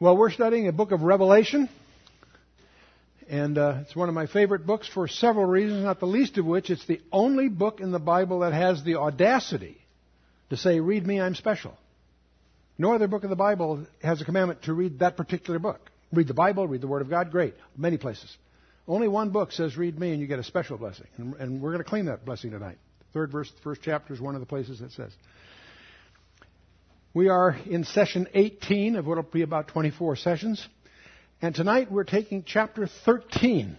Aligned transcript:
Well, 0.00 0.16
we're 0.16 0.30
studying 0.30 0.68
a 0.68 0.72
book 0.72 0.92
of 0.92 1.02
Revelation, 1.02 1.68
and 3.28 3.58
uh, 3.58 3.78
it's 3.80 3.96
one 3.96 4.08
of 4.08 4.14
my 4.14 4.26
favorite 4.26 4.64
books 4.64 4.86
for 4.86 5.08
several 5.08 5.44
reasons, 5.44 5.82
not 5.82 5.98
the 5.98 6.06
least 6.06 6.38
of 6.38 6.46
which 6.46 6.70
it's 6.70 6.86
the 6.86 7.00
only 7.10 7.48
book 7.48 7.80
in 7.80 7.90
the 7.90 7.98
Bible 7.98 8.40
that 8.40 8.52
has 8.52 8.84
the 8.84 8.94
audacity 8.94 9.76
to 10.50 10.56
say, 10.56 10.78
Read 10.78 11.04
me, 11.04 11.20
I'm 11.20 11.34
special. 11.34 11.76
No 12.78 12.94
other 12.94 13.08
book 13.08 13.24
of 13.24 13.30
the 13.30 13.34
Bible 13.34 13.86
has 14.00 14.20
a 14.20 14.24
commandment 14.24 14.62
to 14.62 14.72
read 14.72 15.00
that 15.00 15.16
particular 15.16 15.58
book. 15.58 15.90
Read 16.12 16.28
the 16.28 16.34
Bible, 16.34 16.68
read 16.68 16.80
the 16.80 16.86
Word 16.86 17.02
of 17.02 17.10
God, 17.10 17.32
great. 17.32 17.54
Many 17.76 17.96
places. 17.96 18.36
Only 18.86 19.08
one 19.08 19.30
book 19.30 19.50
says, 19.50 19.76
Read 19.76 19.98
me, 19.98 20.12
and 20.12 20.20
you 20.20 20.28
get 20.28 20.38
a 20.38 20.44
special 20.44 20.78
blessing. 20.78 21.08
And, 21.16 21.34
and 21.40 21.60
we're 21.60 21.72
going 21.72 21.82
to 21.82 21.90
claim 21.90 22.04
that 22.04 22.24
blessing 22.24 22.52
tonight. 22.52 22.78
Third 23.12 23.32
verse, 23.32 23.50
first 23.64 23.80
chapter 23.82 24.14
is 24.14 24.20
one 24.20 24.36
of 24.36 24.40
the 24.40 24.46
places 24.46 24.78
that 24.78 24.92
says. 24.92 25.10
We 27.18 27.30
are 27.30 27.56
in 27.66 27.82
session 27.82 28.28
18 28.32 28.94
of 28.94 29.04
what 29.04 29.16
will 29.16 29.24
be 29.24 29.42
about 29.42 29.66
24 29.66 30.14
sessions. 30.14 30.64
And 31.42 31.52
tonight 31.52 31.90
we're 31.90 32.04
taking 32.04 32.44
chapter 32.44 32.86
13, 32.86 33.76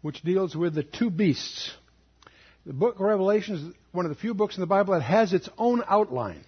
which 0.00 0.22
deals 0.22 0.54
with 0.54 0.72
the 0.72 0.84
two 0.84 1.10
beasts. 1.10 1.72
The 2.64 2.72
book 2.72 2.94
of 2.94 3.00
Revelation 3.00 3.54
is 3.56 3.74
one 3.90 4.06
of 4.06 4.10
the 4.10 4.20
few 4.20 4.32
books 4.32 4.54
in 4.54 4.60
the 4.60 4.66
Bible 4.68 4.94
that 4.94 5.02
has 5.02 5.32
its 5.32 5.48
own 5.58 5.82
outline. 5.88 6.44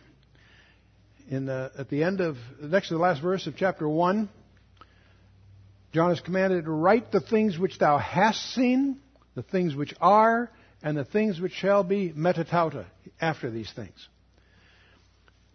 In 1.28 1.46
the, 1.46 1.72
at 1.76 1.88
the 1.90 2.04
end 2.04 2.20
of, 2.20 2.36
next 2.62 2.90
to 2.90 2.94
the 2.94 3.00
last 3.00 3.20
verse 3.20 3.48
of 3.48 3.56
chapter 3.56 3.88
1, 3.88 4.28
John 5.92 6.12
is 6.12 6.20
commanded 6.20 6.66
to 6.66 6.70
write 6.70 7.10
the 7.10 7.18
things 7.18 7.58
which 7.58 7.76
thou 7.80 7.98
hast 7.98 8.54
seen, 8.54 9.00
the 9.34 9.42
things 9.42 9.74
which 9.74 9.94
are, 10.00 10.48
and 10.80 10.96
the 10.96 11.04
things 11.04 11.40
which 11.40 11.54
shall 11.54 11.82
be 11.82 12.12
metatauta 12.12 12.84
after 13.20 13.50
these 13.50 13.72
things. 13.72 14.08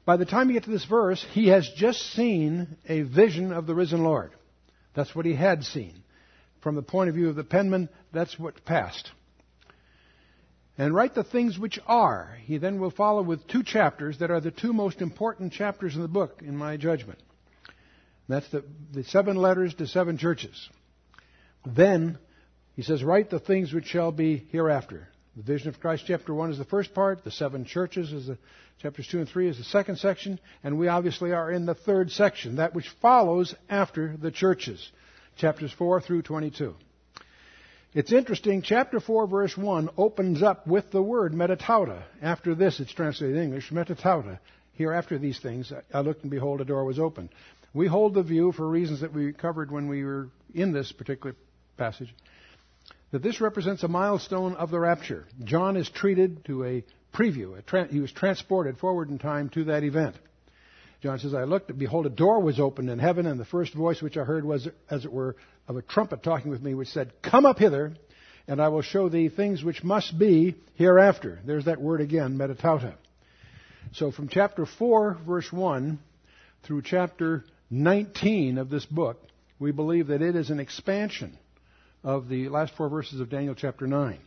By 0.05 0.17
the 0.17 0.25
time 0.25 0.49
you 0.49 0.53
get 0.53 0.66
to 0.66 0.71
this 0.71 0.85
verse, 0.85 1.25
he 1.31 1.48
has 1.48 1.70
just 1.75 1.99
seen 2.13 2.77
a 2.88 3.02
vision 3.03 3.53
of 3.53 3.67
the 3.67 3.75
risen 3.75 4.03
Lord. 4.03 4.31
That's 4.94 5.16
what 5.16 5.25
he 5.25 5.34
had 5.34 5.63
seen. 5.63 6.03
From 6.61 6.75
the 6.75 6.81
point 6.81 7.09
of 7.09 7.16
view 7.16 7.30
of 7.30 7.36
the 7.36 7.44
penman, 7.44 7.89
that's 8.11 8.38
what 8.38 8.66
passed. 8.66 9.09
And 10.78 10.94
write 10.94 11.13
the 11.13 11.23
things 11.23 11.58
which 11.58 11.80
are. 11.86 12.38
He 12.44 12.58
then 12.58 12.80
will 12.80 12.91
follow 12.91 13.22
with 13.22 13.47
two 13.47 13.63
chapters 13.63 14.19
that 14.19 14.31
are 14.31 14.41
the 14.41 14.52
two 14.52 14.73
most 14.73 15.02
important 15.02 15.53
chapters 15.53 15.95
in 15.95 16.02
the 16.02 16.08
book, 16.08 16.41
in 16.44 16.58
my 16.58 16.78
judgment. 16.78 17.19
That's 18.28 18.50
the, 18.50 18.63
the 18.94 19.03
seven 19.03 19.35
letters 19.35 19.73
to 19.75 19.88
seven 19.88 20.17
churches. 20.17 20.69
Then, 21.66 22.17
he 22.75 22.81
says, 22.81 23.03
write 23.03 23.30
the 23.30 23.39
things 23.39 23.72
which 23.72 23.85
shall 23.85 24.11
be 24.11 24.47
hereafter. 24.52 25.09
The 25.36 25.44
vision 25.44 25.70
of 25.70 25.80
Christ, 25.80 26.03
chapter 26.06 26.34
1, 26.34 26.52
is 26.52 26.58
the 26.58 26.66
first 26.66 26.94
part. 26.94 27.23
The 27.23 27.31
seven 27.31 27.66
churches 27.66 28.14
is 28.14 28.28
the 28.28 28.38
Chapters 28.81 29.08
2 29.08 29.20
and 29.20 29.30
3 29.30 29.48
is 29.48 29.58
the 29.58 29.64
second 29.64 29.98
section, 29.98 30.40
and 30.64 30.78
we 30.78 30.88
obviously 30.88 31.31
are 31.31 31.50
in 31.52 31.66
the 31.66 31.75
third 31.75 32.12
section, 32.12 32.58
that 32.58 32.73
which 32.73 32.90
follows 33.02 33.56
after 33.70 34.17
the 34.17 34.31
churches, 34.31 34.92
chapters 35.38 35.72
4 35.72 36.02
through 36.02 36.23
22. 36.23 36.75
It's 37.94 38.12
interesting, 38.12 38.62
chapter 38.62 39.00
4, 39.00 39.28
verse 39.28 39.56
1 39.56 39.90
opens 39.98 40.42
up 40.42 40.67
with 40.67 40.92
the 40.92 41.02
word 41.02 41.34
metatauta. 41.34 42.03
After 42.22 42.56
this, 42.56 42.80
it's 42.80 42.92
translated 42.92 43.38
in 43.38 43.44
English, 43.44 43.72
metatauta. 43.72 44.40
Here, 44.73 44.92
after 44.92 45.18
these 45.20 45.40
things, 45.40 45.72
I 45.94 46.02
looked 46.02 46.23
and 46.23 46.31
behold, 46.31 46.59
a 46.59 46.66
door 46.66 46.84
was 46.84 47.00
opened. 47.00 47.30
We 47.73 47.88
hold 47.88 48.16
the 48.16 48.23
view, 48.23 48.52
for 48.52 48.68
reasons 48.68 49.02
that 49.02 49.14
we 49.14 49.31
covered 49.31 49.72
when 49.72 49.88
we 49.88 50.03
were 50.03 50.30
in 50.53 50.73
this 50.73 50.92
particular 50.92 51.36
passage, 51.78 52.14
that 53.14 53.22
this 53.22 53.39
represents 53.39 53.83
a 53.83 53.88
milestone 53.88 54.56
of 54.56 54.72
the 54.72 54.80
rapture. 54.80 55.28
John 55.44 55.78
is 55.78 55.88
treated 55.88 56.44
to 56.45 56.64
a 56.64 56.83
preview. 57.16 57.56
he 57.92 58.00
was 58.00 58.11
transported 58.11 58.80
forward 58.80 59.11
in 59.11 59.19
time 59.19 59.50
to 59.50 59.66
that 59.66 59.83
event. 59.83 60.16
John 61.03 61.19
says, 61.19 61.36
I 61.36 61.44
looked, 61.44 61.69
and 61.69 61.78
behold, 61.78 62.08
a 62.08 62.09
door 62.09 62.41
was 62.41 62.59
opened 62.59 62.89
in 62.89 62.97
heaven, 62.97 63.28
and 63.28 63.39
the 63.39 63.45
first 63.45 63.75
voice 63.75 64.02
which 64.02 64.17
I 64.17 64.23
heard 64.23 64.44
was, 64.44 64.67
as 64.89 65.06
it 65.06 65.14
were, 65.14 65.36
of 65.67 65.78
a 65.78 65.84
trumpet 65.84 66.23
talking 66.23 66.50
with 66.50 66.64
me, 66.64 66.73
which 66.73 66.88
said, 66.88 67.14
Come 67.22 67.45
up 67.45 67.59
hither, 67.59 67.94
and 68.47 68.59
I 68.59 68.69
will 68.69 68.81
show 68.81 69.09
thee 69.09 69.30
things 69.30 69.64
which 69.64 69.84
must 69.84 70.18
be 70.18 70.56
hereafter. 70.74 71.40
There's 71.45 71.66
that 71.66 71.80
word 71.80 72.01
again, 72.01 72.35
metatauta. 72.35 72.95
So 73.91 74.09
from 74.09 74.28
chapter 74.28 74.66
4, 74.66 75.19
verse 75.24 75.53
1, 75.53 76.00
through 76.63 76.81
chapter 76.81 77.45
19 77.69 78.57
of 78.57 78.72
this 78.72 78.88
book, 78.88 79.22
we 79.59 79.72
believe 79.72 80.07
that 80.07 80.24
it 80.24 80.35
is 80.35 80.50
an 80.50 80.59
expansion 80.59 81.38
of 82.03 82.28
the 82.28 82.50
last 82.50 82.75
four 82.75 82.90
verses 82.90 83.19
of 83.19 83.30
Daniel 83.30 83.56
chapter 83.56 83.88
9. 83.88 84.19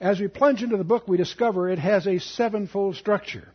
As 0.00 0.20
we 0.20 0.28
plunge 0.28 0.62
into 0.62 0.76
the 0.76 0.84
book, 0.84 1.08
we 1.08 1.16
discover 1.16 1.68
it 1.68 1.78
has 1.78 2.06
a 2.06 2.18
sevenfold 2.18 2.96
structure. 2.96 3.48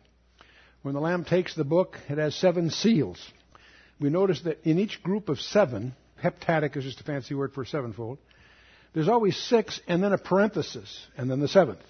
When 0.82 0.94
the 0.94 1.00
Lamb 1.00 1.24
takes 1.24 1.54
the 1.54 1.64
book, 1.64 1.96
it 2.08 2.18
has 2.18 2.34
seven 2.34 2.70
seals. 2.70 3.24
We 4.00 4.10
notice 4.10 4.40
that 4.42 4.64
in 4.64 4.78
each 4.78 5.02
group 5.02 5.28
of 5.28 5.40
seven, 5.40 5.94
heptadic 6.22 6.76
is 6.76 6.84
just 6.84 7.00
a 7.00 7.04
fancy 7.04 7.34
word 7.34 7.52
for 7.52 7.64
sevenfold, 7.64 8.18
there's 8.92 9.08
always 9.08 9.36
six 9.36 9.80
and 9.86 10.02
then 10.02 10.12
a 10.12 10.18
parenthesis, 10.18 11.06
and 11.16 11.30
then 11.30 11.38
the 11.38 11.48
seventh. 11.48 11.82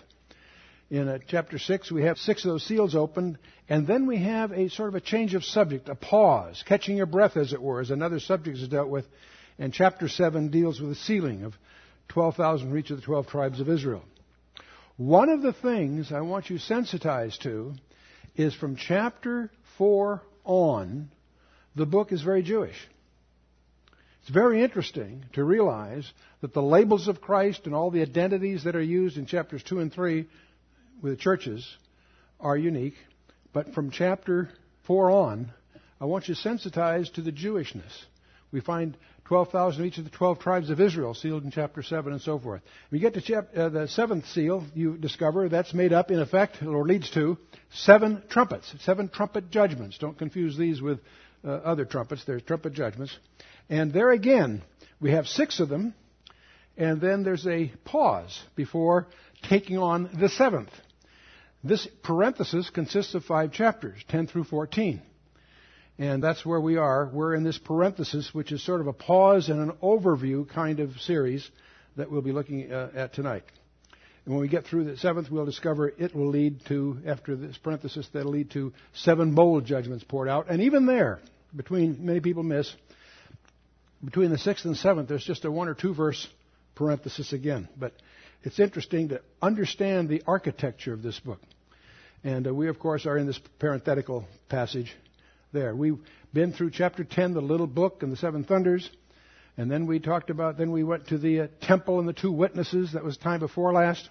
In 0.91 1.09
uh, 1.09 1.19
chapter 1.29 1.56
6, 1.56 1.93
we 1.93 2.03
have 2.03 2.19
six 2.19 2.45
of 2.45 2.50
those 2.50 2.67
seals 2.67 2.97
opened, 2.97 3.39
and 3.69 3.87
then 3.87 4.06
we 4.06 4.19
have 4.19 4.50
a 4.50 4.69
sort 4.69 4.89
of 4.89 4.97
a 4.97 5.00
change 5.00 5.34
of 5.34 5.45
subject, 5.45 5.89
a 5.89 5.95
pause, 5.95 6.65
catching 6.67 6.97
your 6.97 7.06
breath, 7.06 7.37
as 7.37 7.53
it 7.53 7.62
were, 7.62 7.81
as 7.81 7.93
another 7.93 8.19
subject 8.19 8.59
is 8.59 8.67
dealt 8.69 8.89
with. 8.89 9.06
And 9.60 9.75
chapter 9.75 10.09
7 10.09 10.48
deals 10.48 10.81
with 10.81 10.88
the 10.88 10.94
sealing 10.97 11.44
of 11.44 11.54
12,000 12.09 12.71
for 12.71 12.78
each 12.78 12.91
of 12.91 12.97
the 12.97 13.03
12 13.03 13.26
tribes 13.26 13.60
of 13.60 13.69
Israel. 13.69 14.03
One 14.97 15.28
of 15.28 15.43
the 15.43 15.53
things 15.53 16.10
I 16.10 16.22
want 16.22 16.48
you 16.48 16.56
sensitized 16.56 17.43
to 17.43 17.75
is 18.34 18.54
from 18.54 18.76
chapter 18.76 19.50
4 19.76 20.22
on, 20.44 21.10
the 21.76 21.84
book 21.84 22.10
is 22.10 22.22
very 22.22 22.43
Jewish. 22.43 22.76
It's 24.22 24.31
very 24.31 24.62
interesting 24.62 25.26
to 25.34 25.44
realize 25.44 26.10
that 26.41 26.54
the 26.54 26.62
labels 26.62 27.06
of 27.06 27.20
Christ 27.20 27.66
and 27.66 27.75
all 27.75 27.91
the 27.91 28.03
identities 28.03 28.65
that 28.65 28.76
are 28.76 28.82
used 28.82 29.19
in 29.19 29.26
chapters 29.26 29.62
2 29.62 29.81
and 29.81 29.93
3 29.93 30.26
with 31.03 31.12
the 31.12 31.22
churches 31.22 31.69
are 32.41 32.56
unique. 32.56 32.97
But 33.53 33.75
from 33.75 33.91
chapter 33.91 34.49
4 34.87 35.10
on, 35.10 35.53
I 36.00 36.06
want 36.06 36.28
you 36.28 36.34
sensitized 36.34 37.16
to 37.16 37.20
the 37.20 37.32
Jewishness. 37.32 38.06
We 38.53 38.61
find 38.61 38.97
12,000 39.27 39.81
of 39.81 39.87
each 39.87 39.99
of 39.99 40.05
the 40.05 40.11
12 40.11 40.41
tribes 40.41 40.71
of 40.71 40.81
Israel, 40.81 41.15
sealed 41.15 41.44
in 41.44 41.53
chapter 41.53 41.83
7 41.83 42.12
and 42.12 42.21
so 42.21 42.38
forth. 42.38 42.62
When 42.88 43.00
you 43.00 43.09
get 43.09 43.15
to 43.15 43.21
chap- 43.21 43.56
uh, 43.56 43.69
the 43.69 43.87
seventh 43.87 44.27
seal, 44.27 44.65
you 44.75 44.97
discover 44.97 45.49
that's 45.49 45.72
made 45.72 45.93
up, 45.93 46.11
in 46.11 46.19
effect, 46.19 46.62
or 46.62 46.84
leads 46.84 47.11
to, 47.11 47.38
seven 47.72 48.22
trumpets, 48.28 48.75
seven 48.81 49.09
trumpet 49.09 49.50
judgments. 49.50 49.99
Don't 49.99 50.19
confuse 50.19 50.56
these 50.56 50.83
with 50.83 50.99
uh, 51.44 51.49
other 51.49 51.84
trumpets. 51.84 52.25
There's 52.25 52.43
trumpet 52.43 52.72
judgments. 52.72 53.16
And 53.69 53.93
there 53.93 54.11
again, 54.11 54.62
we 55.00 55.12
have 55.12 55.28
six 55.28 55.61
of 55.61 55.69
them, 55.69 55.94
and 56.77 57.00
then 57.00 57.22
there's 57.22 57.47
a 57.47 57.72
pause 57.84 58.43
before 58.56 59.06
taking 59.49 59.78
on 59.78 60.11
the 60.19 60.28
seventh. 60.28 60.71
This 61.62 61.87
parenthesis 62.03 62.69
consists 62.71 63.15
of 63.15 63.25
five 63.25 63.53
chapters, 63.53 64.03
10 64.09 64.27
through 64.27 64.44
14. 64.44 65.03
And 66.00 66.22
that's 66.22 66.47
where 66.47 66.59
we 66.59 66.78
are. 66.78 67.11
We're 67.12 67.34
in 67.34 67.44
this 67.44 67.59
parenthesis, 67.59 68.33
which 68.33 68.53
is 68.53 68.65
sort 68.65 68.81
of 68.81 68.87
a 68.87 68.93
pause 68.94 69.50
and 69.50 69.61
an 69.61 69.77
overview 69.83 70.49
kind 70.49 70.81
of 70.81 70.99
series 71.03 71.47
that 71.97 72.11
we'll 72.11 72.22
be 72.22 72.33
looking 72.33 72.72
uh, 72.72 72.91
at 72.94 73.12
tonight. 73.12 73.44
And 74.25 74.33
when 74.33 74.41
we 74.41 74.49
get 74.49 74.65
through 74.65 74.84
the 74.84 74.97
seventh, 74.97 75.31
we'll 75.31 75.44
discover 75.44 75.88
it 75.88 76.15
will 76.15 76.31
lead 76.31 76.65
to, 76.69 76.97
after 77.06 77.37
this 77.37 77.59
parenthesis, 77.59 78.09
that'll 78.15 78.33
lead 78.33 78.50
to 78.53 78.72
seven 78.94 79.34
bold 79.34 79.66
judgments 79.66 80.03
poured 80.03 80.31
out. 80.31 80.47
And 80.49 80.62
even 80.62 80.87
there, 80.87 81.21
between, 81.55 81.99
many 82.00 82.21
people 82.21 82.44
miss, 82.44 82.75
between 84.03 84.31
the 84.31 84.38
sixth 84.38 84.65
and 84.65 84.78
seventh, 84.78 85.06
there's 85.06 85.27
just 85.27 85.44
a 85.44 85.53
one 85.53 85.69
or 85.69 85.75
two 85.75 85.93
verse 85.93 86.27
parenthesis 86.77 87.34
again. 87.34 87.69
But 87.78 87.93
it's 88.43 88.59
interesting 88.59 89.11
to 89.11 89.21
understand 89.43 90.09
the 90.09 90.22
architecture 90.27 90.94
of 90.94 91.03
this 91.03 91.21
book. 91.21 91.43
And 92.25 92.47
uh, 92.47 92.55
we, 92.55 92.69
of 92.69 92.78
course, 92.78 93.05
are 93.05 93.19
in 93.19 93.27
this 93.27 93.41
parenthetical 93.59 94.25
passage 94.49 94.97
there. 95.53 95.75
We've 95.75 95.99
been 96.33 96.53
through 96.53 96.71
chapter 96.71 97.05
10, 97.05 97.34
the 97.34 97.41
little 97.41 97.67
book 97.67 98.02
and 98.02 98.12
the 98.12 98.17
seven 98.17 98.44
thunders. 98.44 98.88
And 99.56 99.70
then 99.70 99.87
we 99.87 99.99
talked 99.99 100.31
about, 100.31 100.56
then 100.56 100.70
we 100.70 100.85
went 100.85 101.08
to 101.08 101.19
the 101.19 101.41
uh, 101.41 101.47
temple 101.61 101.99
and 101.99 102.08
the 102.08 102.12
two 102.12 102.32
witnesses. 102.32 102.93
That 102.93 103.05
was 103.05 103.17
time 103.17 103.41
before 103.41 103.73
last. 103.73 104.08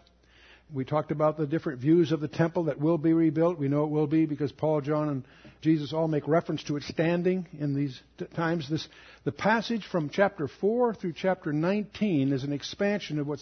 We 0.72 0.86
talked 0.86 1.12
about 1.12 1.38
the 1.38 1.48
different 1.48 1.80
views 1.80 2.12
of 2.12 2.20
the 2.20 2.28
temple 2.28 2.66
that 2.66 2.80
will 2.80 3.00
be 3.00 3.14
rebuilt. 3.14 3.58
We 3.58 3.70
know 3.70 3.86
it 3.86 3.90
will 3.90 4.06
be 4.06 4.28
because 4.28 4.52
Paul, 4.52 4.82
John, 4.82 5.10
and 5.10 5.24
Jesus 5.62 5.94
all 5.94 6.08
make 6.08 6.28
reference 6.28 6.64
to 6.66 6.76
it 6.76 6.84
standing 6.84 7.48
in 7.58 7.74
these 7.74 8.00
t- 8.20 8.26
times. 8.36 8.70
This, 8.70 8.88
the 9.24 9.32
passage 9.32 9.84
from 9.92 10.10
chapter 10.10 10.48
4 10.48 10.94
through 10.94 11.14
chapter 11.14 11.52
19 11.52 12.34
is 12.34 12.44
an 12.44 12.54
expansion 12.54 13.18
of 13.18 13.26
what 13.26 13.40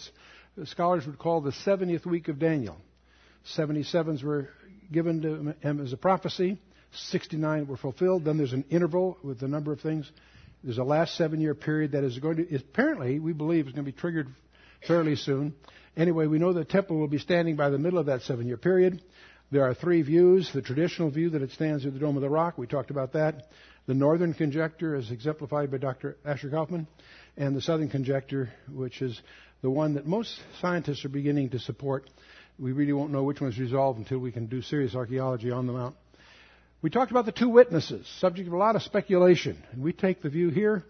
scholars 0.64 1.04
would 1.04 1.18
call 1.18 1.42
the 1.42 1.50
70th 1.50 2.06
week 2.06 2.28
of 2.28 2.38
Daniel. 2.38 2.78
77s 3.56 4.22
were 4.22 4.48
given 4.90 5.20
to 5.22 5.54
him 5.66 5.80
as 5.84 5.92
a 5.92 5.98
prophecy. 5.98 6.58
69 6.92 7.66
were 7.66 7.76
fulfilled. 7.76 8.24
Then 8.24 8.38
there's 8.38 8.52
an 8.52 8.64
interval 8.70 9.18
with 9.22 9.42
a 9.42 9.48
number 9.48 9.72
of 9.72 9.80
things. 9.80 10.10
There's 10.64 10.78
a 10.78 10.84
last 10.84 11.16
seven 11.16 11.40
year 11.40 11.54
period 11.54 11.92
that 11.92 12.04
is 12.04 12.18
going 12.18 12.36
to, 12.36 12.56
apparently, 12.56 13.18
we 13.20 13.32
believe, 13.32 13.66
is 13.66 13.72
going 13.72 13.84
to 13.84 13.92
be 13.92 13.96
triggered 13.96 14.28
fairly 14.86 15.16
soon. 15.16 15.54
Anyway, 15.96 16.26
we 16.26 16.38
know 16.38 16.52
the 16.52 16.64
temple 16.64 16.96
will 16.96 17.08
be 17.08 17.18
standing 17.18 17.56
by 17.56 17.70
the 17.70 17.78
middle 17.78 17.98
of 17.98 18.06
that 18.06 18.22
seven 18.22 18.46
year 18.46 18.56
period. 18.56 19.02
There 19.50 19.64
are 19.64 19.74
three 19.74 20.02
views. 20.02 20.50
The 20.52 20.62
traditional 20.62 21.10
view 21.10 21.30
that 21.30 21.42
it 21.42 21.50
stands 21.52 21.86
at 21.86 21.92
the 21.92 21.98
Dome 21.98 22.16
of 22.16 22.22
the 22.22 22.28
Rock, 22.28 22.58
we 22.58 22.66
talked 22.66 22.90
about 22.90 23.12
that. 23.14 23.48
the 23.86 23.94
northern 23.94 24.34
conjecture, 24.34 24.94
as 24.94 25.10
exemplified 25.10 25.70
by 25.70 25.78
Dr. 25.78 26.18
Asher 26.22 26.50
Kaufman, 26.50 26.86
and 27.38 27.56
the 27.56 27.62
southern 27.62 27.88
conjecture, 27.88 28.50
which 28.70 29.00
is 29.00 29.18
the 29.62 29.70
one 29.70 29.94
that 29.94 30.06
most 30.06 30.38
scientists 30.60 31.04
are 31.06 31.08
beginning 31.08 31.50
to 31.50 31.58
support. 31.58 32.10
We 32.58 32.72
really 32.72 32.92
won't 32.92 33.12
know 33.12 33.22
which 33.22 33.40
one's 33.40 33.58
resolved 33.58 33.98
until 33.98 34.18
we 34.18 34.30
can 34.30 34.46
do 34.46 34.60
serious 34.60 34.94
archaeology 34.94 35.50
on 35.50 35.66
the 35.66 35.72
mount. 35.72 35.96
We 36.80 36.90
talked 36.90 37.10
about 37.10 37.26
the 37.26 37.32
two 37.32 37.48
witnesses, 37.48 38.06
subject 38.20 38.46
of 38.46 38.54
a 38.54 38.56
lot 38.56 38.76
of 38.76 38.82
speculation. 38.82 39.60
And 39.72 39.82
we 39.82 39.92
take 39.92 40.22
the 40.22 40.28
view 40.28 40.50
here 40.50 40.84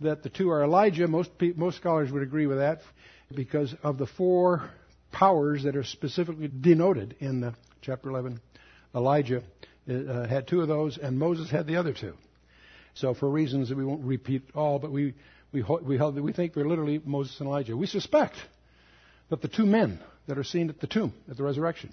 that 0.00 0.22
the 0.22 0.28
two 0.28 0.50
are 0.50 0.62
Elijah. 0.62 1.08
Most, 1.08 1.30
most 1.56 1.78
scholars 1.78 2.12
would 2.12 2.22
agree 2.22 2.46
with 2.46 2.58
that 2.58 2.80
because 3.34 3.74
of 3.82 3.98
the 3.98 4.06
four 4.06 4.70
powers 5.10 5.64
that 5.64 5.74
are 5.74 5.82
specifically 5.82 6.48
denoted 6.48 7.16
in 7.18 7.42
uh, 7.42 7.52
chapter 7.80 8.08
11. 8.08 8.40
Elijah 8.94 9.42
uh, 9.90 10.28
had 10.28 10.46
two 10.46 10.60
of 10.60 10.68
those, 10.68 10.96
and 10.96 11.18
Moses 11.18 11.50
had 11.50 11.66
the 11.66 11.76
other 11.76 11.92
two. 11.92 12.14
So, 12.94 13.12
for 13.12 13.28
reasons 13.28 13.70
that 13.70 13.78
we 13.78 13.84
won't 13.84 14.04
repeat 14.04 14.42
all, 14.54 14.78
but 14.78 14.92
we, 14.92 15.14
we, 15.50 15.64
we, 15.82 15.96
held, 15.96 16.20
we 16.20 16.32
think 16.32 16.54
they're 16.54 16.68
literally 16.68 17.00
Moses 17.04 17.40
and 17.40 17.48
Elijah. 17.48 17.76
We 17.76 17.86
suspect 17.86 18.36
that 19.30 19.42
the 19.42 19.48
two 19.48 19.66
men 19.66 19.98
that 20.28 20.38
are 20.38 20.44
seen 20.44 20.68
at 20.68 20.78
the 20.78 20.86
tomb 20.86 21.12
at 21.28 21.36
the 21.36 21.42
resurrection, 21.42 21.92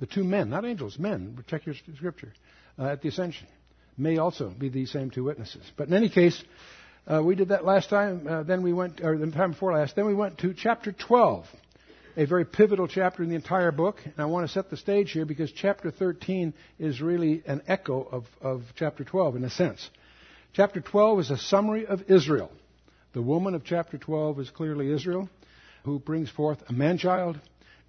the 0.00 0.06
two 0.06 0.24
men, 0.24 0.50
not 0.50 0.64
angels, 0.64 0.98
men, 0.98 1.44
check 1.46 1.66
your 1.66 1.76
scripture, 1.96 2.32
uh, 2.78 2.86
at 2.86 3.02
the 3.02 3.08
ascension, 3.08 3.46
may 3.96 4.18
also 4.18 4.48
be 4.48 4.68
these 4.68 4.90
same 4.90 5.10
two 5.10 5.24
witnesses. 5.24 5.62
But 5.76 5.88
in 5.88 5.94
any 5.94 6.08
case, 6.08 6.42
uh, 7.06 7.22
we 7.22 7.34
did 7.34 7.48
that 7.48 7.64
last 7.64 7.90
time. 7.90 8.26
Uh, 8.26 8.42
then 8.42 8.62
we 8.62 8.72
went, 8.72 9.00
or 9.00 9.16
the 9.18 9.30
time 9.30 9.52
before 9.52 9.72
last. 9.72 9.96
Then 9.96 10.06
we 10.06 10.14
went 10.14 10.38
to 10.38 10.54
chapter 10.54 10.92
12, 10.92 11.46
a 12.16 12.24
very 12.26 12.44
pivotal 12.44 12.86
chapter 12.86 13.22
in 13.22 13.28
the 13.28 13.34
entire 13.34 13.72
book. 13.72 13.96
And 14.04 14.14
I 14.18 14.26
want 14.26 14.46
to 14.46 14.52
set 14.52 14.70
the 14.70 14.76
stage 14.76 15.10
here 15.10 15.24
because 15.24 15.50
chapter 15.50 15.90
13 15.90 16.54
is 16.78 17.00
really 17.00 17.42
an 17.46 17.62
echo 17.66 18.02
of, 18.02 18.24
of 18.40 18.62
chapter 18.76 19.04
12 19.04 19.36
in 19.36 19.44
a 19.44 19.50
sense. 19.50 19.88
Chapter 20.52 20.80
12 20.80 21.20
is 21.20 21.30
a 21.30 21.38
summary 21.38 21.86
of 21.86 22.02
Israel. 22.08 22.52
The 23.14 23.22
woman 23.22 23.54
of 23.54 23.64
chapter 23.64 23.98
12 23.98 24.40
is 24.40 24.50
clearly 24.50 24.92
Israel, 24.92 25.28
who 25.84 25.98
brings 25.98 26.30
forth 26.30 26.58
a 26.68 26.72
man 26.72 26.98
child 26.98 27.38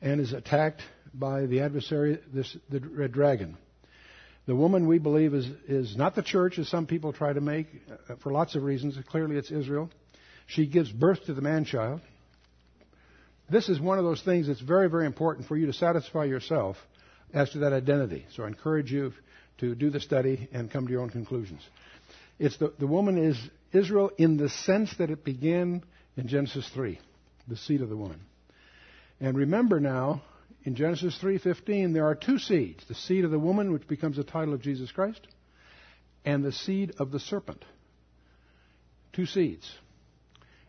and 0.01 0.19
is 0.19 0.33
attacked 0.33 0.81
by 1.13 1.45
the 1.45 1.61
adversary, 1.61 2.19
this, 2.33 2.57
the 2.69 2.79
red 2.79 3.11
dragon. 3.11 3.57
The 4.45 4.55
woman, 4.55 4.87
we 4.87 4.99
believe, 4.99 5.33
is, 5.33 5.47
is 5.67 5.95
not 5.95 6.15
the 6.15 6.21
church, 6.21 6.59
as 6.59 6.67
some 6.67 6.85
people 6.85 7.13
try 7.13 7.31
to 7.31 7.39
make, 7.39 7.67
uh, 8.09 8.15
for 8.21 8.31
lots 8.31 8.55
of 8.55 8.63
reasons. 8.63 8.97
Clearly, 9.09 9.37
it's 9.37 9.51
Israel. 9.51 9.89
She 10.47 10.67
gives 10.67 10.91
birth 10.91 11.25
to 11.25 11.33
the 11.33 11.41
man 11.41 11.63
child. 11.63 12.01
This 13.49 13.69
is 13.69 13.79
one 13.79 13.99
of 13.99 14.03
those 14.03 14.21
things 14.21 14.47
that's 14.47 14.59
very, 14.59 14.89
very 14.89 15.05
important 15.05 15.47
for 15.47 15.55
you 15.55 15.67
to 15.67 15.73
satisfy 15.73 16.25
yourself 16.25 16.75
as 17.33 17.49
to 17.51 17.59
that 17.59 17.73
identity. 17.73 18.25
So 18.35 18.43
I 18.43 18.47
encourage 18.47 18.91
you 18.91 19.13
to 19.59 19.75
do 19.75 19.89
the 19.89 19.99
study 19.99 20.49
and 20.51 20.69
come 20.69 20.87
to 20.87 20.91
your 20.91 21.01
own 21.01 21.09
conclusions. 21.09 21.61
It's 22.39 22.57
the, 22.57 22.73
the 22.79 22.87
woman 22.87 23.17
is 23.17 23.37
Israel 23.71 24.11
in 24.17 24.37
the 24.37 24.49
sense 24.49 24.93
that 24.97 25.09
it 25.09 25.23
began 25.23 25.83
in 26.17 26.27
Genesis 26.27 26.69
3, 26.73 26.99
the 27.47 27.57
seed 27.57 27.81
of 27.81 27.89
the 27.89 27.97
woman. 27.97 28.19
And 29.19 29.37
remember 29.37 29.79
now, 29.79 30.21
in 30.63 30.75
Genesis 30.75 31.17
3:15 31.19 31.93
there 31.93 32.05
are 32.05 32.15
two 32.15 32.39
seeds, 32.39 32.85
the 32.85 32.95
seed 32.95 33.25
of 33.25 33.31
the 33.31 33.39
woman 33.39 33.71
which 33.71 33.87
becomes 33.87 34.17
the 34.17 34.23
title 34.23 34.53
of 34.53 34.61
Jesus 34.61 34.91
Christ 34.91 35.27
and 36.25 36.43
the 36.43 36.51
seed 36.51 36.93
of 36.99 37.11
the 37.11 37.19
serpent. 37.19 37.63
Two 39.11 39.25
seeds. 39.25 39.69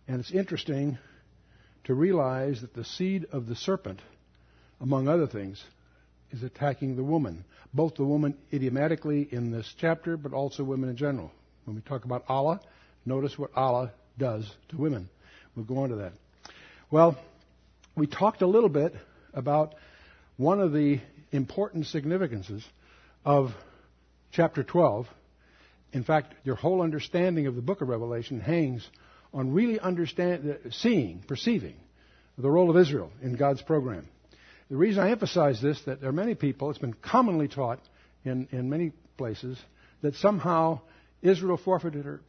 And 0.09 0.21
it's 0.21 0.33
interesting 0.33 0.99
to 1.85 1.95
realize 1.95 2.61
that 2.61 2.75
the 2.75 2.85
seed 2.85 3.27
of 3.33 3.47
the 3.47 3.55
serpent 3.55 4.01
among 4.81 5.09
other 5.09 5.27
things 5.27 5.63
is 6.31 6.43
attacking 6.43 6.97
the 6.97 7.05
woman, 7.05 7.45
both 7.73 7.95
the 7.95 8.05
woman 8.05 8.37
idiomatically 8.53 9.29
in 9.31 9.51
this 9.51 9.73
chapter 9.79 10.17
but 10.17 10.33
also 10.33 10.65
women 10.65 10.91
in 10.91 10.97
general. 10.97 11.31
When 11.65 11.77
we 11.77 11.83
talk 11.83 12.05
about 12.05 12.25
Allah, 12.29 12.61
notice 13.07 13.39
what 13.39 13.51
Allah 13.55 13.93
does 14.19 14.51
to 14.71 14.77
women. 14.77 15.09
We'll 15.55 15.65
go 15.65 15.79
on 15.79 15.91
to 15.91 15.97
that. 15.97 16.13
Well, 16.91 17.17
we 17.97 18.07
talked 18.07 18.43
a 18.43 18.47
little 18.47 18.69
bit 18.69 18.95
about 19.35 19.75
one 20.37 20.61
of 20.61 20.73
the 20.73 21.01
important 21.33 21.87
significances 21.87 22.65
of 23.25 23.51
chapter 24.33 24.63
12. 24.63 25.07
In 25.93 26.05
fact, 26.05 26.35
your 26.45 26.57
whole 26.57 26.83
understanding 26.83 27.47
of 27.47 27.55
the 27.55 27.63
book 27.63 27.81
of 27.81 27.89
Revelation 27.89 28.41
hangs 28.41 28.89
on 29.33 29.53
really 29.53 29.79
understand, 29.79 30.49
uh, 30.51 30.71
seeing, 30.71 31.23
perceiving 31.27 31.75
the 32.39 32.51
role 32.51 32.71
of 32.71 32.77
Israel 32.77 33.11
in 33.23 33.35
God's 33.37 33.63
program. 33.63 34.09
The 34.71 34.77
reason 34.77 35.03
I 35.03 35.11
emphasize 35.11 35.61
this, 35.61 35.81
that 35.83 36.01
there 36.01 36.09
are 36.09 36.13
many 36.13 36.35
people, 36.35 36.71
it's 36.71 36.79
been 36.79 36.95
commonly 36.95 37.49
taught 37.49 37.81
in, 38.25 38.49
in 38.51 38.71
many 38.71 38.93
places, 39.17 39.59
that 40.03 40.15
somehow 40.17 40.81
Israel 41.25 41.57
forfeited 41.57 42.05
her, 42.05 42.21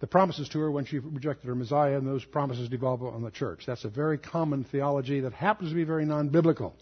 the 0.00 0.06
promises 0.06 0.48
to 0.48 0.58
her 0.58 0.70
when 0.70 0.86
she 0.86 0.98
rejected 0.98 1.46
her 1.48 1.54
Messiah, 1.54 1.98
and 1.98 2.06
those 2.06 2.24
promises 2.24 2.70
devolved 2.70 3.02
on 3.02 3.22
the 3.22 3.30
church. 3.30 3.64
That's 3.66 3.84
a 3.84 3.90
very 3.90 4.16
common 4.16 4.64
theology 4.64 5.20
that 5.20 5.34
happens 5.34 5.68
to 5.68 5.76
be 5.76 5.84
very 5.84 6.06
non 6.06 6.30
biblical. 6.30 6.74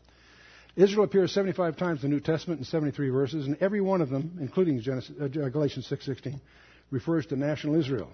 Israel 0.76 1.04
appears 1.04 1.32
75 1.32 1.76
times 1.76 2.04
in 2.04 2.10
the 2.10 2.14
New 2.14 2.20
Testament 2.20 2.60
in 2.60 2.64
73 2.64 3.08
verses, 3.08 3.46
and 3.46 3.56
every 3.60 3.80
one 3.80 4.00
of 4.00 4.10
them, 4.10 4.38
including 4.40 4.80
Genesis, 4.80 5.16
uh, 5.20 5.26
Galatians 5.26 5.88
6:16, 5.88 6.40
refers 6.92 7.26
to 7.26 7.36
national 7.36 7.74
Israel. 7.74 8.12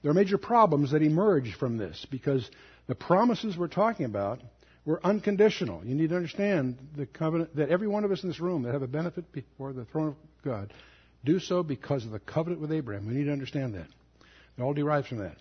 There 0.00 0.10
are 0.10 0.14
major 0.14 0.38
problems 0.38 0.92
that 0.92 1.02
emerge 1.02 1.52
from 1.52 1.76
this 1.76 2.06
because 2.10 2.50
the 2.86 2.94
promises 2.94 3.58
we're 3.58 3.68
talking 3.68 4.06
about 4.06 4.40
were 4.86 5.00
unconditional. 5.04 5.84
You 5.84 5.94
need 5.94 6.08
to 6.08 6.16
understand 6.16 6.78
the 6.96 7.04
covenant 7.04 7.54
that 7.56 7.68
every 7.68 7.86
one 7.86 8.04
of 8.04 8.10
us 8.10 8.22
in 8.22 8.30
this 8.30 8.40
room 8.40 8.62
that 8.62 8.72
have 8.72 8.82
a 8.82 8.88
benefit 8.88 9.30
before 9.30 9.74
the 9.74 9.84
throne 9.84 10.08
of 10.08 10.16
God 10.42 10.72
do 11.24 11.38
so 11.38 11.62
because 11.62 12.04
of 12.04 12.10
the 12.10 12.18
covenant 12.18 12.60
with 12.60 12.72
Abraham. 12.72 13.06
We 13.06 13.14
need 13.14 13.24
to 13.24 13.32
understand 13.32 13.74
that. 13.74 13.86
It 14.58 14.62
all 14.62 14.74
derives 14.74 15.08
from 15.08 15.18
that. 15.18 15.36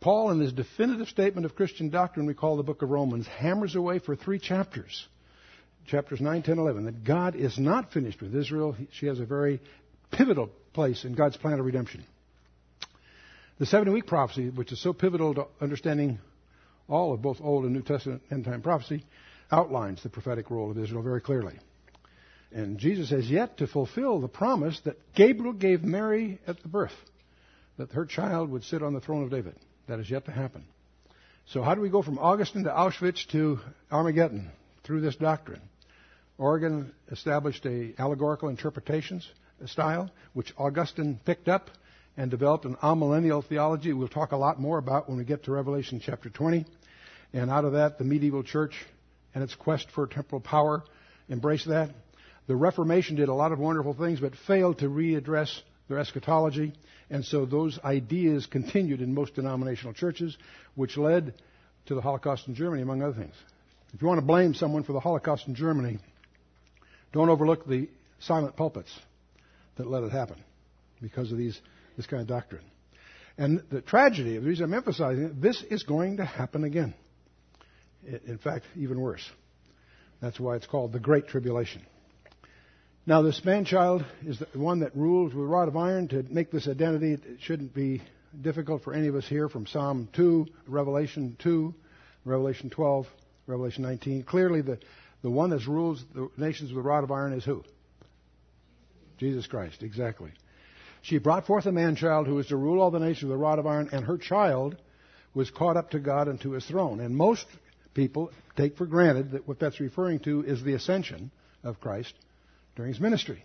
Paul, 0.00 0.30
in 0.30 0.40
his 0.40 0.52
definitive 0.52 1.08
statement 1.08 1.44
of 1.44 1.54
Christian 1.54 1.90
doctrine, 1.90 2.26
we 2.26 2.34
call 2.34 2.56
the 2.56 2.62
book 2.62 2.82
of 2.82 2.90
Romans, 2.90 3.26
hammers 3.26 3.74
away 3.74 3.98
for 3.98 4.16
three 4.16 4.38
chapters. 4.38 5.06
Chapters 5.86 6.20
9, 6.20 6.42
10, 6.42 6.58
11. 6.58 6.84
That 6.84 7.04
God 7.04 7.34
is 7.34 7.58
not 7.58 7.92
finished 7.92 8.22
with 8.22 8.34
Israel. 8.34 8.76
She 8.92 9.06
has 9.06 9.20
a 9.20 9.26
very 9.26 9.60
pivotal 10.10 10.50
place 10.72 11.04
in 11.04 11.14
God's 11.14 11.36
plan 11.36 11.58
of 11.58 11.66
redemption. 11.66 12.04
The 13.58 13.66
70 13.66 13.90
week 13.90 14.06
prophecy, 14.06 14.48
which 14.48 14.72
is 14.72 14.80
so 14.80 14.94
pivotal 14.94 15.34
to 15.34 15.46
understanding 15.60 16.18
all 16.88 17.12
of 17.12 17.20
both 17.20 17.40
Old 17.42 17.64
and 17.64 17.74
New 17.74 17.82
Testament 17.82 18.22
end 18.30 18.46
time 18.46 18.62
prophecy, 18.62 19.04
outlines 19.52 20.02
the 20.02 20.08
prophetic 20.08 20.50
role 20.50 20.70
of 20.70 20.78
Israel 20.78 21.02
very 21.02 21.20
clearly. 21.20 21.58
And 22.52 22.78
Jesus 22.78 23.10
has 23.10 23.30
yet 23.30 23.58
to 23.58 23.66
fulfill 23.66 24.20
the 24.20 24.28
promise 24.28 24.80
that 24.80 25.14
Gabriel 25.14 25.52
gave 25.52 25.82
Mary 25.82 26.40
at 26.46 26.60
the 26.62 26.68
birth, 26.68 26.94
that 27.76 27.92
her 27.92 28.04
child 28.04 28.50
would 28.50 28.64
sit 28.64 28.82
on 28.82 28.92
the 28.92 29.00
throne 29.00 29.22
of 29.22 29.30
David. 29.30 29.54
That 29.86 30.00
is 30.00 30.10
yet 30.10 30.24
to 30.26 30.32
happen. 30.32 30.64
So 31.46 31.62
how 31.62 31.74
do 31.74 31.80
we 31.80 31.90
go 31.90 32.02
from 32.02 32.18
Augustine 32.18 32.64
to 32.64 32.70
Auschwitz 32.70 33.26
to 33.28 33.60
Armageddon 33.90 34.50
through 34.84 35.00
this 35.00 35.16
doctrine? 35.16 35.62
Origen 36.38 36.92
established 37.10 37.66
a 37.66 37.92
allegorical 37.98 38.48
interpretations 38.48 39.28
style, 39.66 40.10
which 40.32 40.52
Augustine 40.56 41.20
picked 41.24 41.48
up 41.48 41.70
and 42.16 42.30
developed 42.30 42.64
an 42.64 42.76
amillennial 42.76 43.44
theology. 43.44 43.92
We'll 43.92 44.08
talk 44.08 44.32
a 44.32 44.36
lot 44.36 44.60
more 44.60 44.78
about 44.78 45.08
when 45.08 45.18
we 45.18 45.24
get 45.24 45.44
to 45.44 45.52
Revelation 45.52 46.00
chapter 46.04 46.30
20. 46.30 46.64
And 47.32 47.50
out 47.50 47.64
of 47.64 47.72
that, 47.72 47.98
the 47.98 48.04
medieval 48.04 48.42
church 48.42 48.74
and 49.34 49.44
its 49.44 49.54
quest 49.54 49.90
for 49.90 50.06
temporal 50.06 50.40
power 50.40 50.82
embraced 51.28 51.68
that. 51.68 51.90
The 52.46 52.56
Reformation 52.56 53.16
did 53.16 53.28
a 53.28 53.34
lot 53.34 53.52
of 53.52 53.58
wonderful 53.58 53.94
things, 53.94 54.20
but 54.20 54.34
failed 54.46 54.78
to 54.80 54.86
readdress 54.86 55.60
their 55.88 55.98
eschatology. 55.98 56.72
And 57.10 57.24
so 57.24 57.44
those 57.44 57.78
ideas 57.84 58.46
continued 58.46 59.00
in 59.00 59.14
most 59.14 59.34
denominational 59.34 59.92
churches, 59.92 60.36
which 60.74 60.96
led 60.96 61.34
to 61.86 61.94
the 61.94 62.00
Holocaust 62.00 62.48
in 62.48 62.54
Germany, 62.54 62.82
among 62.82 63.02
other 63.02 63.14
things. 63.14 63.34
If 63.92 64.00
you 64.00 64.08
want 64.08 64.18
to 64.18 64.26
blame 64.26 64.54
someone 64.54 64.84
for 64.84 64.92
the 64.92 65.00
Holocaust 65.00 65.48
in 65.48 65.54
Germany, 65.54 65.98
don't 67.12 67.28
overlook 67.28 67.66
the 67.66 67.88
silent 68.20 68.56
pulpits 68.56 68.90
that 69.76 69.88
let 69.88 70.04
it 70.04 70.12
happen 70.12 70.36
because 71.02 71.32
of 71.32 71.38
these, 71.38 71.60
this 71.96 72.06
kind 72.06 72.20
of 72.22 72.28
doctrine. 72.28 72.62
And 73.36 73.62
the 73.70 73.80
tragedy, 73.80 74.36
of 74.36 74.42
the 74.42 74.48
reason 74.48 74.64
I'm 74.64 74.74
emphasizing 74.74 75.24
it, 75.24 75.40
this 75.40 75.62
is 75.62 75.82
going 75.82 76.18
to 76.18 76.24
happen 76.24 76.62
again. 76.62 76.94
In 78.06 78.38
fact, 78.38 78.66
even 78.76 79.00
worse. 79.00 79.28
That's 80.20 80.38
why 80.38 80.56
it's 80.56 80.66
called 80.66 80.92
the 80.92 81.00
Great 81.00 81.26
Tribulation. 81.26 81.82
Now, 83.06 83.22
this 83.22 83.42
man 83.46 83.64
child 83.64 84.04
is 84.26 84.38
the 84.38 84.58
one 84.58 84.80
that 84.80 84.94
rules 84.94 85.32
with 85.32 85.44
a 85.44 85.48
rod 85.48 85.68
of 85.68 85.76
iron 85.76 86.08
to 86.08 86.22
make 86.24 86.50
this 86.50 86.68
identity. 86.68 87.14
It 87.14 87.40
shouldn't 87.40 87.74
be 87.74 88.02
difficult 88.38 88.84
for 88.84 88.92
any 88.92 89.08
of 89.08 89.14
us 89.14 89.26
here 89.26 89.48
from 89.48 89.66
Psalm 89.66 90.08
2, 90.12 90.46
Revelation 90.68 91.34
2, 91.38 91.74
Revelation 92.26 92.68
12, 92.68 93.06
Revelation 93.46 93.84
19. 93.84 94.24
Clearly, 94.24 94.60
the, 94.60 94.78
the 95.22 95.30
one 95.30 95.48
that 95.50 95.66
rules 95.66 96.04
the 96.14 96.28
nations 96.36 96.72
with 96.72 96.84
a 96.84 96.86
rod 96.86 97.02
of 97.02 97.10
iron 97.10 97.32
is 97.32 97.44
who? 97.44 97.64
Jesus 99.16 99.46
Christ, 99.46 99.82
exactly. 99.82 100.32
She 101.00 101.16
brought 101.16 101.46
forth 101.46 101.64
a 101.64 101.72
man 101.72 101.96
child 101.96 102.26
who 102.26 102.34
was 102.34 102.48
to 102.48 102.56
rule 102.56 102.82
all 102.82 102.90
the 102.90 102.98
nations 102.98 103.30
with 103.30 103.32
a 103.32 103.38
rod 103.38 103.58
of 103.58 103.66
iron, 103.66 103.88
and 103.92 104.04
her 104.04 104.18
child 104.18 104.76
was 105.32 105.50
caught 105.50 105.78
up 105.78 105.90
to 105.92 105.98
God 105.98 106.28
and 106.28 106.38
to 106.42 106.52
his 106.52 106.66
throne. 106.66 107.00
And 107.00 107.16
most 107.16 107.46
people 107.94 108.30
take 108.56 108.76
for 108.76 108.84
granted 108.84 109.30
that 109.32 109.48
what 109.48 109.58
that's 109.58 109.80
referring 109.80 110.18
to 110.20 110.44
is 110.44 110.62
the 110.62 110.74
ascension 110.74 111.30
of 111.64 111.80
Christ 111.80 112.12
during 112.76 112.92
his 112.92 113.00
ministry. 113.00 113.44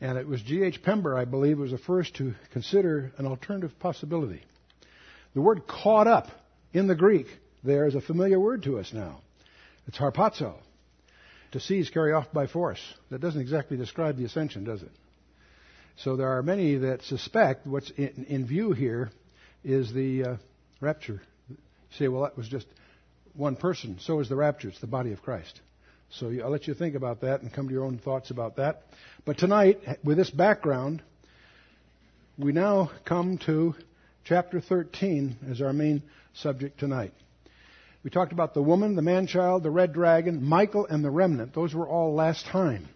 And 0.00 0.16
it 0.16 0.26
was 0.26 0.40
G.H. 0.42 0.82
Pember, 0.82 1.16
I 1.16 1.24
believe, 1.24 1.58
was 1.58 1.72
the 1.72 1.78
first 1.78 2.16
to 2.16 2.34
consider 2.52 3.12
an 3.18 3.26
alternative 3.26 3.78
possibility. 3.78 4.42
The 5.34 5.42
word 5.42 5.66
caught 5.66 6.06
up 6.06 6.28
in 6.72 6.86
the 6.86 6.94
Greek 6.94 7.26
there 7.62 7.86
is 7.86 7.94
a 7.94 8.00
familiar 8.00 8.40
word 8.40 8.62
to 8.64 8.78
us 8.78 8.92
now. 8.92 9.20
It's 9.86 9.98
harpazo. 9.98 10.54
To 11.52 11.60
seize, 11.60 11.90
carry 11.90 12.12
off 12.12 12.32
by 12.32 12.46
force. 12.46 12.80
That 13.10 13.20
doesn't 13.20 13.40
exactly 13.40 13.76
describe 13.76 14.16
the 14.16 14.24
ascension, 14.24 14.64
does 14.64 14.82
it? 14.82 14.92
So 15.96 16.16
there 16.16 16.28
are 16.28 16.42
many 16.42 16.76
that 16.76 17.02
suspect 17.02 17.66
what's 17.66 17.90
in, 17.90 18.26
in 18.28 18.46
view 18.46 18.72
here 18.72 19.10
is 19.64 19.92
the 19.92 20.24
uh, 20.24 20.36
rapture. 20.80 21.20
You 21.48 21.56
say, 21.98 22.08
well, 22.08 22.22
that 22.22 22.36
was 22.36 22.48
just 22.48 22.66
one 23.34 23.56
person. 23.56 23.98
So 24.00 24.20
is 24.20 24.28
the 24.28 24.36
rapture. 24.36 24.68
It's 24.68 24.80
the 24.80 24.86
body 24.86 25.12
of 25.12 25.22
Christ. 25.22 25.60
So 26.12 26.32
I'll 26.42 26.50
let 26.50 26.66
you 26.66 26.74
think 26.74 26.96
about 26.96 27.20
that 27.20 27.42
and 27.42 27.52
come 27.52 27.68
to 27.68 27.74
your 27.74 27.84
own 27.84 27.98
thoughts 27.98 28.30
about 28.30 28.56
that. 28.56 28.82
But 29.24 29.38
tonight, 29.38 29.80
with 30.02 30.16
this 30.16 30.30
background, 30.30 31.02
we 32.36 32.52
now 32.52 32.90
come 33.04 33.38
to 33.46 33.74
chapter 34.24 34.60
13 34.60 35.36
as 35.50 35.60
our 35.60 35.72
main 35.72 36.02
subject 36.34 36.80
tonight. 36.80 37.12
We 38.02 38.10
talked 38.10 38.32
about 38.32 38.54
the 38.54 38.62
woman, 38.62 38.96
the 38.96 39.02
man 39.02 39.26
child, 39.26 39.62
the 39.62 39.70
red 39.70 39.92
dragon, 39.92 40.42
Michael, 40.42 40.86
and 40.86 41.04
the 41.04 41.10
remnant. 41.10 41.54
Those 41.54 41.74
were 41.74 41.86
all 41.86 42.14
last 42.14 42.46
time. 42.46 42.88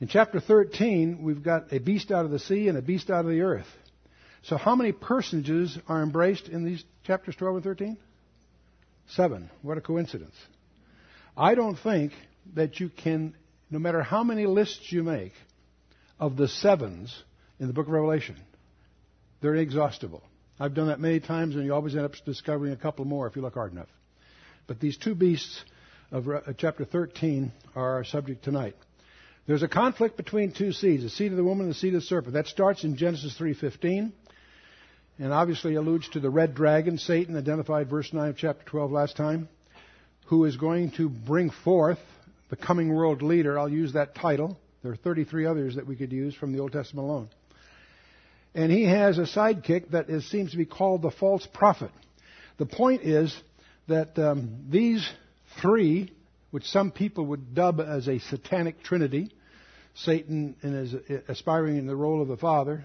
In 0.00 0.08
chapter 0.08 0.40
13, 0.40 1.22
we've 1.22 1.42
got 1.42 1.72
a 1.72 1.78
beast 1.78 2.10
out 2.10 2.24
of 2.24 2.30
the 2.30 2.38
sea 2.38 2.68
and 2.68 2.76
a 2.76 2.82
beast 2.82 3.10
out 3.10 3.24
of 3.24 3.30
the 3.30 3.42
earth. 3.42 3.68
So 4.42 4.56
how 4.56 4.74
many 4.74 4.92
personages 4.92 5.78
are 5.88 6.02
embraced 6.02 6.48
in 6.48 6.64
these 6.64 6.82
chapters 7.04 7.36
12 7.36 7.56
and 7.56 7.64
13? 7.64 7.98
Seven. 9.08 9.50
What 9.62 9.78
a 9.78 9.80
coincidence. 9.80 10.34
I 11.40 11.54
don't 11.54 11.76
think 11.76 12.12
that 12.54 12.80
you 12.80 12.90
can, 12.90 13.34
no 13.70 13.78
matter 13.78 14.02
how 14.02 14.22
many 14.22 14.44
lists 14.44 14.92
you 14.92 15.02
make 15.02 15.32
of 16.18 16.36
the 16.36 16.48
sevens 16.48 17.16
in 17.58 17.66
the 17.66 17.72
book 17.72 17.86
of 17.86 17.92
Revelation, 17.94 18.36
they're 19.40 19.54
inexhaustible. 19.54 20.22
I've 20.58 20.74
done 20.74 20.88
that 20.88 21.00
many 21.00 21.18
times, 21.18 21.56
and 21.56 21.64
you 21.64 21.72
always 21.72 21.96
end 21.96 22.04
up 22.04 22.12
discovering 22.26 22.74
a 22.74 22.76
couple 22.76 23.06
more 23.06 23.26
if 23.26 23.36
you 23.36 23.40
look 23.40 23.54
hard 23.54 23.72
enough. 23.72 23.88
But 24.66 24.80
these 24.80 24.98
two 24.98 25.14
beasts 25.14 25.64
of 26.12 26.28
uh, 26.28 26.40
chapter 26.58 26.84
13 26.84 27.52
are 27.74 27.94
our 27.94 28.04
subject 28.04 28.44
tonight. 28.44 28.76
There's 29.46 29.62
a 29.62 29.68
conflict 29.68 30.18
between 30.18 30.52
two 30.52 30.72
seeds, 30.72 31.04
the 31.04 31.08
seed 31.08 31.30
of 31.30 31.38
the 31.38 31.44
woman 31.44 31.64
and 31.64 31.74
the 31.74 31.78
seed 31.78 31.94
of 31.94 32.02
the 32.02 32.06
serpent. 32.06 32.34
That 32.34 32.48
starts 32.48 32.84
in 32.84 32.98
Genesis 32.98 33.34
3:15 33.38 34.12
and 35.18 35.32
obviously 35.32 35.74
alludes 35.76 36.06
to 36.10 36.20
the 36.20 36.28
red 36.28 36.54
dragon, 36.54 36.98
Satan, 36.98 37.34
identified 37.34 37.88
verse 37.88 38.12
9 38.12 38.28
of 38.28 38.36
chapter 38.36 38.62
12 38.66 38.92
last 38.92 39.16
time, 39.16 39.48
who 40.30 40.44
is 40.44 40.56
going 40.56 40.92
to 40.92 41.08
bring 41.08 41.50
forth 41.50 41.98
the 42.50 42.56
coming 42.56 42.94
world 42.94 43.20
leader. 43.20 43.58
I'll 43.58 43.68
use 43.68 43.94
that 43.94 44.14
title. 44.14 44.56
There 44.80 44.92
are 44.92 44.96
33 44.96 45.44
others 45.44 45.74
that 45.74 45.88
we 45.88 45.96
could 45.96 46.12
use 46.12 46.36
from 46.36 46.52
the 46.52 46.60
Old 46.60 46.70
Testament 46.70 47.08
alone. 47.08 47.28
And 48.54 48.70
he 48.70 48.84
has 48.84 49.18
a 49.18 49.22
sidekick 49.22 49.90
that 49.90 50.08
is, 50.08 50.30
seems 50.30 50.52
to 50.52 50.56
be 50.56 50.66
called 50.66 51.02
the 51.02 51.10
false 51.10 51.46
prophet. 51.52 51.90
The 52.58 52.66
point 52.66 53.02
is 53.02 53.36
that 53.88 54.16
um, 54.20 54.66
these 54.70 55.08
three, 55.60 56.12
which 56.52 56.64
some 56.64 56.92
people 56.92 57.26
would 57.26 57.52
dub 57.52 57.80
as 57.80 58.06
a 58.06 58.20
satanic 58.20 58.84
trinity, 58.84 59.32
Satan 59.96 60.54
is 60.62 60.94
aspiring 61.26 61.76
in 61.76 61.88
the 61.88 61.96
role 61.96 62.22
of 62.22 62.28
the 62.28 62.36
Father, 62.36 62.84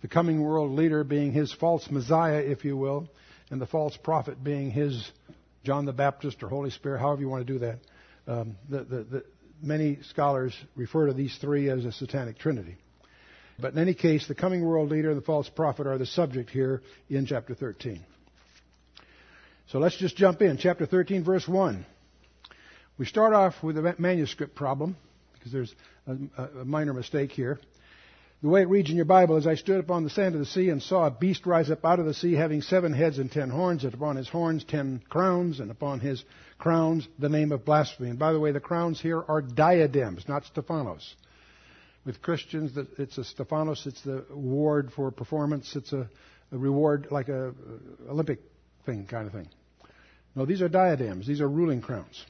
the 0.00 0.08
coming 0.08 0.42
world 0.42 0.72
leader 0.72 1.04
being 1.04 1.30
his 1.30 1.52
false 1.52 1.88
Messiah, 1.92 2.40
if 2.40 2.64
you 2.64 2.76
will, 2.76 3.08
and 3.50 3.60
the 3.60 3.66
false 3.66 3.96
prophet 3.96 4.42
being 4.42 4.72
his 4.72 5.08
John 5.64 5.84
the 5.84 5.92
Baptist 5.92 6.42
or 6.42 6.48
Holy 6.48 6.70
Spirit, 6.70 7.00
however 7.00 7.20
you 7.20 7.28
want 7.28 7.46
to 7.46 7.52
do 7.52 7.58
that. 7.60 7.78
Um, 8.26 8.56
the, 8.68 8.84
the, 8.84 9.02
the, 9.04 9.24
many 9.62 9.98
scholars 10.10 10.54
refer 10.76 11.06
to 11.06 11.12
these 11.12 11.36
three 11.40 11.70
as 11.70 11.84
a 11.84 11.92
satanic 11.92 12.38
trinity. 12.38 12.76
But 13.58 13.74
in 13.74 13.78
any 13.78 13.94
case, 13.94 14.26
the 14.26 14.34
coming 14.34 14.64
world 14.64 14.90
leader 14.90 15.10
and 15.10 15.20
the 15.20 15.24
false 15.24 15.48
prophet 15.48 15.86
are 15.86 15.98
the 15.98 16.06
subject 16.06 16.50
here 16.50 16.82
in 17.08 17.26
chapter 17.26 17.54
13. 17.54 18.04
So 19.68 19.78
let's 19.78 19.96
just 19.96 20.16
jump 20.16 20.42
in. 20.42 20.58
Chapter 20.58 20.84
13, 20.84 21.24
verse 21.24 21.46
1. 21.46 21.86
We 22.98 23.06
start 23.06 23.32
off 23.32 23.54
with 23.62 23.78
a 23.78 23.94
manuscript 23.98 24.54
problem 24.54 24.96
because 25.34 25.52
there's 25.52 25.74
a, 26.06 26.60
a 26.60 26.64
minor 26.64 26.92
mistake 26.92 27.32
here. 27.32 27.58
The 28.42 28.48
way 28.48 28.62
it 28.62 28.68
reads 28.68 28.90
in 28.90 28.96
your 28.96 29.04
Bible 29.04 29.36
is 29.36 29.46
I 29.46 29.54
stood 29.54 29.78
upon 29.78 30.02
the 30.02 30.10
sand 30.10 30.34
of 30.34 30.40
the 30.40 30.46
sea 30.46 30.68
and 30.70 30.82
saw 30.82 31.06
a 31.06 31.12
beast 31.12 31.46
rise 31.46 31.70
up 31.70 31.84
out 31.84 32.00
of 32.00 32.06
the 32.06 32.14
sea 32.14 32.32
having 32.32 32.60
seven 32.60 32.92
heads 32.92 33.18
and 33.18 33.30
ten 33.30 33.50
horns, 33.50 33.84
and 33.84 33.94
upon 33.94 34.16
his 34.16 34.28
horns 34.28 34.64
ten 34.64 35.00
crowns, 35.08 35.60
and 35.60 35.70
upon 35.70 36.00
his 36.00 36.24
crowns 36.58 37.06
the 37.20 37.28
name 37.28 37.52
of 37.52 37.64
blasphemy. 37.64 38.10
And 38.10 38.18
by 38.18 38.32
the 38.32 38.40
way, 38.40 38.50
the 38.50 38.58
crowns 38.58 39.00
here 39.00 39.22
are 39.22 39.40
diadems, 39.42 40.24
not 40.26 40.44
Stephanos. 40.44 41.14
With 42.04 42.20
Christians, 42.20 42.76
it's 42.98 43.16
a 43.16 43.22
Stephanos, 43.22 43.86
it's 43.86 44.02
the 44.02 44.24
award 44.28 44.90
for 44.92 45.12
performance, 45.12 45.76
it's 45.76 45.92
a, 45.92 46.10
a 46.50 46.58
reward 46.58 47.06
like 47.12 47.28
a, 47.28 47.54
Olympic 48.08 48.40
thing 48.84 49.06
kind 49.06 49.28
of 49.28 49.32
thing. 49.32 49.48
No, 50.34 50.46
these 50.46 50.62
are 50.62 50.68
diadems, 50.68 51.28
these 51.28 51.40
are 51.40 51.48
ruling 51.48 51.80
crowns. 51.80 52.26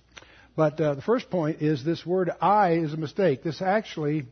But 0.56 0.78
uh, 0.78 0.94
the 0.94 1.00
first 1.00 1.30
point 1.30 1.62
is 1.62 1.82
this 1.82 2.04
word 2.04 2.30
I 2.38 2.72
is 2.72 2.92
a 2.92 2.98
mistake. 2.98 3.42
This 3.42 3.62
actually 3.62 4.26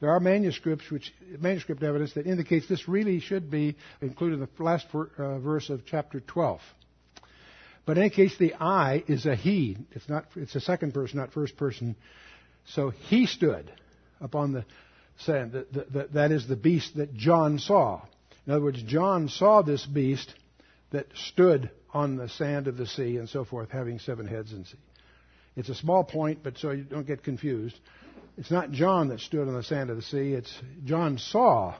there 0.00 0.10
are 0.10 0.20
manuscripts, 0.20 0.90
which 0.90 1.12
manuscript 1.38 1.82
evidence 1.82 2.12
that 2.14 2.26
indicates 2.26 2.68
this 2.68 2.86
really 2.88 3.20
should 3.20 3.50
be 3.50 3.76
included 4.02 4.40
in 4.40 4.40
the 4.40 4.62
last 4.62 4.86
uh, 4.92 5.38
verse 5.38 5.70
of 5.70 5.86
chapter 5.86 6.20
12. 6.20 6.60
But 7.86 7.96
in 7.96 8.04
any 8.04 8.10
case, 8.10 8.36
the 8.36 8.54
I 8.54 9.04
is 9.06 9.26
a 9.26 9.36
he. 9.36 9.76
It's 9.92 10.08
not. 10.08 10.26
It's 10.34 10.56
a 10.56 10.60
second 10.60 10.92
person, 10.92 11.18
not 11.18 11.32
first 11.32 11.56
person. 11.56 11.96
So 12.66 12.90
he 12.90 13.26
stood 13.26 13.72
upon 14.20 14.52
the 14.52 14.64
sand. 15.18 15.52
That, 15.52 15.92
that, 15.92 16.12
that 16.12 16.32
is 16.32 16.48
the 16.48 16.56
beast 16.56 16.96
that 16.96 17.14
John 17.14 17.58
saw. 17.60 18.02
In 18.46 18.52
other 18.52 18.62
words, 18.62 18.82
John 18.82 19.28
saw 19.28 19.62
this 19.62 19.86
beast 19.86 20.34
that 20.90 21.06
stood 21.14 21.70
on 21.94 22.16
the 22.16 22.28
sand 22.28 22.66
of 22.66 22.76
the 22.76 22.86
sea 22.86 23.16
and 23.16 23.28
so 23.28 23.44
forth, 23.44 23.70
having 23.70 23.98
seven 24.00 24.26
heads 24.26 24.52
and 24.52 24.66
sea. 24.66 24.78
It's 25.56 25.68
a 25.68 25.74
small 25.74 26.04
point, 26.04 26.40
but 26.42 26.58
so 26.58 26.72
you 26.72 26.82
don't 26.84 27.06
get 27.06 27.22
confused. 27.22 27.78
It's 28.38 28.50
not 28.50 28.70
John 28.70 29.08
that 29.08 29.20
stood 29.20 29.48
on 29.48 29.54
the 29.54 29.62
sand 29.62 29.88
of 29.88 29.96
the 29.96 30.02
sea. 30.02 30.34
It's 30.34 30.52
John 30.84 31.16
saw 31.16 31.74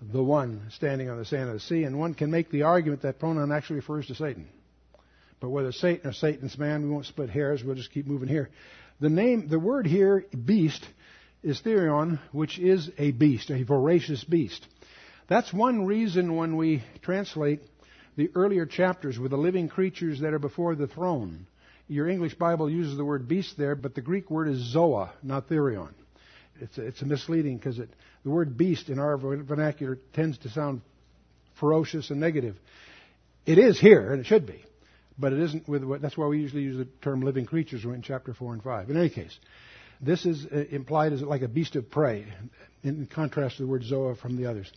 the 0.00 0.22
one 0.22 0.68
standing 0.70 1.10
on 1.10 1.18
the 1.18 1.24
sand 1.24 1.48
of 1.48 1.54
the 1.54 1.60
sea, 1.60 1.82
and 1.82 1.98
one 1.98 2.14
can 2.14 2.30
make 2.30 2.50
the 2.50 2.62
argument 2.62 3.02
that 3.02 3.18
pronoun 3.18 3.50
actually 3.50 3.76
refers 3.76 4.06
to 4.06 4.14
Satan. 4.14 4.48
But 5.40 5.50
whether 5.50 5.72
Satan 5.72 6.08
or 6.08 6.12
Satan's 6.12 6.56
man, 6.56 6.82
we 6.82 6.90
won't 6.90 7.06
split 7.06 7.28
hairs. 7.28 7.64
We'll 7.64 7.74
just 7.74 7.90
keep 7.90 8.06
moving 8.06 8.28
here. 8.28 8.50
The 9.00 9.08
name, 9.08 9.48
the 9.48 9.58
word 9.58 9.84
here, 9.84 10.24
beast, 10.44 10.86
is 11.42 11.60
therion, 11.60 12.20
which 12.30 12.60
is 12.60 12.88
a 12.96 13.10
beast, 13.10 13.50
a 13.50 13.64
voracious 13.64 14.22
beast. 14.22 14.64
That's 15.26 15.52
one 15.52 15.86
reason 15.86 16.36
when 16.36 16.56
we 16.56 16.84
translate 17.00 17.62
the 18.16 18.30
earlier 18.36 18.64
chapters 18.64 19.18
with 19.18 19.32
the 19.32 19.36
living 19.36 19.68
creatures 19.68 20.20
that 20.20 20.34
are 20.34 20.38
before 20.38 20.76
the 20.76 20.86
throne 20.86 21.48
your 21.92 22.08
English 22.08 22.34
Bible 22.34 22.70
uses 22.70 22.96
the 22.96 23.04
word 23.04 23.28
beast 23.28 23.58
there, 23.58 23.74
but 23.74 23.94
the 23.94 24.00
Greek 24.00 24.30
word 24.30 24.48
is 24.48 24.74
zoa, 24.74 25.10
not 25.22 25.48
therion. 25.48 25.92
It's 26.60 26.78
it's 26.78 27.02
misleading 27.02 27.58
because 27.58 27.76
the 27.76 28.30
word 28.30 28.56
beast 28.56 28.88
in 28.88 28.98
our 28.98 29.16
vernacular 29.16 29.98
tends 30.14 30.38
to 30.38 30.48
sound 30.48 30.80
ferocious 31.60 32.10
and 32.10 32.18
negative. 32.18 32.56
It 33.44 33.58
is 33.58 33.78
here, 33.78 34.12
and 34.12 34.20
it 34.20 34.26
should 34.26 34.46
be, 34.46 34.64
but 35.18 35.32
it 35.32 35.40
isn't 35.40 35.68
with. 35.68 36.00
That's 36.00 36.16
why 36.16 36.26
we 36.26 36.40
usually 36.40 36.62
use 36.62 36.78
the 36.78 36.88
term 37.02 37.22
living 37.22 37.46
creatures 37.46 37.84
in 37.84 38.02
chapter 38.02 38.32
four 38.32 38.52
and 38.54 38.62
five. 38.62 38.88
In 38.88 38.96
any 38.96 39.10
case, 39.10 39.36
this 40.00 40.24
is 40.24 40.46
uh, 40.46 40.64
implied 40.70 41.12
as 41.12 41.20
like 41.20 41.42
a 41.42 41.48
beast 41.48 41.76
of 41.76 41.90
prey, 41.90 42.26
in 42.82 43.06
contrast 43.06 43.56
to 43.56 43.64
the 43.64 43.68
word 43.68 43.82
zoa 43.82 44.16
from 44.18 44.36
the 44.36 44.46
others. 44.46 44.70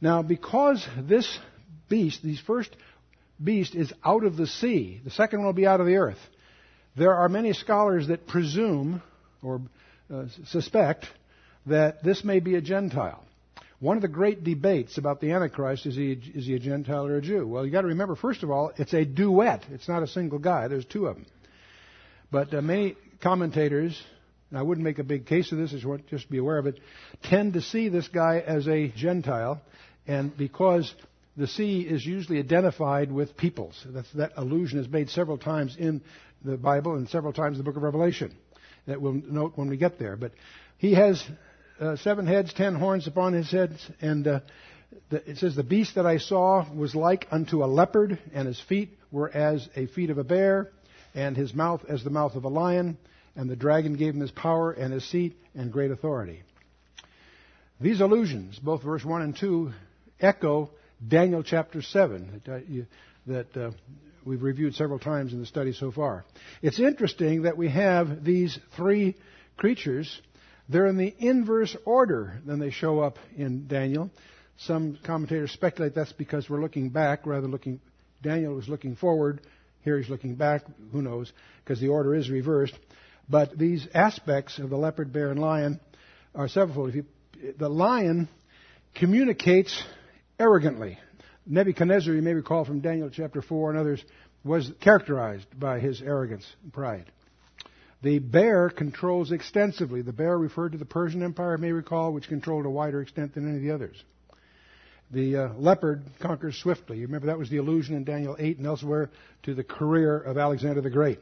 Now, 0.00 0.22
because 0.22 0.86
this 0.98 1.38
beast, 1.88 2.22
these 2.22 2.40
first 2.40 2.74
beast 3.42 3.74
is 3.74 3.92
out 4.04 4.24
of 4.24 4.36
the 4.36 4.46
sea. 4.46 5.00
The 5.04 5.10
second 5.10 5.40
one 5.40 5.46
will 5.46 5.52
be 5.52 5.66
out 5.66 5.80
of 5.80 5.86
the 5.86 5.96
earth. 5.96 6.18
There 6.96 7.14
are 7.14 7.28
many 7.28 7.52
scholars 7.52 8.08
that 8.08 8.26
presume 8.26 9.02
or 9.42 9.60
uh, 10.12 10.24
suspect 10.46 11.06
that 11.66 12.02
this 12.02 12.24
may 12.24 12.40
be 12.40 12.56
a 12.56 12.60
Gentile. 12.60 13.24
One 13.78 13.96
of 13.96 14.02
the 14.02 14.08
great 14.08 14.44
debates 14.44 14.98
about 14.98 15.20
the 15.20 15.32
Antichrist 15.32 15.86
is 15.86 15.96
he, 15.96 16.12
is 16.12 16.46
he 16.46 16.54
a 16.54 16.58
Gentile 16.58 17.06
or 17.06 17.16
a 17.16 17.22
Jew? 17.22 17.46
Well, 17.46 17.64
you've 17.64 17.72
got 17.72 17.82
to 17.82 17.88
remember, 17.88 18.14
first 18.14 18.42
of 18.42 18.50
all, 18.50 18.72
it's 18.76 18.92
a 18.92 19.04
duet. 19.04 19.64
It's 19.70 19.88
not 19.88 20.02
a 20.02 20.06
single 20.06 20.38
guy. 20.38 20.68
There's 20.68 20.84
two 20.84 21.06
of 21.06 21.16
them. 21.16 21.26
But 22.30 22.52
uh, 22.52 22.60
many 22.60 22.96
commentators, 23.22 23.98
and 24.50 24.58
I 24.58 24.62
wouldn't 24.62 24.84
make 24.84 24.98
a 24.98 25.04
big 25.04 25.26
case 25.26 25.50
of 25.52 25.58
this, 25.58 25.74
just 26.10 26.28
be 26.28 26.38
aware 26.38 26.58
of 26.58 26.66
it, 26.66 26.78
tend 27.22 27.54
to 27.54 27.62
see 27.62 27.88
this 27.88 28.08
guy 28.08 28.40
as 28.46 28.68
a 28.68 28.88
Gentile. 28.88 29.62
And 30.06 30.36
because 30.36 30.92
the 31.40 31.46
sea 31.46 31.80
is 31.80 32.04
usually 32.04 32.38
identified 32.38 33.10
with 33.10 33.34
peoples. 33.34 33.82
That's, 33.86 34.12
that 34.12 34.32
allusion 34.36 34.78
is 34.78 34.88
made 34.88 35.08
several 35.08 35.38
times 35.38 35.74
in 35.78 36.02
the 36.44 36.58
Bible 36.58 36.96
and 36.96 37.08
several 37.08 37.32
times 37.32 37.58
in 37.58 37.64
the 37.64 37.64
book 37.64 37.76
of 37.76 37.82
Revelation 37.82 38.36
that 38.86 39.00
we'll 39.00 39.14
note 39.14 39.52
when 39.56 39.70
we 39.70 39.78
get 39.78 39.98
there. 39.98 40.16
But 40.16 40.32
he 40.76 40.94
has 40.94 41.22
uh, 41.80 41.96
seven 41.96 42.26
heads, 42.26 42.52
ten 42.52 42.74
horns 42.74 43.06
upon 43.06 43.32
his 43.32 43.50
heads, 43.50 43.90
and 44.02 44.28
uh, 44.28 44.40
the, 45.08 45.30
it 45.30 45.38
says, 45.38 45.56
The 45.56 45.62
beast 45.62 45.94
that 45.94 46.04
I 46.04 46.18
saw 46.18 46.70
was 46.74 46.94
like 46.94 47.26
unto 47.30 47.64
a 47.64 47.66
leopard, 47.66 48.18
and 48.34 48.46
his 48.46 48.60
feet 48.60 48.90
were 49.10 49.30
as 49.34 49.66
a 49.74 49.86
feet 49.86 50.10
of 50.10 50.18
a 50.18 50.24
bear, 50.24 50.70
and 51.14 51.38
his 51.38 51.54
mouth 51.54 51.82
as 51.88 52.04
the 52.04 52.10
mouth 52.10 52.34
of 52.34 52.44
a 52.44 52.48
lion, 52.48 52.98
and 53.34 53.48
the 53.48 53.56
dragon 53.56 53.96
gave 53.96 54.12
him 54.12 54.20
his 54.20 54.30
power 54.30 54.72
and 54.72 54.92
his 54.92 55.08
seat 55.08 55.38
and 55.54 55.72
great 55.72 55.90
authority. 55.90 56.42
These 57.80 58.02
allusions, 58.02 58.58
both 58.58 58.82
verse 58.82 59.04
1 59.06 59.22
and 59.22 59.34
2, 59.34 59.72
echo 60.20 60.70
Daniel 61.06 61.42
chapter 61.42 61.82
7 61.82 62.42
that, 62.44 62.52
uh, 62.52 62.58
you, 62.68 62.86
that 63.26 63.56
uh, 63.56 63.70
we've 64.24 64.42
reviewed 64.42 64.74
several 64.74 64.98
times 64.98 65.32
in 65.32 65.40
the 65.40 65.46
study 65.46 65.72
so 65.72 65.90
far. 65.90 66.24
It's 66.62 66.78
interesting 66.78 67.42
that 67.42 67.56
we 67.56 67.70
have 67.70 68.22
these 68.24 68.58
three 68.76 69.16
creatures. 69.56 70.20
They're 70.68 70.86
in 70.86 70.98
the 70.98 71.14
inverse 71.18 71.76
order 71.84 72.40
than 72.44 72.58
they 72.58 72.70
show 72.70 73.00
up 73.00 73.18
in 73.36 73.66
Daniel. 73.66 74.10
Some 74.58 74.98
commentators 75.04 75.52
speculate 75.52 75.94
that's 75.94 76.12
because 76.12 76.50
we're 76.50 76.60
looking 76.60 76.90
back 76.90 77.26
rather 77.26 77.42
than 77.42 77.50
looking. 77.50 77.80
Daniel 78.22 78.54
was 78.54 78.68
looking 78.68 78.94
forward. 78.94 79.40
Here 79.82 79.98
he's 79.98 80.10
looking 80.10 80.34
back. 80.34 80.62
Who 80.92 81.00
knows? 81.00 81.32
Because 81.64 81.80
the 81.80 81.88
order 81.88 82.14
is 82.14 82.28
reversed. 82.28 82.74
But 83.28 83.56
these 83.56 83.86
aspects 83.94 84.58
of 84.58 84.68
the 84.68 84.76
leopard, 84.76 85.12
bear, 85.12 85.30
and 85.30 85.40
lion 85.40 85.80
are 86.34 86.46
severalfold. 86.48 86.94
You, 86.94 87.04
the 87.58 87.70
lion 87.70 88.28
communicates 88.94 89.82
arrogantly. 90.40 90.98
Nebuchadnezzar, 91.46 92.14
you 92.14 92.22
may 92.22 92.34
recall 92.34 92.64
from 92.64 92.80
Daniel 92.80 93.10
chapter 93.10 93.42
4 93.42 93.70
and 93.70 93.78
others, 93.78 94.02
was 94.42 94.72
characterized 94.80 95.46
by 95.58 95.78
his 95.78 96.00
arrogance 96.00 96.46
and 96.62 96.72
pride. 96.72 97.12
The 98.02 98.18
bear 98.18 98.70
controls 98.70 99.30
extensively. 99.30 100.00
The 100.00 100.14
bear 100.14 100.38
referred 100.38 100.72
to 100.72 100.78
the 100.78 100.86
Persian 100.86 101.22
Empire, 101.22 101.58
may 101.58 101.72
recall, 101.72 102.14
which 102.14 102.28
controlled 102.28 102.64
a 102.64 102.70
wider 102.70 103.02
extent 103.02 103.34
than 103.34 103.46
any 103.46 103.58
of 103.58 103.62
the 103.62 103.72
others. 103.72 104.02
The 105.10 105.36
uh, 105.36 105.52
leopard 105.54 106.02
conquers 106.20 106.56
swiftly. 106.56 106.98
You 106.98 107.06
remember 107.06 107.26
that 107.26 107.38
was 107.38 107.50
the 107.50 107.58
allusion 107.58 107.96
in 107.96 108.04
Daniel 108.04 108.36
8 108.38 108.58
and 108.58 108.66
elsewhere 108.66 109.10
to 109.42 109.54
the 109.54 109.64
career 109.64 110.16
of 110.18 110.38
Alexander 110.38 110.80
the 110.80 110.88
Great. 110.88 111.18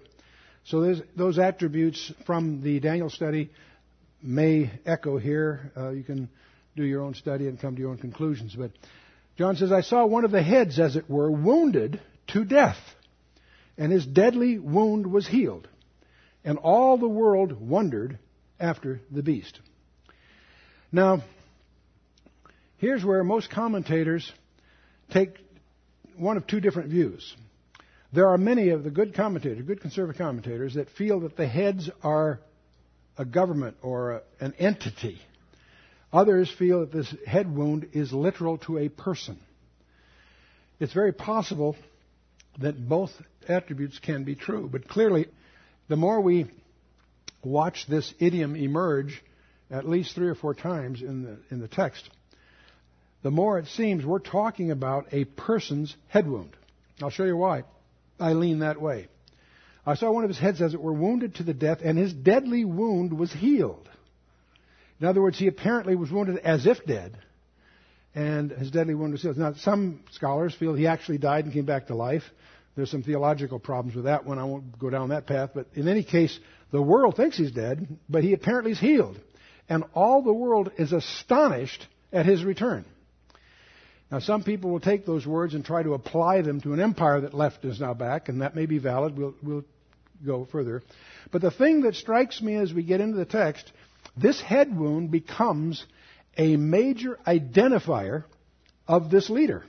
So 0.67 0.95
those 1.17 1.39
attributes 1.39 2.13
from 2.27 2.63
the 2.63 2.79
Daniel 2.79 3.11
study 3.11 3.51
may 4.23 4.71
echo 4.85 5.19
here. 5.19 5.73
Uh, 5.77 5.91
you 5.91 6.05
can 6.05 6.29
do 6.77 6.85
your 6.85 7.03
own 7.03 7.15
study 7.15 7.49
and 7.49 7.59
come 7.59 7.75
to 7.75 7.81
your 7.81 7.91
own 7.91 7.99
conclusions. 7.99 8.55
But 8.55 8.71
John 9.39 9.57
says, 9.57 9.73
I 9.73 9.81
saw 9.81 10.05
one 10.05 10.25
of 10.25 10.31
the 10.31 10.43
heads, 10.43 10.79
as 10.79 10.97
it 10.97 11.09
were, 11.09 11.31
wounded 11.31 12.01
to 12.29 12.45
death, 12.45 12.79
and 13.79 13.91
his 13.91 14.05
deadly 14.05 14.59
wound 14.59 15.07
was 15.07 15.27
healed. 15.27 15.69
And 16.45 16.59
all 16.59 16.99
the 16.99 17.09
world 17.09 17.53
wondered 17.53 18.19
after 18.61 19.01
the 19.11 19.23
beast. 19.23 19.61
Now, 20.93 21.23
Here's 22.79 23.05
where 23.05 23.25
most 23.25 23.51
commentators 23.51 24.33
take 25.11 25.37
one 26.17 26.37
of 26.37 26.47
two 26.47 26.61
different 26.61 26.91
views. 26.91 27.35
There 28.13 28.29
are 28.29 28.39
many 28.39 28.71
of 28.71 28.85
the 28.85 28.91
good 28.91 29.15
commentators, 29.15 29.67
good 29.67 29.81
conservative 29.81 30.17
commentators, 30.17 30.75
that 30.75 30.89
feel 30.91 31.21
that 31.21 31.37
the 31.37 31.47
heads 31.47 31.91
are 32.05 32.41
a 33.19 33.25
government 33.25 33.77
or 33.83 34.13
a, 34.13 34.23
an 34.41 34.55
entity. 34.59 35.21
Others 36.13 36.51
feel 36.59 36.81
that 36.81 36.93
this 36.93 37.15
head 37.27 37.55
wound 37.55 37.89
is 37.93 38.13
literal 38.13 38.59
to 38.59 38.79
a 38.79 38.89
person. 38.89 39.39
It's 40.81 40.93
very 40.95 41.13
possible 41.13 41.77
that 42.61 42.89
both 42.89 43.11
attributes 43.47 43.99
can 43.99 44.25
be 44.25 44.35
true, 44.35 44.69
but 44.71 44.89
clearly, 44.89 45.27
the 45.89 45.97
more 45.97 46.21
we 46.21 46.47
watch 47.45 47.87
this 47.89 48.13
idiom 48.19 48.57
emerge, 48.57 49.23
at 49.71 49.89
least 49.89 50.15
three 50.15 50.29
or 50.29 50.35
four 50.35 50.55
times 50.55 51.03
in 51.03 51.23
the, 51.23 51.39
in 51.51 51.61
the 51.61 51.69
text, 51.69 52.09
the 53.23 53.31
more 53.31 53.59
it 53.59 53.67
seems 53.67 54.05
we're 54.05 54.19
talking 54.19 54.71
about 54.71 55.13
a 55.13 55.25
person's 55.25 55.95
head 56.09 56.29
wound. 56.29 56.57
I'll 57.03 57.11
show 57.11 57.25
you 57.25 57.37
why 57.37 57.65
I 58.19 58.33
lean 58.33 58.61
that 58.61 58.81
way. 58.81 59.09
I 59.85 59.95
saw 59.95 60.11
one 60.11 60.25
of 60.25 60.31
his 60.31 60.39
heads, 60.39 60.61
as 60.61 60.75
it 60.75 60.81
were, 60.81 60.93
wounded 60.93 61.37
to 61.37 61.43
the 61.43 61.55
death, 61.55 61.79
and 61.83 61.97
his 61.97 62.13
deadly 62.13 62.65
wound 62.65 63.17
was 63.19 63.33
healed. 63.33 63.89
In 65.01 65.07
other 65.07 65.23
words, 65.23 65.39
he 65.39 65.47
apparently 65.47 65.95
was 65.95 66.11
wounded 66.11 66.39
as 66.39 66.67
if 66.67 66.85
dead, 66.85 67.17
and 68.15 68.51
his 68.51 68.71
deadly 68.71 68.95
wound 68.95 69.13
was 69.13 69.23
healed. 69.23 69.39
Now, 69.39 69.55
some 69.55 70.05
scholars 70.13 70.55
feel 70.55 70.75
he 70.75 70.87
actually 70.87 71.19
died 71.19 71.45
and 71.45 71.55
came 71.55 71.67
back 71.67 71.87
to 71.87 71.95
life. 71.95 72.25
There's 72.75 72.91
some 72.91 73.03
theological 73.03 73.59
problems 73.59 73.97
with 73.97 74.05
that 74.05 74.25
one. 74.25 74.39
I 74.39 74.45
won't 74.45 74.79
go 74.79 74.91
down 74.91 75.09
that 75.11 75.27
path. 75.27 75.51
But 75.55 75.67
in 75.75 75.89
any 75.89 76.05
case, 76.05 76.39
the 76.71 76.83
world 76.83 77.17
thinks 77.17 77.37
he's 77.37 77.53
dead, 77.53 77.99
but 78.09 78.23
he 78.23 78.33
apparently 78.33 78.73
is 78.73 78.81
healed. 78.81 79.19
And 79.69 79.85
all 79.95 80.23
the 80.23 80.33
world 80.33 80.71
is 80.79 80.93
astonished 80.93 81.87
at 82.13 82.27
his 82.27 82.45
return. 82.45 82.85
Now, 84.11 84.21
some 84.21 84.43
people 84.43 84.71
will 84.71 84.81
take 84.81 85.05
those 85.05 85.27
words 85.27 85.55
and 85.55 85.65
try 85.65 85.83
to 85.83 85.95
apply 85.95 86.43
them 86.43 86.61
to 86.63 86.73
an 86.73 86.81
empire 86.81 87.21
that 87.21 87.35
left 87.35 87.65
is 87.65 87.79
now 87.79 87.95
back, 87.95 88.29
and 88.29 88.41
that 88.41 88.55
may 88.55 88.65
be 88.65 88.79
valid. 88.79 89.19
We'll, 89.19 89.35
we'll 89.43 89.65
go 90.25 90.47
further. 90.51 90.83
But 91.31 91.43
the 91.43 91.51
thing 91.51 91.83
that 91.83 91.95
strikes 91.95 92.41
me 92.41 92.57
as 92.57 92.73
we 92.73 92.83
get 92.83 93.01
into 93.01 93.19
the 93.19 93.27
text, 93.27 93.71
this 94.21 94.41
head 94.41 94.77
wound 94.77 95.11
becomes 95.11 95.85
a 96.37 96.57
major 96.57 97.19
identifier 97.27 98.25
of 98.87 99.11
this 99.11 99.29
leader. 99.29 99.65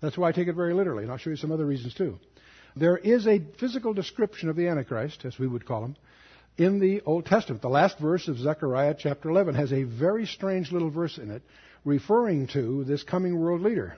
That's 0.00 0.18
why 0.18 0.28
I 0.28 0.32
take 0.32 0.48
it 0.48 0.54
very 0.54 0.74
literally, 0.74 1.04
and 1.04 1.12
I'll 1.12 1.18
show 1.18 1.30
you 1.30 1.36
some 1.36 1.52
other 1.52 1.64
reasons 1.64 1.94
too. 1.94 2.18
There 2.76 2.96
is 2.96 3.26
a 3.26 3.40
physical 3.58 3.94
description 3.94 4.48
of 4.48 4.56
the 4.56 4.68
Antichrist, 4.68 5.24
as 5.24 5.38
we 5.38 5.46
would 5.46 5.64
call 5.64 5.84
him, 5.84 5.96
in 6.58 6.80
the 6.80 7.00
Old 7.02 7.26
Testament. 7.26 7.62
The 7.62 7.68
last 7.68 7.98
verse 7.98 8.28
of 8.28 8.38
Zechariah 8.38 8.96
chapter 8.98 9.30
11 9.30 9.54
has 9.54 9.72
a 9.72 9.84
very 9.84 10.26
strange 10.26 10.72
little 10.72 10.90
verse 10.90 11.18
in 11.18 11.30
it 11.30 11.42
referring 11.84 12.48
to 12.48 12.84
this 12.84 13.02
coming 13.02 13.38
world 13.38 13.60
leader. 13.60 13.96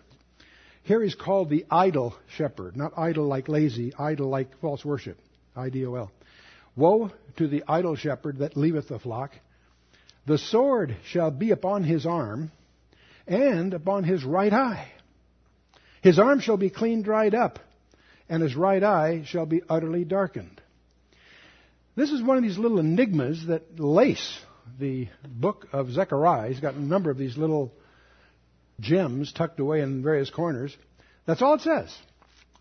Here 0.82 1.02
he's 1.02 1.14
called 1.14 1.50
the 1.50 1.66
idol 1.70 2.14
shepherd, 2.36 2.76
not 2.76 2.92
idle 2.96 3.26
like 3.26 3.48
lazy, 3.48 3.92
idol 3.98 4.28
like 4.28 4.60
false 4.60 4.84
worship, 4.84 5.18
I 5.56 5.68
D 5.70 5.84
O 5.86 5.94
L. 5.94 6.12
Woe 6.76 7.10
to 7.38 7.48
the 7.48 7.64
idol 7.66 7.96
shepherd 7.96 8.38
that 8.38 8.56
leaveth 8.56 8.88
the 8.88 8.98
flock. 8.98 9.32
The 10.26 10.38
sword 10.38 10.96
shall 11.06 11.30
be 11.30 11.52
upon 11.52 11.84
his 11.84 12.04
arm 12.04 12.50
and 13.26 13.72
upon 13.72 14.04
his 14.04 14.24
right 14.24 14.52
eye. 14.52 14.90
His 16.02 16.18
arm 16.18 16.40
shall 16.40 16.56
be 16.56 16.70
clean 16.70 17.02
dried 17.02 17.34
up, 17.34 17.58
and 18.28 18.42
his 18.42 18.56
right 18.56 18.82
eye 18.82 19.22
shall 19.24 19.46
be 19.46 19.62
utterly 19.68 20.04
darkened. 20.04 20.60
This 21.94 22.10
is 22.10 22.22
one 22.22 22.36
of 22.36 22.42
these 22.42 22.58
little 22.58 22.78
enigmas 22.78 23.46
that 23.46 23.78
lace 23.80 24.38
the 24.78 25.08
book 25.26 25.68
of 25.72 25.90
Zechariah. 25.90 26.48
He's 26.48 26.60
got 26.60 26.74
a 26.74 26.82
number 26.82 27.10
of 27.10 27.18
these 27.18 27.36
little 27.36 27.72
gems 28.80 29.32
tucked 29.32 29.60
away 29.60 29.80
in 29.80 30.02
various 30.02 30.28
corners. 30.28 30.76
That's 31.24 31.40
all 31.40 31.54
it 31.54 31.62
says. 31.62 31.96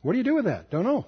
What 0.02 0.14
do 0.14 0.18
you 0.20 0.24
do 0.24 0.36
with 0.36 0.46
that? 0.46 0.70
Don't 0.70 0.84
know. 0.84 1.06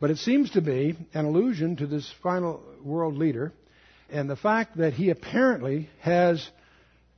But 0.00 0.10
it 0.10 0.18
seems 0.18 0.50
to 0.50 0.60
be 0.60 0.96
an 1.14 1.24
allusion 1.24 1.76
to 1.76 1.86
this 1.86 2.12
final 2.22 2.60
world 2.82 3.16
leader 3.16 3.52
and 4.12 4.28
the 4.28 4.36
fact 4.36 4.76
that 4.76 4.92
he 4.92 5.10
apparently 5.10 5.88
has 6.00 6.46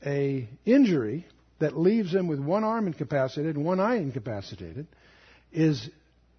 a 0.04 0.48
injury 0.64 1.26
that 1.58 1.76
leaves 1.76 2.14
him 2.14 2.28
with 2.28 2.38
one 2.38 2.64
arm 2.64 2.86
incapacitated 2.86 3.56
and 3.56 3.64
one 3.64 3.80
eye 3.80 3.96
incapacitated 3.96 4.86
is 5.52 5.88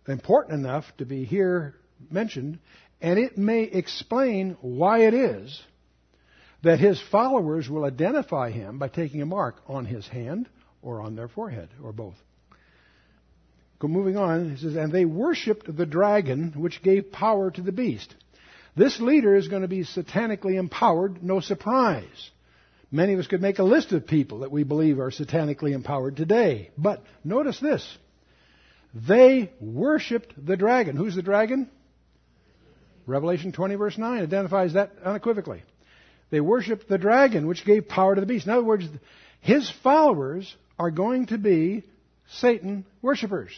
important 0.08 0.60
enough 0.60 0.86
to 0.98 1.06
be 1.06 1.26
here 1.26 1.76
mentioned 2.10 2.60
and 3.02 3.20
it 3.20 3.38
may 3.38 3.64
explain 3.64 4.58
why 4.62 5.00
it 5.02 5.14
is 5.14 5.62
that 6.64 6.80
his 6.80 7.00
followers 7.12 7.70
will 7.70 7.86
identify 7.86 8.50
him 8.50 8.80
by 8.80 8.88
taking 8.88 9.22
a 9.22 9.26
mark 9.26 9.62
on 9.68 9.86
his 9.86 10.08
hand 10.08 10.50
or 10.82 11.02
on 11.02 11.16
their 11.16 11.28
forehead, 11.28 11.70
or 11.84 11.92
both. 11.92 12.16
Moving 13.84 14.18
on, 14.18 14.56
he 14.56 14.58
says, 14.60 14.76
and 14.76 14.92
they 14.92 15.06
worshipped 15.06 15.78
the 15.78 15.86
dragon 15.86 16.54
which 16.58 16.82
gave 16.82 17.12
power 17.12 17.52
to 17.52 17.62
the 17.62 17.72
beast. 17.72 18.16
This 18.76 19.00
leader 19.00 19.36
is 19.36 19.48
going 19.48 19.62
to 19.62 19.68
be 19.68 19.86
satanically 19.86 20.56
empowered, 20.56 21.24
no 21.24 21.40
surprise. 21.40 22.32
Many 22.92 23.14
of 23.14 23.20
us 23.20 23.28
could 23.28 23.42
make 23.42 23.60
a 23.60 23.64
list 23.64 23.92
of 23.92 24.06
people 24.06 24.40
that 24.40 24.52
we 24.52 24.64
believe 24.64 25.00
are 25.00 25.12
satanically 25.12 25.72
empowered 25.72 26.18
today. 26.18 26.72
But 26.78 27.04
notice 27.24 27.60
this. 27.60 27.98
They 28.94 29.52
worshipped 29.60 30.34
the 30.46 30.58
dragon. 30.58 30.96
Who's 30.96 31.16
the 31.16 31.22
dragon? 31.22 31.70
Revelation 33.08 33.52
20 33.52 33.76
verse 33.76 33.98
9 33.98 34.24
identifies 34.24 34.74
that 34.74 34.92
unequivocally. 35.04 35.64
They 36.32 36.42
worshiped 36.42 36.90
the 36.90 36.98
dragon, 36.98 37.48
which 37.48 37.66
gave 37.66 37.88
power 37.88 38.16
to 38.16 38.22
the 38.22 38.28
beast. 38.28 38.46
In 38.46 38.52
other 38.52 38.64
words, 38.64 38.86
his 39.42 39.70
followers 39.84 40.54
are 40.80 40.92
going 40.92 41.28
to 41.28 41.38
be 41.38 41.84
Satan 42.30 42.86
worshippers. 43.02 43.52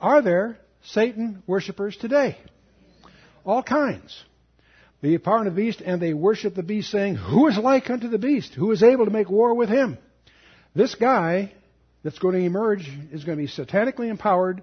Are 0.00 0.22
there 0.22 0.58
Satan 0.84 1.42
worshippers 1.46 1.96
today? 1.96 2.36
All 3.44 3.62
kinds. 3.62 4.24
The 5.00 5.18
power 5.18 5.38
of 5.38 5.44
the 5.46 5.50
beast, 5.50 5.82
and 5.84 6.00
they 6.00 6.14
worship 6.14 6.54
the 6.54 6.62
beast, 6.62 6.90
saying, 6.90 7.16
Who 7.16 7.48
is 7.48 7.58
like 7.58 7.90
unto 7.90 8.08
the 8.08 8.18
beast? 8.18 8.54
Who 8.54 8.70
is 8.70 8.82
able 8.82 9.04
to 9.04 9.10
make 9.10 9.28
war 9.28 9.54
with 9.54 9.68
him? 9.68 9.98
This 10.74 10.94
guy 10.94 11.52
that's 12.04 12.18
going 12.18 12.34
to 12.34 12.40
emerge 12.40 12.88
is 13.10 13.24
going 13.24 13.38
to 13.38 13.44
be 13.44 13.50
satanically 13.50 14.08
empowered, 14.08 14.62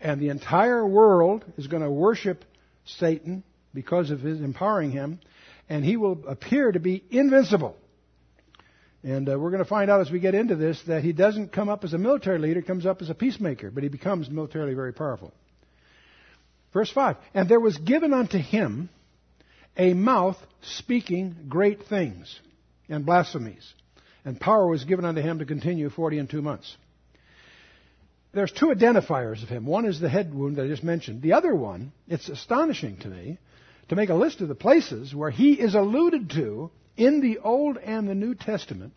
and 0.00 0.20
the 0.20 0.30
entire 0.30 0.86
world 0.86 1.44
is 1.58 1.66
going 1.66 1.82
to 1.82 1.90
worship 1.90 2.44
Satan 2.86 3.44
because 3.74 4.10
of 4.10 4.20
his 4.20 4.40
empowering 4.40 4.90
him 4.90 5.20
and 5.68 5.84
he 5.84 5.96
will 5.96 6.24
appear 6.26 6.70
to 6.70 6.80
be 6.80 7.02
invincible. 7.10 7.76
And 9.02 9.28
uh, 9.28 9.38
we're 9.38 9.50
going 9.50 9.62
to 9.62 9.68
find 9.68 9.90
out 9.90 10.00
as 10.00 10.10
we 10.10 10.18
get 10.18 10.34
into 10.34 10.56
this 10.56 10.80
that 10.86 11.02
he 11.02 11.12
doesn't 11.12 11.52
come 11.52 11.68
up 11.68 11.84
as 11.84 11.92
a 11.92 11.98
military 11.98 12.38
leader, 12.38 12.62
comes 12.62 12.86
up 12.86 13.02
as 13.02 13.10
a 13.10 13.14
peacemaker, 13.14 13.70
but 13.70 13.82
he 13.82 13.88
becomes 13.88 14.30
militarily 14.30 14.74
very 14.74 14.92
powerful. 14.92 15.32
Verse 16.74 16.90
5 16.90 17.16
And 17.32 17.48
there 17.48 17.60
was 17.60 17.78
given 17.78 18.12
unto 18.12 18.36
him 18.36 18.90
a 19.78 19.94
mouth 19.94 20.36
speaking 20.60 21.46
great 21.48 21.84
things. 21.84 22.38
and 22.90 23.06
blasphemies. 23.06 23.72
And 24.26 24.38
power 24.38 24.66
was 24.66 24.84
given 24.84 25.06
unto 25.06 25.22
him 25.22 25.38
to 25.38 25.46
continue 25.46 25.88
forty 25.88 26.18
and 26.18 26.28
two 26.28 26.42
months. 26.42 26.76
There's 28.32 28.52
two 28.52 28.66
identifiers 28.66 29.42
of 29.42 29.48
him. 29.48 29.64
One 29.64 29.84
is 29.84 30.00
the 30.00 30.08
head 30.08 30.34
wound 30.34 30.56
that 30.56 30.64
I 30.64 30.68
just 30.68 30.82
mentioned. 30.82 31.22
The 31.22 31.34
other 31.34 31.54
one, 31.54 31.92
it's 32.08 32.28
astonishing 32.28 32.96
to 32.98 33.08
me 33.08 33.38
to 33.88 33.96
make 33.96 34.08
a 34.08 34.14
list 34.14 34.40
of 34.40 34.48
the 34.48 34.54
places 34.54 35.14
where 35.14 35.30
he 35.30 35.52
is 35.52 35.74
alluded 35.74 36.30
to 36.30 36.70
in 36.96 37.20
the 37.20 37.38
Old 37.38 37.76
and 37.76 38.08
the 38.08 38.14
New 38.14 38.34
Testament 38.34 38.92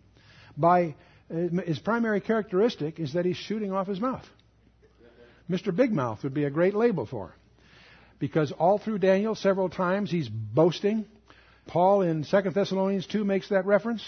by 0.58 0.96
uh, 1.30 1.62
his 1.66 1.78
primary 1.78 2.22
characteristic 2.22 3.00
is 3.00 3.14
that 3.14 3.26
he's 3.26 3.38
shooting 3.38 3.72
off 3.72 3.88
his 3.88 4.00
mouth. 4.00 4.26
Mr. 5.50 5.76
Big 5.76 5.92
Mouth 5.92 6.24
would 6.24 6.34
be 6.34 6.46
a 6.46 6.50
great 6.50 6.74
label 6.74 7.06
for 7.06 7.28
him. 7.28 7.34
Because 8.20 8.52
all 8.52 8.80
through 8.80 9.00
Daniel, 9.00 9.36
several 9.36 9.70
times 9.70 10.10
he's 10.10 10.28
boasting. 10.30 11.06
Paul 11.68 12.02
in 12.02 12.24
2 12.24 12.42
Thessalonians 12.52 13.06
2 13.08 13.24
makes 13.24 13.50
that 13.50 13.66
reference. 13.66 14.04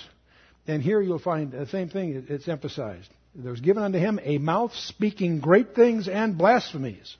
And 0.67 0.81
here 0.81 1.01
you'll 1.01 1.19
find 1.19 1.51
the 1.51 1.67
same 1.67 1.89
thing, 1.89 2.25
it's 2.29 2.47
emphasized. 2.47 3.09
There 3.35 3.51
was 3.51 3.61
given 3.61 3.83
unto 3.83 3.99
him 3.99 4.19
a 4.23 4.37
mouth 4.37 4.73
speaking 4.73 5.39
great 5.39 5.75
things 5.75 6.07
and 6.07 6.37
blasphemies. 6.37 7.15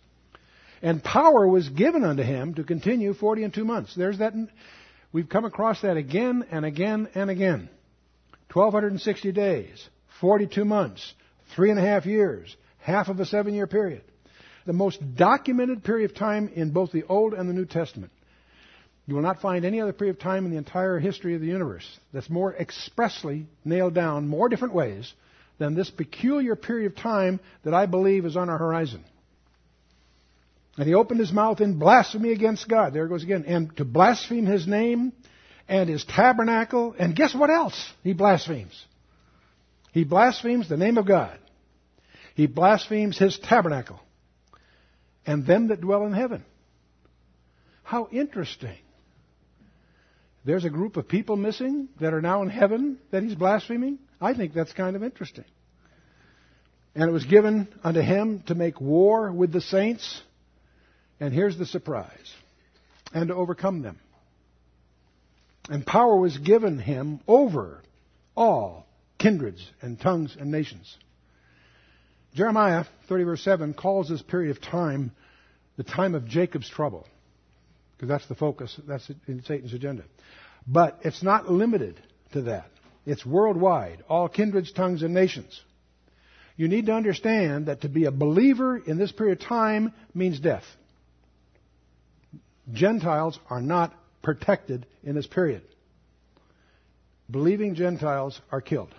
And 0.81 1.03
power 1.03 1.47
was 1.47 1.67
given 1.69 2.03
unto 2.03 2.23
him 2.23 2.55
to 2.55 2.63
continue 2.63 3.13
forty 3.13 3.43
and 3.43 3.53
two 3.53 3.65
months. 3.65 3.95
There's 3.95 4.19
that. 4.19 4.33
We've 5.11 5.27
come 5.27 5.45
across 5.45 5.81
that 5.81 5.97
again 5.97 6.45
and 6.51 6.65
again 6.65 7.09
and 7.15 7.29
again. 7.29 7.69
1,260 8.53 9.31
days, 9.31 9.87
42 10.21 10.65
months, 10.65 11.13
three 11.55 11.69
and 11.69 11.79
a 11.79 11.83
half 11.83 12.05
years, 12.05 12.55
half 12.79 13.07
of 13.09 13.19
a 13.19 13.25
seven 13.25 13.53
year 13.53 13.67
period. 13.67 14.01
The 14.65 14.73
most 14.73 14.99
documented 15.15 15.83
period 15.83 16.11
of 16.11 16.17
time 16.17 16.49
in 16.53 16.71
both 16.71 16.91
the 16.91 17.03
Old 17.03 17.33
and 17.33 17.49
the 17.49 17.53
New 17.53 17.65
Testament. 17.65 18.11
You 19.09 19.15
will 19.15 19.23
not 19.23 19.41
find 19.41 19.65
any 19.65 19.81
other 19.81 19.93
period 19.93 20.17
of 20.17 20.21
time 20.21 20.45
in 20.45 20.51
the 20.51 20.57
entire 20.57 20.99
history 20.99 21.33
of 21.33 21.41
the 21.41 21.47
universe 21.47 21.85
that's 22.13 22.29
more 22.29 22.53
expressly 22.53 23.47
nailed 23.65 23.95
down, 23.95 24.27
more 24.27 24.49
different 24.49 24.75
ways, 24.75 25.11
than 25.57 25.73
this 25.73 25.89
peculiar 25.89 26.55
period 26.55 26.91
of 26.91 26.97
time 26.97 27.39
that 27.63 27.73
I 27.73 27.87
believe 27.87 28.25
is 28.25 28.37
on 28.37 28.49
our 28.49 28.57
horizon. 28.59 29.03
And 30.77 30.87
he 30.87 30.93
opened 30.93 31.19
his 31.19 31.31
mouth 31.31 31.59
in 31.59 31.79
blasphemy 31.79 32.31
against 32.31 32.69
God. 32.69 32.93
There 32.93 33.05
it 33.05 33.09
goes 33.09 33.23
again. 33.23 33.45
And 33.47 33.75
to 33.77 33.83
blaspheme 33.83 34.45
his 34.45 34.67
name 34.67 35.11
and 35.67 35.89
his 35.89 36.05
tabernacle. 36.05 36.95
And 36.97 37.15
guess 37.15 37.33
what 37.33 37.49
else 37.49 37.91
he 38.03 38.13
blasphemes? 38.13 38.85
He 39.91 40.03
blasphemes 40.03 40.69
the 40.69 40.77
name 40.77 40.97
of 40.97 41.07
God. 41.07 41.37
He 42.35 42.45
blasphemes 42.45 43.17
his 43.17 43.39
tabernacle 43.39 43.99
and 45.25 45.45
them 45.45 45.67
that 45.67 45.81
dwell 45.81 46.05
in 46.05 46.13
heaven. 46.13 46.43
How 47.83 48.07
interesting. 48.11 48.77
There's 50.45 50.65
a 50.65 50.69
group 50.69 50.97
of 50.97 51.07
people 51.07 51.35
missing 51.35 51.89
that 51.99 52.13
are 52.13 52.21
now 52.21 52.41
in 52.41 52.49
heaven 52.49 52.97
that 53.11 53.23
he's 53.23 53.35
blaspheming. 53.35 53.99
I 54.21 54.33
think 54.33 54.53
that's 54.53 54.73
kind 54.73 54.95
of 54.95 55.03
interesting. 55.03 55.45
And 56.95 57.09
it 57.09 57.11
was 57.11 57.25
given 57.25 57.67
unto 57.83 58.01
him 58.01 58.43
to 58.47 58.55
make 58.55 58.81
war 58.81 59.31
with 59.31 59.51
the 59.51 59.61
saints. 59.61 60.21
And 61.19 61.33
here's 61.33 61.57
the 61.57 61.65
surprise. 61.65 62.33
And 63.13 63.29
to 63.29 63.35
overcome 63.35 63.81
them. 63.81 63.99
And 65.69 65.85
power 65.85 66.15
was 66.15 66.37
given 66.37 66.79
him 66.79 67.19
over 67.27 67.81
all 68.35 68.87
kindreds 69.17 69.63
and 69.81 69.99
tongues 69.99 70.35
and 70.39 70.51
nations. 70.51 70.97
Jeremiah 72.35 72.85
30 73.07 73.23
verse 73.23 73.43
7 73.43 73.73
calls 73.73 74.09
this 74.09 74.21
period 74.21 74.55
of 74.55 74.61
time 74.61 75.11
the 75.77 75.83
time 75.83 76.15
of 76.15 76.25
Jacob's 76.25 76.69
trouble. 76.69 77.07
Because 77.95 78.09
that's 78.09 78.27
the 78.27 78.35
focus, 78.35 78.79
that's 78.87 79.09
in 79.27 79.43
Satan's 79.43 79.73
agenda. 79.73 80.03
But 80.67 80.99
it's 81.03 81.23
not 81.23 81.49
limited 81.49 81.99
to 82.33 82.43
that. 82.43 82.69
It's 83.05 83.25
worldwide, 83.25 84.03
all 84.07 84.29
kindreds, 84.29 84.71
tongues, 84.71 85.03
and 85.03 85.13
nations. 85.13 85.59
You 86.55 86.67
need 86.67 86.87
to 86.87 86.93
understand 86.93 87.67
that 87.67 87.81
to 87.81 87.89
be 87.89 88.05
a 88.05 88.11
believer 88.11 88.77
in 88.77 88.97
this 88.97 89.11
period 89.11 89.41
of 89.41 89.47
time 89.47 89.93
means 90.13 90.39
death. 90.39 90.65
Gentiles 92.71 93.39
are 93.49 93.61
not 93.61 93.93
protected 94.21 94.85
in 95.03 95.15
this 95.15 95.27
period. 95.27 95.61
Believing 97.31 97.75
Gentiles 97.75 98.39
are 98.51 98.61
killed. 98.61 98.93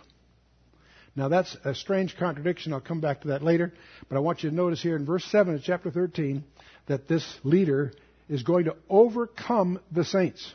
Now 1.20 1.28
that's 1.28 1.54
a 1.66 1.74
strange 1.74 2.16
contradiction. 2.16 2.72
I'll 2.72 2.80
come 2.80 3.02
back 3.02 3.20
to 3.20 3.28
that 3.28 3.42
later. 3.42 3.74
But 4.08 4.16
I 4.16 4.20
want 4.20 4.42
you 4.42 4.48
to 4.48 4.56
notice 4.56 4.80
here 4.80 4.96
in 4.96 5.04
verse 5.04 5.22
7 5.26 5.54
of 5.54 5.62
chapter 5.62 5.90
13 5.90 6.42
that 6.86 7.08
this 7.08 7.38
leader 7.44 7.92
is 8.30 8.42
going 8.42 8.64
to 8.64 8.76
overcome 8.88 9.80
the 9.92 10.02
saints. 10.02 10.54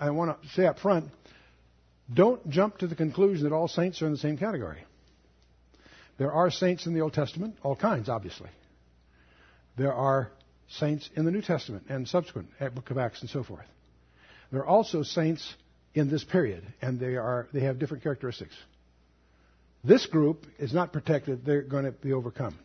I 0.00 0.10
want 0.10 0.42
to 0.42 0.48
say 0.48 0.66
up 0.66 0.80
front, 0.80 1.10
don't 2.12 2.50
jump 2.50 2.78
to 2.78 2.88
the 2.88 2.96
conclusion 2.96 3.44
that 3.44 3.54
all 3.54 3.68
saints 3.68 4.02
are 4.02 4.06
in 4.06 4.10
the 4.10 4.18
same 4.18 4.36
category. 4.36 4.82
There 6.18 6.32
are 6.32 6.50
saints 6.50 6.86
in 6.86 6.94
the 6.94 7.02
Old 7.02 7.14
Testament, 7.14 7.54
all 7.62 7.76
kinds, 7.76 8.08
obviously. 8.08 8.50
There 9.78 9.94
are 9.94 10.32
saints 10.70 11.08
in 11.14 11.24
the 11.24 11.30
New 11.30 11.42
Testament 11.42 11.84
and 11.88 12.08
subsequent, 12.08 12.48
at 12.58 12.74
Book 12.74 12.90
of 12.90 12.98
Acts 12.98 13.20
and 13.20 13.30
so 13.30 13.44
forth. 13.44 13.66
There 14.50 14.62
are 14.62 14.66
also 14.66 15.04
saints 15.04 15.54
in 15.94 16.10
this 16.10 16.24
period, 16.24 16.64
and 16.82 16.98
they 16.98 17.14
are 17.14 17.46
they 17.52 17.60
have 17.60 17.78
different 17.78 18.02
characteristics. 18.02 18.56
This 19.82 20.06
group 20.06 20.46
is 20.58 20.74
not 20.74 20.92
protected, 20.92 21.44
they're 21.44 21.62
going 21.62 21.84
to 21.84 21.92
be 21.92 22.12
overcome. 22.12 22.58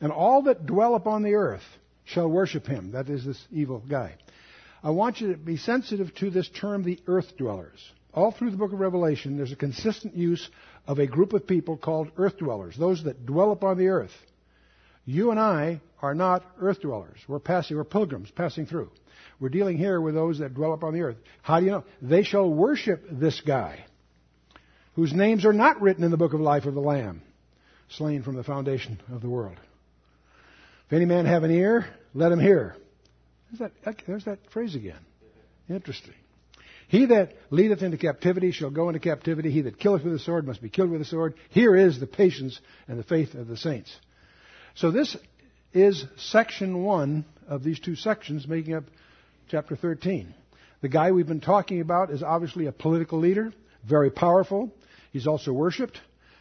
And 0.00 0.10
all 0.10 0.42
that 0.42 0.66
dwell 0.66 0.94
upon 0.94 1.22
the 1.22 1.34
earth 1.34 1.62
shall 2.04 2.28
worship 2.28 2.66
him. 2.66 2.92
That 2.92 3.08
is 3.08 3.24
this 3.24 3.42
evil 3.52 3.82
guy. 3.88 4.14
I 4.82 4.90
want 4.90 5.20
you 5.20 5.32
to 5.32 5.38
be 5.38 5.58
sensitive 5.58 6.14
to 6.16 6.30
this 6.30 6.48
term, 6.48 6.82
the 6.82 6.98
earth 7.06 7.36
dwellers. 7.36 7.80
All 8.14 8.32
through 8.32 8.50
the 8.50 8.56
book 8.56 8.72
of 8.72 8.80
Revelation, 8.80 9.36
there's 9.36 9.52
a 9.52 9.56
consistent 9.56 10.16
use 10.16 10.48
of 10.86 10.98
a 10.98 11.06
group 11.06 11.32
of 11.34 11.46
people 11.46 11.76
called 11.76 12.10
earth 12.16 12.38
dwellers, 12.38 12.76
those 12.76 13.04
that 13.04 13.26
dwell 13.26 13.52
upon 13.52 13.76
the 13.76 13.88
earth. 13.88 14.12
You 15.04 15.30
and 15.30 15.38
I 15.38 15.80
are 16.02 16.14
not 16.14 16.44
earth 16.60 16.80
dwellers. 16.80 17.18
We're 17.28 17.38
passing, 17.38 17.76
we're 17.76 17.84
pilgrims 17.84 18.30
passing 18.30 18.66
through. 18.66 18.90
We're 19.38 19.48
dealing 19.50 19.76
here 19.76 20.00
with 20.00 20.14
those 20.14 20.38
that 20.38 20.54
dwell 20.54 20.72
upon 20.72 20.94
the 20.94 21.02
earth. 21.02 21.16
How 21.42 21.60
do 21.60 21.66
you 21.66 21.72
know? 21.72 21.84
They 22.02 22.22
shall 22.22 22.50
worship 22.50 23.04
this 23.10 23.40
guy, 23.40 23.84
whose 25.00 25.14
names 25.14 25.46
are 25.46 25.52
not 25.54 25.80
written 25.80 26.04
in 26.04 26.10
the 26.10 26.18
book 26.18 26.34
of 26.34 26.40
life 26.40 26.66
of 26.66 26.74
the 26.74 26.80
Lamb, 26.80 27.22
slain 27.88 28.22
from 28.22 28.36
the 28.36 28.44
foundation 28.44 29.00
of 29.10 29.22
the 29.22 29.30
world. 29.30 29.56
If 30.86 30.92
any 30.92 31.06
man 31.06 31.24
have 31.24 31.42
an 31.42 31.50
ear, 31.50 31.86
let 32.12 32.30
him 32.30 32.38
hear. 32.38 32.76
There's 33.50 33.70
that, 33.86 33.96
there's 34.06 34.24
that 34.26 34.40
phrase 34.50 34.74
again. 34.74 34.98
Interesting. 35.70 36.12
He 36.88 37.06
that 37.06 37.32
leadeth 37.48 37.80
into 37.80 37.96
captivity 37.96 38.52
shall 38.52 38.68
go 38.68 38.90
into 38.90 39.00
captivity. 39.00 39.50
He 39.50 39.62
that 39.62 39.78
killeth 39.78 40.04
with 40.04 40.12
the 40.12 40.18
sword 40.18 40.46
must 40.46 40.60
be 40.60 40.68
killed 40.68 40.90
with 40.90 41.00
the 41.00 41.06
sword. 41.06 41.32
Here 41.48 41.74
is 41.74 41.98
the 41.98 42.06
patience 42.06 42.60
and 42.86 42.98
the 42.98 43.02
faith 43.02 43.32
of 43.32 43.48
the 43.48 43.56
saints. 43.56 43.90
So 44.74 44.90
this 44.90 45.16
is 45.72 46.04
section 46.18 46.84
one 46.84 47.24
of 47.48 47.64
these 47.64 47.80
two 47.80 47.96
sections 47.96 48.46
making 48.46 48.74
up 48.74 48.84
chapter 49.48 49.76
13. 49.76 50.34
The 50.82 50.90
guy 50.90 51.10
we've 51.12 51.26
been 51.26 51.40
talking 51.40 51.80
about 51.80 52.10
is 52.10 52.22
obviously 52.22 52.66
a 52.66 52.72
political 52.72 53.18
leader, 53.18 53.54
very 53.88 54.10
powerful. 54.10 54.74
He's 55.12 55.26
also 55.26 55.52
worshipped. 55.52 56.00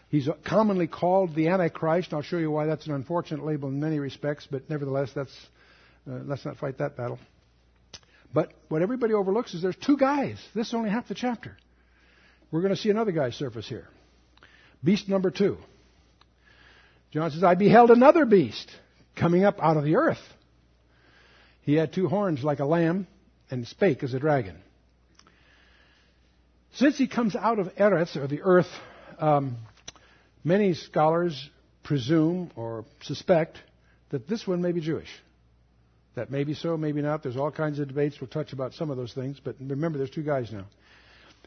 He's 0.09 0.27
commonly 0.45 0.87
called 0.87 1.35
the 1.35 1.49
Antichrist. 1.49 2.13
I'll 2.13 2.21
show 2.21 2.37
you 2.37 2.49
why 2.49 2.65
that's 2.65 2.87
an 2.87 2.93
unfortunate 2.93 3.45
label 3.45 3.69
in 3.69 3.79
many 3.79 3.99
respects, 3.99 4.47
but 4.49 4.69
nevertheless, 4.69 5.11
that's, 5.13 5.33
uh, 6.09 6.19
let's 6.25 6.45
not 6.45 6.57
fight 6.57 6.79
that 6.79 6.97
battle. 6.97 7.19
But 8.33 8.51
what 8.69 8.81
everybody 8.81 9.13
overlooks 9.13 9.53
is 9.53 9.61
there's 9.61 9.75
two 9.75 9.97
guys. 9.97 10.39
This 10.53 10.67
is 10.67 10.73
only 10.73 10.89
half 10.89 11.07
the 11.07 11.15
chapter. 11.15 11.57
We're 12.51 12.61
going 12.61 12.73
to 12.73 12.81
see 12.81 12.89
another 12.89 13.11
guy 13.11 13.31
surface 13.31 13.67
here. 13.67 13.87
Beast 14.83 15.09
number 15.09 15.29
two. 15.29 15.57
John 17.11 17.31
says, 17.31 17.43
I 17.43 17.55
beheld 17.55 17.91
another 17.91 18.25
beast 18.25 18.69
coming 19.15 19.43
up 19.43 19.59
out 19.61 19.77
of 19.77 19.83
the 19.83 19.95
earth. 19.95 20.21
He 21.61 21.75
had 21.75 21.93
two 21.93 22.07
horns 22.07 22.43
like 22.43 22.59
a 22.59 22.65
lamb 22.65 23.07
and 23.51 23.67
spake 23.67 24.03
as 24.03 24.13
a 24.13 24.19
dragon. 24.19 24.57
Since 26.73 26.97
he 26.97 27.07
comes 27.07 27.35
out 27.35 27.59
of 27.59 27.67
Eretz, 27.75 28.15
or 28.15 28.27
the 28.27 28.41
earth, 28.41 28.69
um, 29.19 29.57
many 30.43 30.73
scholars 30.73 31.49
presume 31.83 32.51
or 32.55 32.85
suspect 33.01 33.57
that 34.11 34.27
this 34.27 34.45
one 34.45 34.61
may 34.61 34.71
be 34.71 34.81
Jewish. 34.81 35.09
That 36.15 36.31
may 36.31 36.43
be 36.43 36.53
so, 36.53 36.77
maybe 36.77 37.01
not. 37.01 37.23
There's 37.23 37.37
all 37.37 37.51
kinds 37.51 37.79
of 37.79 37.87
debates. 37.87 38.19
We'll 38.19 38.29
touch 38.29 38.53
about 38.53 38.73
some 38.73 38.89
of 38.89 38.97
those 38.97 39.13
things. 39.13 39.39
But 39.43 39.55
remember, 39.59 39.97
there's 39.97 40.09
two 40.09 40.23
guys 40.23 40.51
now. 40.51 40.65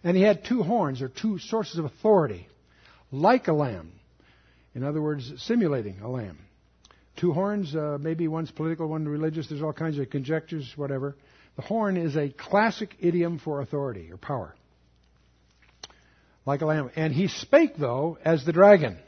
And 0.05 0.17
he 0.17 0.23
had 0.23 0.45
two 0.45 0.63
horns, 0.63 1.03
or 1.03 1.09
two 1.09 1.39
sources 1.39 1.79
of 1.79 1.85
authority, 1.85 2.49
like 3.11 3.49
a 3.49 3.53
lamb. 3.53 3.93
In 4.75 4.83
other 4.83 5.01
words, 5.01 5.33
simulating 5.45 6.01
a 6.01 6.09
lamb. 6.09 6.39
Two 7.17 7.33
horns, 7.33 7.77
uh, 7.77 7.99
maybe 8.01 8.27
one's 8.27 8.51
political, 8.51 8.89
one 8.89 9.07
religious. 9.07 9.49
There's 9.49 9.63
all 9.63 9.73
kinds 9.73 9.99
of 9.99 10.11
conjectures, 10.11 10.73
whatever. 10.77 11.15
The 11.57 11.63
horn 11.63 11.97
is 11.97 12.17
a 12.17 12.31
classic 12.31 12.97
idiom 12.99 13.39
for 13.39 13.61
authority 13.61 14.11
or 14.11 14.17
power. 14.17 14.55
Like 16.45 16.63
a 16.63 16.67
lamb. 16.67 16.91
And 16.97 17.13
he 17.13 17.29
spake, 17.29 17.77
though, 17.77 18.19
as 18.25 18.45
the 18.45 18.53
dragon. 18.53 18.99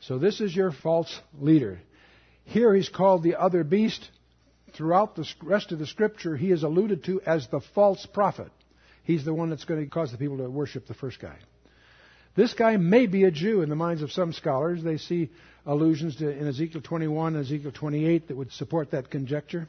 So 0.00 0.18
this 0.18 0.40
is 0.40 0.54
your 0.54 0.72
false 0.72 1.20
leader. 1.38 1.80
Here 2.44 2.74
he's 2.74 2.88
called 2.88 3.22
the 3.22 3.36
other 3.36 3.64
beast. 3.64 4.08
Throughout 4.74 5.16
the 5.16 5.26
rest 5.42 5.72
of 5.72 5.78
the 5.78 5.86
scripture, 5.86 6.36
he 6.36 6.52
is 6.52 6.62
alluded 6.62 7.04
to 7.04 7.20
as 7.22 7.48
the 7.48 7.60
false 7.74 8.04
prophet. 8.06 8.52
He's 9.04 9.24
the 9.24 9.34
one 9.34 9.50
that's 9.50 9.64
going 9.64 9.82
to 9.82 9.90
cause 9.90 10.12
the 10.12 10.18
people 10.18 10.38
to 10.38 10.50
worship 10.50 10.86
the 10.86 10.94
first 10.94 11.18
guy. 11.18 11.36
This 12.34 12.52
guy 12.52 12.76
may 12.76 13.06
be 13.06 13.24
a 13.24 13.30
Jew 13.30 13.62
in 13.62 13.70
the 13.70 13.76
minds 13.76 14.02
of 14.02 14.12
some 14.12 14.32
scholars. 14.32 14.82
They 14.82 14.98
see 14.98 15.30
allusions 15.64 16.16
to, 16.16 16.28
in 16.28 16.46
Ezekiel 16.46 16.82
21 16.82 17.34
and 17.34 17.44
Ezekiel 17.44 17.72
28 17.72 18.28
that 18.28 18.36
would 18.36 18.52
support 18.52 18.90
that 18.90 19.10
conjecture. 19.10 19.68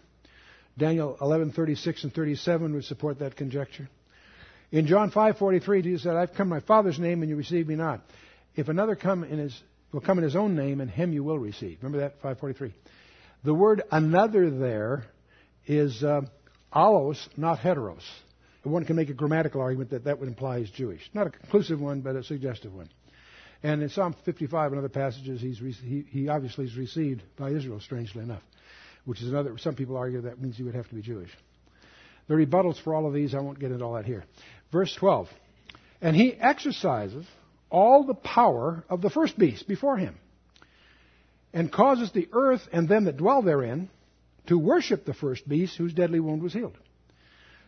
Daniel 0.77 1.17
11:36 1.21 2.03
and 2.03 2.13
37 2.13 2.73
would 2.73 2.83
support 2.83 3.19
that 3.19 3.35
conjecture. 3.35 3.89
In 4.71 4.85
John 4.85 5.11
5:43, 5.11 5.81
Jesus 5.81 6.03
said, 6.03 6.15
"I've 6.15 6.33
come 6.33 6.47
in 6.47 6.49
my 6.49 6.59
Father's 6.59 6.99
name, 6.99 7.21
and 7.21 7.29
you 7.29 7.37
receive 7.37 7.67
me 7.67 7.75
not. 7.75 8.01
If 8.55 8.67
another 8.67 8.95
come 8.95 9.23
in 9.23 9.39
his 9.39 9.63
will 9.93 10.01
come 10.01 10.17
in 10.17 10.25
his 10.25 10.35
own 10.35 10.55
name, 10.55 10.81
and 10.81 10.89
him 10.89 11.13
you 11.13 11.23
will 11.23 11.39
receive." 11.39 11.77
Remember 11.81 11.99
that 11.99 12.21
5:43. 12.21 12.73
The 13.43 13.53
word 13.53 13.83
"another" 13.91 14.49
there 14.49 15.05
is 15.65 16.03
uh, 16.03 16.21
allos, 16.73 17.29
not 17.37 17.59
heteros. 17.59 18.03
One 18.63 18.83
can 18.83 18.97
make 18.97 19.09
a 19.09 19.13
grammatical 19.13 19.61
argument 19.61 19.91
that 19.91 20.03
that 20.03 20.19
would 20.19 20.27
imply 20.27 20.59
he's 20.59 20.69
Jewish. 20.71 21.09
Not 21.13 21.27
a 21.27 21.29
conclusive 21.29 21.79
one, 21.79 22.01
but 22.01 22.17
a 22.17 22.23
suggestive 22.23 22.73
one. 22.73 22.89
And 23.63 23.81
in 23.81 23.87
Psalm 23.89 24.13
55 24.25 24.73
and 24.73 24.79
other 24.79 24.89
passages, 24.89 25.39
he's, 25.39 25.59
he, 25.79 26.05
he 26.09 26.27
obviously 26.27 26.65
is 26.65 26.75
received 26.75 27.23
by 27.37 27.51
Israel, 27.51 27.79
strangely 27.79 28.23
enough, 28.23 28.43
which 29.05 29.21
is 29.21 29.29
another, 29.29 29.57
some 29.57 29.75
people 29.75 29.95
argue 29.95 30.21
that 30.21 30.41
means 30.41 30.57
he 30.57 30.63
would 30.63 30.75
have 30.75 30.89
to 30.89 30.95
be 30.95 31.01
Jewish. 31.01 31.31
The 32.27 32.33
rebuttals 32.33 32.81
for 32.83 32.93
all 32.93 33.07
of 33.07 33.13
these, 33.13 33.33
I 33.33 33.39
won't 33.39 33.59
get 33.59 33.71
into 33.71 33.85
all 33.85 33.93
that 33.93 34.05
here. 34.05 34.25
Verse 34.71 34.93
12. 34.95 35.29
And 36.01 36.15
he 36.15 36.33
exercises 36.33 37.25
all 37.69 38.03
the 38.03 38.13
power 38.13 38.83
of 38.89 39.01
the 39.01 39.09
first 39.09 39.37
beast 39.37 39.67
before 39.67 39.97
him, 39.97 40.17
and 41.53 41.71
causes 41.71 42.11
the 42.11 42.29
earth 42.31 42.67
and 42.71 42.87
them 42.87 43.05
that 43.05 43.17
dwell 43.17 43.41
therein 43.41 43.89
to 44.47 44.57
worship 44.57 45.05
the 45.05 45.13
first 45.13 45.47
beast 45.47 45.75
whose 45.77 45.93
deadly 45.93 46.19
wound 46.19 46.41
was 46.41 46.53
healed. 46.53 46.77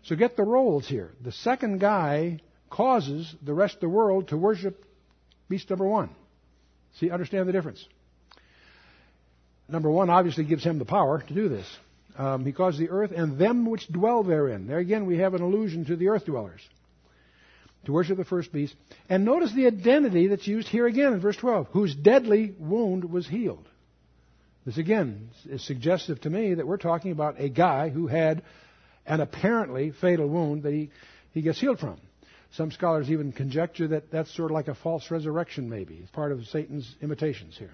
So 0.03 0.15
get 0.15 0.37
the 0.37 0.43
roles 0.43 0.87
here. 0.87 1.11
The 1.21 1.31
second 1.31 1.79
guy 1.79 2.39
causes 2.69 3.35
the 3.43 3.53
rest 3.53 3.75
of 3.75 3.81
the 3.81 3.89
world 3.89 4.29
to 4.29 4.37
worship 4.37 4.85
beast 5.49 5.69
number 5.69 5.87
one. 5.87 6.09
See, 6.99 7.11
understand 7.11 7.47
the 7.47 7.53
difference. 7.53 7.85
Number 9.67 9.91
one 9.91 10.09
obviously 10.09 10.45
gives 10.45 10.63
him 10.63 10.79
the 10.79 10.85
power 10.85 11.21
to 11.21 11.33
do 11.33 11.49
this. 11.49 11.67
Um, 12.17 12.45
he 12.45 12.51
caused 12.51 12.79
the 12.79 12.89
earth 12.89 13.11
and 13.15 13.37
them 13.37 13.69
which 13.69 13.87
dwell 13.87 14.23
therein. 14.23 14.67
There 14.67 14.79
again, 14.79 15.05
we 15.05 15.19
have 15.19 15.33
an 15.33 15.41
allusion 15.41 15.85
to 15.85 15.95
the 15.95 16.09
earth 16.09 16.25
dwellers. 16.25 16.61
To 17.85 17.93
worship 17.93 18.17
the 18.17 18.25
first 18.25 18.51
beast. 18.51 18.75
And 19.07 19.23
notice 19.25 19.53
the 19.53 19.67
identity 19.67 20.27
that's 20.27 20.47
used 20.47 20.67
here 20.67 20.85
again 20.85 21.13
in 21.13 21.21
verse 21.21 21.37
12. 21.37 21.67
Whose 21.71 21.95
deadly 21.95 22.53
wound 22.59 23.09
was 23.09 23.27
healed. 23.27 23.67
This 24.65 24.77
again 24.77 25.29
is 25.49 25.65
suggestive 25.65 26.21
to 26.21 26.29
me 26.29 26.55
that 26.55 26.67
we're 26.67 26.77
talking 26.77 27.11
about 27.11 27.39
a 27.39 27.49
guy 27.49 27.89
who 27.89 28.07
had 28.07 28.43
an 29.05 29.21
apparently 29.21 29.91
fatal 29.91 30.27
wound 30.27 30.63
that 30.63 30.73
he, 30.73 30.91
he 31.31 31.41
gets 31.41 31.59
healed 31.59 31.79
from. 31.79 31.99
Some 32.51 32.71
scholars 32.71 33.09
even 33.09 33.31
conjecture 33.31 33.87
that 33.89 34.11
that's 34.11 34.35
sort 34.35 34.51
of 34.51 34.55
like 34.55 34.67
a 34.67 34.75
false 34.75 35.09
resurrection, 35.11 35.69
maybe. 35.69 36.05
Part 36.13 36.31
of 36.31 36.45
Satan's 36.47 36.95
imitations 37.01 37.57
here. 37.57 37.73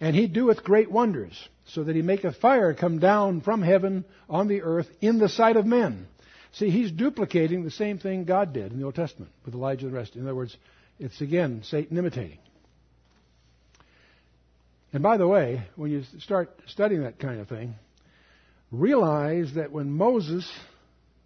And 0.00 0.16
he 0.16 0.26
doeth 0.26 0.64
great 0.64 0.90
wonders, 0.90 1.48
so 1.66 1.84
that 1.84 1.94
he 1.94 2.02
maketh 2.02 2.36
fire 2.36 2.74
come 2.74 2.98
down 2.98 3.40
from 3.40 3.62
heaven 3.62 4.04
on 4.28 4.48
the 4.48 4.62
earth 4.62 4.88
in 5.00 5.18
the 5.18 5.28
sight 5.28 5.56
of 5.56 5.64
men. 5.64 6.08
See, 6.52 6.70
he's 6.70 6.90
duplicating 6.90 7.64
the 7.64 7.70
same 7.70 7.98
thing 7.98 8.24
God 8.24 8.52
did 8.52 8.72
in 8.72 8.78
the 8.78 8.84
Old 8.84 8.94
Testament 8.94 9.32
with 9.44 9.54
Elijah 9.54 9.86
and 9.86 9.94
the 9.94 9.98
rest. 9.98 10.16
In 10.16 10.22
other 10.22 10.34
words, 10.34 10.56
it's 10.98 11.20
again 11.20 11.62
Satan 11.64 11.96
imitating. 11.96 12.38
And 14.92 15.02
by 15.02 15.16
the 15.16 15.26
way, 15.26 15.62
when 15.76 15.90
you 15.90 16.02
start 16.20 16.50
studying 16.66 17.02
that 17.02 17.18
kind 17.18 17.40
of 17.40 17.48
thing, 17.48 17.74
realize 18.70 19.54
that 19.54 19.72
when 19.72 19.90
Moses 19.90 20.50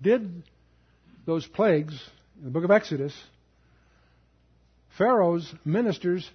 did 0.01 0.45
those 1.27 1.45
plagues 1.47 2.01
in 2.39 2.45
the 2.45 2.51
book 2.51 2.62
of 2.62 2.71
Exodus, 2.71 3.12
Pharaoh's 4.97 5.53
ministers 5.65 6.29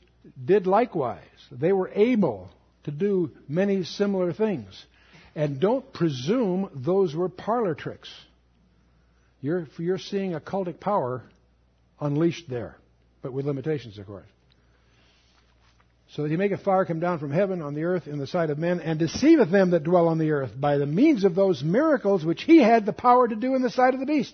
did 0.43 0.67
likewise. 0.67 1.19
They 1.49 1.71
were 1.71 1.89
able 1.93 2.49
to 2.83 2.91
do 2.91 3.31
many 3.47 3.83
similar 3.83 4.33
things. 4.33 4.85
And 5.33 5.61
don't 5.61 5.93
presume 5.93 6.69
those 6.75 7.15
were 7.15 7.29
parlor 7.29 7.73
tricks. 7.73 8.09
You're, 9.41 9.67
you're 9.77 9.97
seeing 9.97 10.33
occultic 10.33 10.79
power 10.79 11.23
unleashed 11.99 12.49
there, 12.49 12.77
but 13.21 13.33
with 13.33 13.45
limitations, 13.45 13.97
of 13.97 14.05
course. 14.05 14.27
So 16.11 16.23
that 16.23 16.31
he 16.31 16.37
maketh 16.37 16.63
fire 16.63 16.85
come 16.85 16.99
down 16.99 17.19
from 17.19 17.31
heaven 17.31 17.61
on 17.61 17.73
the 17.73 17.83
earth 17.83 18.07
in 18.07 18.19
the 18.19 18.27
sight 18.27 18.49
of 18.49 18.59
men, 18.59 18.81
and 18.81 18.99
deceiveth 18.99 19.49
them 19.49 19.71
that 19.71 19.83
dwell 19.83 20.09
on 20.09 20.17
the 20.17 20.31
earth 20.31 20.51
by 20.59 20.77
the 20.77 20.85
means 20.85 21.23
of 21.23 21.35
those 21.35 21.63
miracles 21.63 22.25
which 22.25 22.43
he 22.43 22.57
had 22.57 22.85
the 22.85 22.93
power 22.93 23.27
to 23.27 23.35
do 23.35 23.55
in 23.55 23.61
the 23.61 23.69
sight 23.69 23.93
of 23.93 23.99
the 23.99 24.05
beast, 24.05 24.33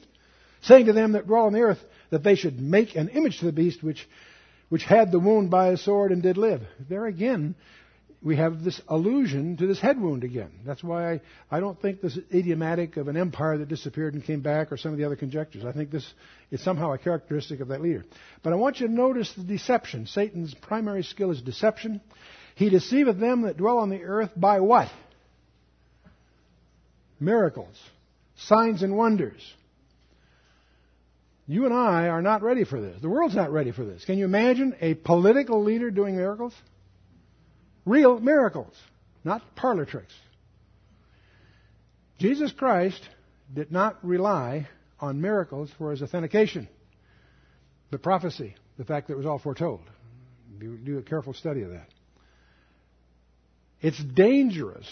saying 0.62 0.88
to 0.88 0.94
them 0.94 1.12
that 1.12 1.28
dwell 1.28 1.46
on 1.46 1.54
the 1.54 1.62
earth 1.62 1.80
that 2.10 2.24
they 2.24 2.36
should 2.36 2.60
make 2.60 2.96
an 2.96 3.10
image 3.10 3.40
to 3.40 3.46
the 3.46 3.52
beast 3.52 3.84
which, 3.84 4.08
which 4.70 4.84
had 4.84 5.12
the 5.12 5.20
wound 5.20 5.52
by 5.52 5.68
a 5.68 5.78
sword 5.78 6.12
and 6.12 6.24
did 6.24 6.38
live. 6.38 6.62
There 6.90 7.06
again, 7.06 7.54
we 8.28 8.36
have 8.36 8.62
this 8.62 8.82
allusion 8.90 9.56
to 9.56 9.66
this 9.68 9.80
head 9.80 10.00
wound 10.00 10.26
again. 10.26 10.52
That's 10.66 10.84
why 10.84 11.14
I, 11.14 11.22
I 11.50 11.62
don't 11.62 11.82
think 11.82 12.02
this 12.02 12.18
is 12.18 12.26
idiomatic 12.32 12.98
of 12.98 13.08
an 13.08 13.16
empire 13.16 13.58
that 13.58 13.70
disappeared 13.70 14.16
and 14.16 14.24
came 14.24 14.42
back 14.42 14.70
or 14.70 14.76
some 14.76 14.92
of 14.92 14.98
the 14.98 15.06
other 15.06 15.16
conjectures. 15.16 15.64
I 15.64 15.72
think 15.72 15.92
this 15.92 16.06
is 16.52 16.62
somehow 16.62 16.92
a 16.92 16.98
characteristic 16.98 17.62
of 17.62 17.70
that 17.70 17.82
leader. 17.82 18.04
But 18.44 18.52
I 18.52 18.58
want 18.58 18.82
you 18.82 18.88
to 18.88 18.94
notice 18.94 19.32
the 19.34 19.44
deception. 19.44 20.08
Satan's 20.08 20.54
primary 20.54 21.04
skill 21.04 21.32
is 21.32 21.42
deception. 21.42 22.02
He 22.56 22.70
deceiveth 22.70 23.18
them 23.18 23.44
that 23.44 23.56
dwell 23.56 23.78
on 23.78 23.90
the 23.90 24.04
earth 24.04 24.32
by 24.36 24.60
what? 24.60 24.90
Miracles, 27.22 27.82
signs 28.36 28.84
and 28.84 28.98
wonders. 28.98 29.42
You 31.48 31.64
and 31.64 31.74
I 31.74 32.10
are 32.10 32.22
not 32.22 32.44
ready 32.44 32.66
for 32.66 32.82
this. 32.82 33.02
The 33.02 33.08
world's 33.08 33.36
not 33.36 33.54
ready 33.54 33.72
for 33.72 33.86
this. 33.86 34.04
Can 34.04 34.18
you 34.18 34.26
imagine 34.26 34.76
a 34.82 34.96
political 34.96 35.64
leader 35.64 35.90
doing 35.90 36.18
miracles? 36.18 36.54
Real 37.88 38.20
miracles, 38.20 38.74
not 39.24 39.56
parlor 39.56 39.86
tricks. 39.86 40.14
Jesus 42.20 42.52
Christ 42.52 43.00
did 43.56 43.72
not 43.72 44.04
rely 44.06 44.68
on 45.00 45.22
miracles 45.22 45.72
for 45.78 45.92
his 45.92 46.02
authentication, 46.02 46.68
the 47.90 47.98
prophecy, 47.98 48.56
the 48.78 48.84
fact 48.84 49.08
that 49.08 49.14
it 49.14 49.18
was 49.18 49.26
all 49.26 49.40
foretold. 49.40 49.80
Do 50.60 50.98
a 50.98 51.02
careful 51.02 51.34
study 51.34 51.62
of 51.62 51.70
that. 51.70 51.88
It's 53.80 54.04
dangerous 54.04 54.88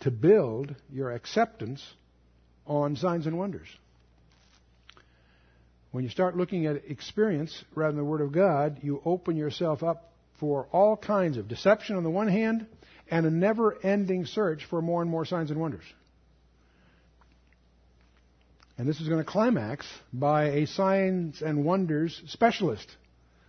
to 0.00 0.10
build 0.10 0.74
your 0.90 1.12
acceptance 1.12 1.84
on 2.66 2.96
signs 2.96 3.26
and 3.26 3.38
wonders. 3.38 3.68
When 5.92 6.02
you 6.02 6.10
start 6.10 6.36
looking 6.36 6.66
at 6.66 6.82
experience 6.88 7.64
rather 7.76 7.92
than 7.92 7.98
the 7.98 8.10
Word 8.10 8.22
of 8.22 8.32
God, 8.32 8.78
you 8.82 9.00
open 9.04 9.36
yourself 9.36 9.84
up 9.84 10.10
for 10.38 10.68
all 10.72 10.96
kinds 10.96 11.36
of 11.36 11.48
deception 11.48 11.96
on 11.96 12.02
the 12.02 12.10
one 12.10 12.28
hand 12.28 12.66
and 13.10 13.26
a 13.26 13.30
never 13.30 13.76
ending 13.82 14.26
search 14.26 14.64
for 14.64 14.80
more 14.80 15.02
and 15.02 15.10
more 15.10 15.24
signs 15.24 15.50
and 15.50 15.60
wonders. 15.60 15.84
And 18.76 18.88
this 18.88 19.00
is 19.00 19.08
going 19.08 19.24
to 19.24 19.30
climax 19.30 19.86
by 20.12 20.50
a 20.50 20.66
signs 20.66 21.42
and 21.42 21.64
wonders 21.64 22.22
specialist 22.28 22.88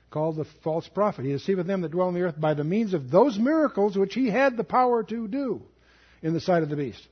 called 0.09 0.37
the 0.37 0.45
false 0.63 0.87
prophet. 0.87 1.23
He 1.23 1.31
deceiveth 1.31 1.67
them 1.67 1.81
that 1.81 1.91
dwell 1.91 2.07
on 2.07 2.15
the 2.15 2.21
earth 2.21 2.39
by 2.39 2.55
the 2.55 2.63
means 2.63 2.95
of 2.95 3.11
those 3.11 3.37
miracles 3.37 3.95
which 3.95 4.15
he 4.15 4.27
had 4.27 4.57
the 4.57 4.63
power 4.63 5.03
to 5.03 5.27
do 5.27 5.61
in 6.23 6.33
the 6.33 6.39
sight 6.39 6.63
of 6.63 6.69
the 6.69 6.75
beast. 6.75 7.05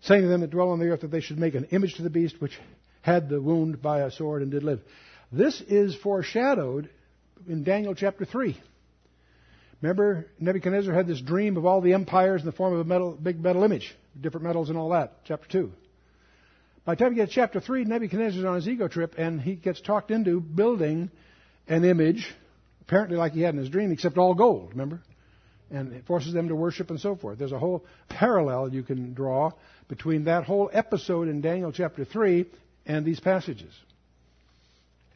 Saying 0.00 0.22
to 0.22 0.28
them 0.28 0.40
that 0.40 0.50
dwell 0.50 0.70
on 0.70 0.80
the 0.80 0.88
earth 0.88 1.02
that 1.02 1.12
they 1.12 1.20
should 1.20 1.38
make 1.38 1.54
an 1.54 1.66
image 1.66 1.94
to 1.94 2.02
the 2.02 2.10
beast 2.10 2.40
which 2.40 2.58
had 3.02 3.28
the 3.28 3.40
wound 3.40 3.80
by 3.80 4.00
a 4.00 4.10
sword 4.10 4.42
and 4.42 4.50
did 4.50 4.64
live. 4.64 4.80
This 5.30 5.60
is 5.60 5.94
foreshadowed 5.94 6.90
in 7.48 7.62
Daniel 7.62 7.94
chapter 7.94 8.24
3. 8.24 8.60
Remember, 9.82 10.26
Nebuchadnezzar 10.38 10.94
had 10.94 11.08
this 11.08 11.20
dream 11.20 11.56
of 11.56 11.66
all 11.66 11.80
the 11.80 11.92
empires 11.92 12.40
in 12.40 12.46
the 12.46 12.52
form 12.52 12.72
of 12.72 12.80
a 12.80 12.84
metal, 12.84 13.18
big 13.20 13.42
metal 13.42 13.64
image, 13.64 13.94
different 14.18 14.46
metals 14.46 14.68
and 14.68 14.78
all 14.78 14.90
that. 14.90 15.24
Chapter 15.24 15.48
2. 15.48 15.72
By 16.84 16.94
the 16.94 17.00
time 17.00 17.12
you 17.12 17.16
get 17.16 17.28
to 17.28 17.34
chapter 17.34 17.60
3, 17.60 17.84
Nebuchadnezzar's 17.84 18.44
on 18.44 18.54
his 18.54 18.68
ego 18.68 18.86
trip 18.86 19.16
and 19.18 19.40
he 19.40 19.56
gets 19.56 19.80
talked 19.80 20.12
into 20.12 20.40
building 20.40 21.10
an 21.66 21.84
image, 21.84 22.32
apparently 22.82 23.16
like 23.16 23.32
he 23.32 23.40
had 23.40 23.54
in 23.54 23.60
his 23.60 23.70
dream, 23.70 23.90
except 23.90 24.18
all 24.18 24.34
gold, 24.34 24.70
remember? 24.70 25.00
And 25.70 25.92
it 25.92 26.06
forces 26.06 26.32
them 26.32 26.48
to 26.48 26.54
worship 26.54 26.90
and 26.90 27.00
so 27.00 27.16
forth. 27.16 27.38
There's 27.38 27.52
a 27.52 27.58
whole 27.58 27.84
parallel 28.08 28.72
you 28.72 28.84
can 28.84 29.14
draw 29.14 29.50
between 29.88 30.24
that 30.24 30.44
whole 30.44 30.70
episode 30.72 31.26
in 31.26 31.40
Daniel 31.40 31.72
chapter 31.72 32.04
3 32.04 32.46
and 32.86 33.04
these 33.04 33.18
passages. 33.18 33.72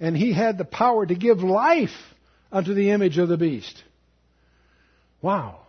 And 0.01 0.17
he 0.17 0.33
had 0.33 0.59
the 0.59 0.65
power 0.65 1.07
to 1.07 1.15
give 1.15 1.39
life 1.39 1.91
unto 2.51 2.75
the 2.75 2.91
image 2.91 3.19
of 3.19 3.29
the 3.29 3.37
beast. 3.37 3.83
Wow. 5.23 5.61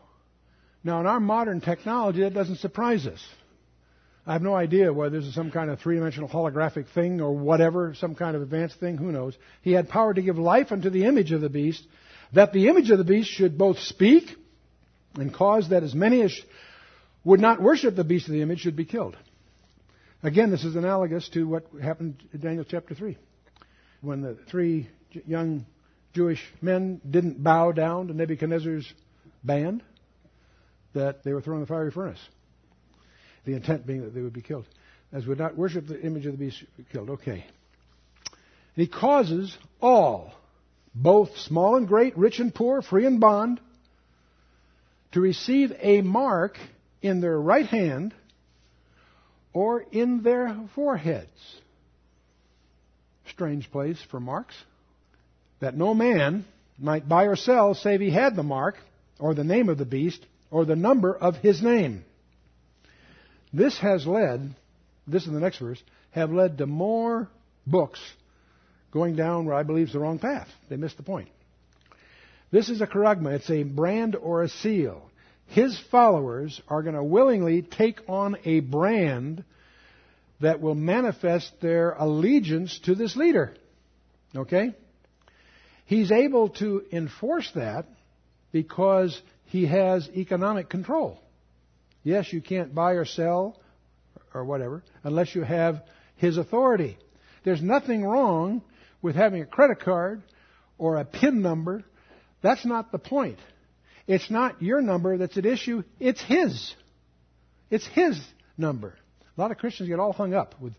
Now, 0.84 1.00
in 1.00 1.06
our 1.06 1.20
modern 1.20 1.62
technology, 1.62 2.22
that 2.22 2.34
doesn't 2.34 2.58
surprise 2.58 3.08
us. 3.08 3.24
I 4.26 4.34
have 4.34 4.42
no 4.42 4.56
idea 4.56 4.92
whether 4.92 5.18
this 5.18 5.28
is 5.28 5.34
some 5.34 5.52
kind 5.52 5.70
of 5.70 5.80
three 5.80 5.96
dimensional 5.96 6.28
holographic 6.28 6.88
thing 6.94 7.22
or 7.22 7.32
whatever, 7.32 7.96
some 7.98 8.14
kind 8.14 8.36
of 8.36 8.42
advanced 8.42 8.78
thing, 8.80 8.98
who 8.98 9.12
knows. 9.12 9.38
He 9.62 9.72
had 9.72 9.88
power 9.88 10.14
to 10.14 10.22
give 10.22 10.38
life 10.38 10.72
unto 10.72 10.90
the 10.90 11.06
image 11.06 11.32
of 11.32 11.40
the 11.40 11.50
beast, 11.50 11.82
that 12.34 12.52
the 12.52 12.68
image 12.68 12.90
of 12.90 12.98
the 12.98 13.06
beast 13.06 13.30
should 13.30 13.58
both 13.58 13.80
speak 13.80 14.36
and 15.16 15.34
cause 15.34 15.70
that 15.70 15.84
as 15.84 15.96
many 15.96 16.22
as 16.22 16.38
would 17.24 17.40
not 17.40 17.62
worship 17.62 17.96
the 17.96 18.04
beast 18.04 18.28
of 18.28 18.34
the 18.34 18.42
image 18.42 18.60
should 18.60 18.76
be 18.76 18.86
killed. 18.86 19.16
Again, 20.24 20.52
this 20.52 20.66
is 20.66 20.76
analogous 20.76 21.30
to 21.30 21.48
what 21.48 21.66
happened 21.82 22.22
in 22.34 22.42
Daniel 22.42 22.66
chapter 22.68 22.96
3 22.96 23.18
when 24.02 24.22
the 24.22 24.38
three 24.50 24.90
young 25.26 25.66
Jewish 26.14 26.44
men 26.62 27.02
didn't 27.10 27.42
bow 27.42 27.72
down 27.72 28.08
to 28.08 28.14
Nebuchadnezzar's 28.14 28.92
band, 29.48 29.84
that 30.94 31.24
they 31.24 31.34
were 31.34 31.42
thrown 31.42 31.58
in 31.58 31.62
the 31.62 31.68
fiery 31.68 31.92
furnace. 31.92 32.20
The 33.46 33.54
intent 33.54 33.88
being 33.88 34.02
that 34.02 34.14
they 34.14 34.22
would 34.22 34.34
be 34.34 34.42
killed. 34.42 34.66
As 35.12 35.26
would 35.26 35.40
not 35.40 35.58
worship 35.58 35.88
the 35.88 36.00
image 36.02 36.26
of 36.26 36.34
the 36.34 36.38
beast, 36.38 36.64
killed. 36.92 37.10
Okay. 37.10 37.46
And 38.76 38.86
he 38.86 38.88
causes 38.88 39.58
all, 39.82 40.34
both 40.94 41.38
small 41.38 41.78
and 41.78 41.88
great, 41.88 42.18
rich 42.18 42.40
and 42.40 42.54
poor, 42.54 42.82
free 42.82 43.06
and 43.06 43.20
bond, 43.20 43.60
to 45.14 45.22
receive 45.22 45.72
a 45.80 46.02
mark 46.02 46.58
in 47.02 47.22
their 47.22 47.40
right 47.40 47.66
hand 47.66 48.14
or 49.54 49.82
in 49.92 50.22
their 50.24 50.56
foreheads. 50.76 51.30
Strange 53.30 53.72
place 53.72 54.00
for 54.12 54.20
marks. 54.20 54.56
That 55.60 55.76
no 55.76 55.94
man 55.94 56.46
might 56.78 57.10
buy 57.10 57.24
or 57.24 57.36
sell 57.36 57.74
save 57.74 58.02
he 58.02 58.12
had 58.12 58.36
the 58.36 58.44
mark, 58.44 58.76
or 59.20 59.34
the 59.34 59.44
name 59.44 59.70
of 59.70 59.78
the 59.78 59.86
beast, 59.86 60.26
or 60.52 60.66
the 60.66 60.76
number 60.76 61.16
of 61.16 61.36
his 61.36 61.62
name. 61.62 62.06
This 63.54 63.78
has 63.80 64.06
led, 64.06 64.56
this 65.08 65.26
in 65.26 65.34
the 65.34 65.40
next 65.40 65.60
verse, 65.60 65.82
have 66.12 66.32
led 66.32 66.58
to 66.58 66.66
more 66.66 67.30
books 67.66 68.00
going 68.92 69.16
down 69.16 69.46
where 69.46 69.56
I 69.56 69.64
believe 69.64 69.88
is 69.88 69.94
the 69.94 70.00
wrong 70.00 70.20
path. 70.20 70.48
They 70.70 70.78
missed 70.78 70.98
the 70.98 71.04
point. 71.04 71.30
This 72.52 72.70
is 72.70 72.82
a 72.82 72.88
charagma. 72.88 73.36
It's 73.36 73.50
a 73.50 73.64
brand 73.64 74.16
or 74.16 74.44
a 74.44 74.50
seal. 74.50 75.10
His 75.48 75.80
followers 75.92 76.62
are 76.68 76.82
going 76.82 76.96
to 76.96 77.04
willingly 77.04 77.62
take 77.62 78.02
on 78.08 78.38
a 78.46 78.60
brand 78.60 79.44
that 80.42 80.62
will 80.62 80.76
manifest 80.76 81.52
their 81.62 81.92
allegiance 81.92 82.80
to 82.86 82.96
this 82.96 83.16
leader. 83.16 83.54
Okay? 84.36 84.74
He's 85.86 86.12
able 86.12 86.50
to 86.50 86.84
enforce 86.92 87.50
that 87.56 87.86
because 88.52 89.20
he 89.46 89.66
has 89.66 90.10
economic 90.16 90.70
control. 90.70 91.20
Yes, 92.04 92.32
you 92.32 92.42
can't 92.42 92.74
buy 92.74 92.94
or 92.94 93.06
sell 93.06 93.60
or 94.34 94.46
whatever 94.46 94.84
unless 95.04 95.36
you 95.36 95.44
have 95.44 95.82
his 96.16 96.38
authority. 96.38 96.98
There's 97.44 97.62
nothing 97.62 98.04
wrong 98.04 98.62
with 99.02 99.16
having 99.16 99.42
a 99.42 99.46
credit 99.46 99.80
card 99.80 100.22
or 100.78 100.98
a 100.98 101.06
PIN 101.06 101.42
number. 101.42 101.84
That's 102.42 102.66
not 102.66 102.92
the 102.92 102.98
point. 102.98 103.40
It's 104.08 104.32
not 104.32 104.62
your 104.62 104.82
number 104.82 105.18
that's 105.18 105.38
at 105.38 105.46
issue, 105.46 105.84
it's 106.00 106.22
his. 106.22 106.74
It's 107.70 107.86
his 107.88 108.20
number. 108.58 108.96
A 109.38 109.42
lot 109.42 109.52
of 109.52 109.58
Christians 109.58 109.90
get 109.90 110.00
all 110.00 110.14
hung 110.14 110.34
up 110.34 110.56
with 110.60 110.74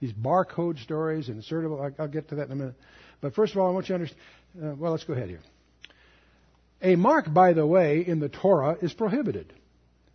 these 0.00 0.12
barcode 0.12 0.78
stories 0.82 1.28
and 1.28 1.42
insertable. 1.42 1.94
I'll 1.98 2.08
get 2.08 2.28
to 2.28 2.36
that 2.36 2.46
in 2.46 2.52
a 2.52 2.56
minute. 2.56 2.74
But 3.20 3.34
first 3.34 3.54
of 3.54 3.60
all, 3.60 3.68
I 3.68 3.70
want 3.70 3.88
you 3.88 3.94
to 3.94 3.94
understand. 3.94 4.20
Uh, 4.62 4.74
well, 4.76 4.92
let's 4.92 5.04
go 5.04 5.14
ahead 5.14 5.30
here. 5.30 5.40
A 6.84 6.96
mark, 6.96 7.32
by 7.32 7.54
the 7.54 7.66
way, 7.66 8.04
in 8.06 8.20
the 8.20 8.28
Torah 8.28 8.76
is 8.82 8.92
prohibited. 8.92 9.50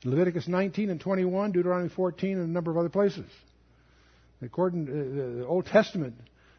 Leviticus 0.03 0.47
19 0.47 0.91
and 0.91 1.01
21, 1.01 1.51
Deuteronomy 1.51 1.89
14, 1.89 2.37
and 2.37 2.47
a 2.47 2.51
number 2.51 2.69
of 2.69 2.77
other 2.77 2.89
places. 2.89 3.25
According 4.43 4.83
uh, 4.83 4.91
to 4.91 5.35
the 5.39 5.45
Old 5.47 5.65
Testament 5.65 6.13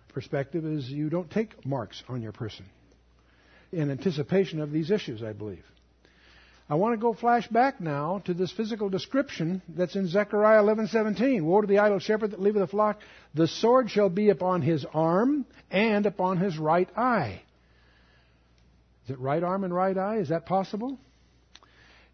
perspective, 0.09 0.66
is 0.66 0.90
you 0.90 1.11
don't 1.11 1.31
take 1.31 1.64
marks 1.64 2.03
on 2.09 2.23
your 2.23 2.33
person 2.33 2.66
in 3.70 3.88
anticipation 3.88 4.61
of 4.61 4.73
these 4.73 4.90
issues, 4.90 5.23
I 5.23 5.33
believe. 5.33 5.64
I 6.68 6.75
want 6.75 6.94
to 6.94 7.01
go 7.01 7.14
flash 7.14 7.46
back 7.46 7.81
now 7.81 8.20
to 8.25 8.35
this 8.35 8.51
physical 8.51 8.88
description 8.88 9.62
that's 9.68 9.94
in 9.94 10.09
Zechariah 10.09 10.61
11:17. 10.61 11.42
Woe 11.42 11.61
to 11.61 11.68
the 11.68 11.79
idle 11.79 12.01
shepherd 12.01 12.33
that 12.33 12.40
leaveth 12.40 12.62
the 12.62 12.66
flock! 12.66 13.01
The 13.35 13.46
sword 13.46 13.90
shall 13.90 14.09
be 14.09 14.31
upon 14.31 14.62
his 14.62 14.85
arm 14.92 15.46
and 15.70 16.05
upon 16.05 16.38
his 16.38 16.59
right 16.59 16.88
eye. 16.96 17.42
Is 19.11 19.14
it 19.14 19.20
right 19.20 19.42
arm 19.42 19.64
and 19.64 19.75
right 19.75 19.99
eye? 19.99 20.18
Is 20.18 20.29
that 20.29 20.46
possible? 20.46 20.96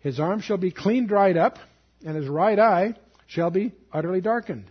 His 0.01 0.19
arm 0.19 0.41
shall 0.41 0.57
be 0.57 0.71
clean 0.71 1.07
dried 1.07 1.37
up, 1.37 1.59
and 2.03 2.17
his 2.17 2.27
right 2.27 2.59
eye 2.59 2.95
shall 3.27 3.51
be 3.51 3.73
utterly 3.93 4.23
darkened. 4.23 4.65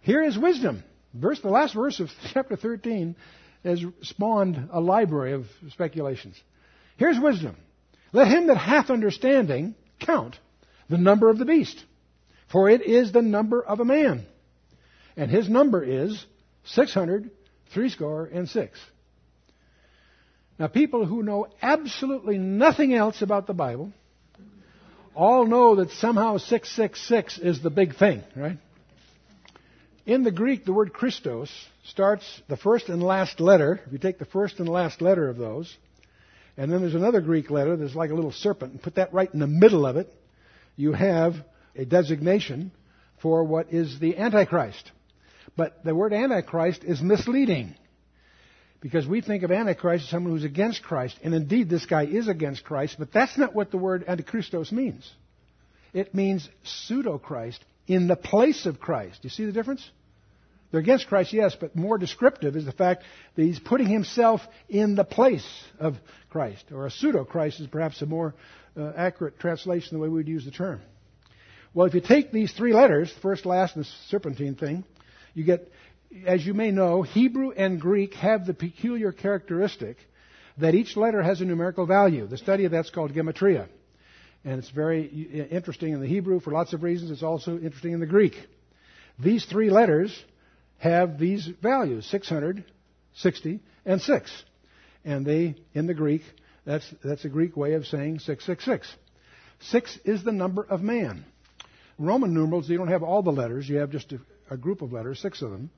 Here 0.00 0.24
is 0.24 0.36
wisdom. 0.36 0.82
Verse, 1.14 1.40
the 1.40 1.48
last 1.48 1.74
verse 1.74 2.00
of 2.00 2.10
chapter 2.32 2.56
13 2.56 3.14
has 3.62 3.80
spawned 4.02 4.70
a 4.72 4.80
library 4.80 5.34
of 5.34 5.46
speculations. 5.70 6.36
Here's 6.96 7.20
wisdom. 7.20 7.54
Let 8.12 8.26
him 8.26 8.48
that 8.48 8.56
hath 8.56 8.90
understanding 8.90 9.76
count 10.00 10.36
the 10.88 10.98
number 10.98 11.30
of 11.30 11.38
the 11.38 11.44
beast, 11.44 11.80
for 12.50 12.68
it 12.68 12.82
is 12.82 13.12
the 13.12 13.22
number 13.22 13.62
of 13.62 13.78
a 13.78 13.84
man. 13.84 14.26
And 15.16 15.30
his 15.30 15.48
number 15.48 15.84
is 15.84 16.26
six 16.64 16.92
hundred 16.92 17.30
threescore 17.72 18.26
and 18.26 18.48
six. 18.48 18.80
Now, 20.60 20.66
people 20.66 21.06
who 21.06 21.22
know 21.22 21.46
absolutely 21.62 22.36
nothing 22.36 22.92
else 22.92 23.22
about 23.22 23.46
the 23.46 23.54
Bible 23.54 23.94
all 25.14 25.46
know 25.46 25.76
that 25.76 25.90
somehow 25.92 26.36
666 26.36 27.38
is 27.38 27.62
the 27.62 27.70
big 27.70 27.96
thing, 27.96 28.22
right? 28.36 28.58
In 30.04 30.22
the 30.22 30.30
Greek, 30.30 30.66
the 30.66 30.74
word 30.74 30.92
Christos 30.92 31.50
starts 31.84 32.42
the 32.46 32.58
first 32.58 32.90
and 32.90 33.02
last 33.02 33.40
letter. 33.40 33.80
If 33.86 33.92
you 33.94 33.98
take 33.98 34.18
the 34.18 34.26
first 34.26 34.58
and 34.58 34.68
last 34.68 35.00
letter 35.00 35.30
of 35.30 35.38
those, 35.38 35.74
and 36.58 36.70
then 36.70 36.82
there's 36.82 36.94
another 36.94 37.22
Greek 37.22 37.50
letter 37.50 37.74
that's 37.78 37.94
like 37.94 38.10
a 38.10 38.14
little 38.14 38.30
serpent, 38.30 38.72
and 38.72 38.82
put 38.82 38.96
that 38.96 39.14
right 39.14 39.32
in 39.32 39.40
the 39.40 39.46
middle 39.46 39.86
of 39.86 39.96
it, 39.96 40.12
you 40.76 40.92
have 40.92 41.36
a 41.74 41.86
designation 41.86 42.70
for 43.22 43.44
what 43.44 43.72
is 43.72 43.98
the 43.98 44.18
Antichrist. 44.18 44.92
But 45.56 45.82
the 45.84 45.94
word 45.94 46.12
Antichrist 46.12 46.84
is 46.84 47.00
misleading. 47.00 47.76
Because 48.80 49.06
we 49.06 49.20
think 49.20 49.42
of 49.42 49.52
Antichrist 49.52 50.04
as 50.04 50.10
someone 50.10 50.32
who's 50.32 50.44
against 50.44 50.82
Christ. 50.82 51.18
And 51.22 51.34
indeed, 51.34 51.68
this 51.68 51.84
guy 51.84 52.06
is 52.06 52.28
against 52.28 52.64
Christ, 52.64 52.96
but 52.98 53.12
that's 53.12 53.36
not 53.36 53.54
what 53.54 53.70
the 53.70 53.76
word 53.76 54.06
Antichristos 54.06 54.72
means. 54.72 55.10
It 55.92 56.14
means 56.14 56.48
pseudo 56.64 57.18
Christ 57.18 57.62
in 57.86 58.06
the 58.06 58.16
place 58.16 58.66
of 58.66 58.80
Christ. 58.80 59.18
You 59.22 59.30
see 59.30 59.44
the 59.44 59.52
difference? 59.52 59.88
They're 60.70 60.80
against 60.80 61.08
Christ, 61.08 61.32
yes, 61.32 61.56
but 61.58 61.74
more 61.74 61.98
descriptive 61.98 62.54
is 62.54 62.64
the 62.64 62.72
fact 62.72 63.02
that 63.34 63.42
he's 63.42 63.58
putting 63.58 63.88
himself 63.88 64.40
in 64.68 64.94
the 64.94 65.04
place 65.04 65.46
of 65.80 65.96
Christ. 66.30 66.64
Or 66.72 66.86
a 66.86 66.90
pseudo 66.90 67.24
Christ 67.24 67.60
is 67.60 67.66
perhaps 67.66 68.00
a 68.02 68.06
more 68.06 68.34
uh, 68.76 68.92
accurate 68.96 69.38
translation 69.40 69.96
the 69.96 69.98
way 69.98 70.08
we 70.08 70.14
would 70.14 70.28
use 70.28 70.44
the 70.44 70.52
term. 70.52 70.80
Well, 71.74 71.86
if 71.86 71.94
you 71.94 72.00
take 72.00 72.30
these 72.30 72.52
three 72.52 72.72
letters, 72.72 73.12
first, 73.20 73.46
last, 73.46 73.74
and 73.74 73.84
the 73.84 73.88
serpentine 74.08 74.54
thing, 74.54 74.84
you 75.34 75.44
get, 75.44 75.70
as 76.26 76.44
you 76.44 76.54
may 76.54 76.70
know, 76.70 77.02
Hebrew 77.02 77.50
and 77.52 77.80
Greek 77.80 78.14
have 78.14 78.46
the 78.46 78.54
peculiar 78.54 79.12
characteristic 79.12 79.96
that 80.58 80.74
each 80.74 80.96
letter 80.96 81.22
has 81.22 81.40
a 81.40 81.44
numerical 81.44 81.86
value. 81.86 82.26
The 82.26 82.36
study 82.36 82.64
of 82.64 82.72
that's 82.72 82.90
called 82.90 83.12
gematria. 83.14 83.68
And 84.44 84.58
it's 84.58 84.70
very 84.70 85.04
interesting 85.50 85.92
in 85.92 86.00
the 86.00 86.06
Hebrew 86.06 86.40
for 86.40 86.50
lots 86.50 86.72
of 86.72 86.82
reasons. 86.82 87.10
It's 87.10 87.22
also 87.22 87.58
interesting 87.58 87.92
in 87.92 88.00
the 88.00 88.06
Greek. 88.06 88.34
These 89.18 89.44
three 89.44 89.70
letters 89.70 90.16
have 90.78 91.18
these 91.18 91.46
values 91.62 92.06
660 92.06 93.60
and 93.84 94.00
6. 94.00 94.42
And 95.04 95.26
they, 95.26 95.56
in 95.74 95.86
the 95.86 95.94
Greek, 95.94 96.22
that's, 96.64 96.86
that's 97.04 97.24
a 97.24 97.28
Greek 97.28 97.56
way 97.56 97.74
of 97.74 97.86
saying 97.86 98.20
666. 98.20 98.92
6 99.60 99.98
is 100.04 100.24
the 100.24 100.32
number 100.32 100.62
of 100.62 100.80
man. 100.80 101.24
Roman 101.98 102.32
numerals, 102.32 102.68
you 102.68 102.78
don't 102.78 102.88
have 102.88 103.02
all 103.02 103.22
the 103.22 103.30
letters, 103.30 103.68
you 103.68 103.76
have 103.76 103.90
just 103.90 104.12
a, 104.12 104.20
a 104.50 104.56
group 104.56 104.80
of 104.80 104.90
letters, 104.90 105.20
six 105.20 105.42
of 105.42 105.50
them, 105.50 105.70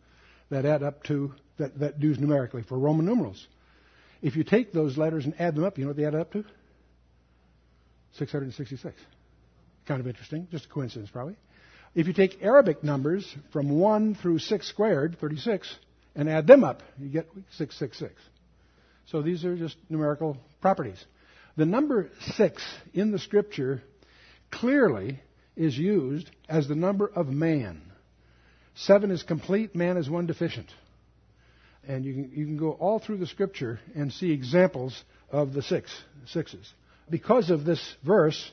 that 0.52 0.66
add 0.66 0.82
up 0.82 1.02
to, 1.04 1.32
that, 1.58 1.78
that 1.80 1.98
do 1.98 2.14
numerically 2.14 2.62
for 2.62 2.78
Roman 2.78 3.06
numerals. 3.06 3.46
If 4.20 4.36
you 4.36 4.44
take 4.44 4.72
those 4.72 4.98
letters 4.98 5.24
and 5.24 5.34
add 5.40 5.54
them 5.54 5.64
up, 5.64 5.78
you 5.78 5.84
know 5.84 5.88
what 5.88 5.96
they 5.96 6.04
add 6.04 6.14
up 6.14 6.32
to? 6.32 6.44
666. 8.18 8.94
Kind 9.86 10.00
of 10.00 10.06
interesting, 10.06 10.46
just 10.50 10.66
a 10.66 10.68
coincidence 10.68 11.10
probably. 11.10 11.36
If 11.94 12.06
you 12.06 12.12
take 12.12 12.42
Arabic 12.42 12.84
numbers 12.84 13.34
from 13.52 13.78
1 13.78 14.14
through 14.16 14.38
6 14.38 14.68
squared, 14.68 15.18
36, 15.18 15.74
and 16.14 16.28
add 16.28 16.46
them 16.46 16.64
up, 16.64 16.82
you 16.98 17.08
get 17.08 17.26
666. 17.56 18.14
So 19.06 19.22
these 19.22 19.44
are 19.46 19.56
just 19.56 19.76
numerical 19.88 20.36
properties. 20.60 21.02
The 21.56 21.66
number 21.66 22.10
6 22.36 22.62
in 22.92 23.10
the 23.10 23.18
scripture 23.18 23.82
clearly 24.50 25.20
is 25.56 25.76
used 25.76 26.30
as 26.48 26.68
the 26.68 26.74
number 26.74 27.06
of 27.06 27.28
man. 27.28 27.82
7 28.74 29.10
is 29.10 29.22
complete, 29.22 29.74
man 29.74 29.96
is 29.96 30.08
one 30.08 30.26
deficient. 30.26 30.68
And 31.86 32.04
you 32.04 32.14
can, 32.14 32.32
you 32.34 32.44
can 32.46 32.56
go 32.56 32.72
all 32.72 32.98
through 32.98 33.18
the 33.18 33.26
scripture 33.26 33.80
and 33.94 34.12
see 34.12 34.30
examples 34.30 35.02
of 35.30 35.52
the 35.52 35.62
six, 35.62 35.90
sixes. 36.26 36.72
Because 37.10 37.50
of 37.50 37.64
this 37.64 37.94
verse, 38.04 38.50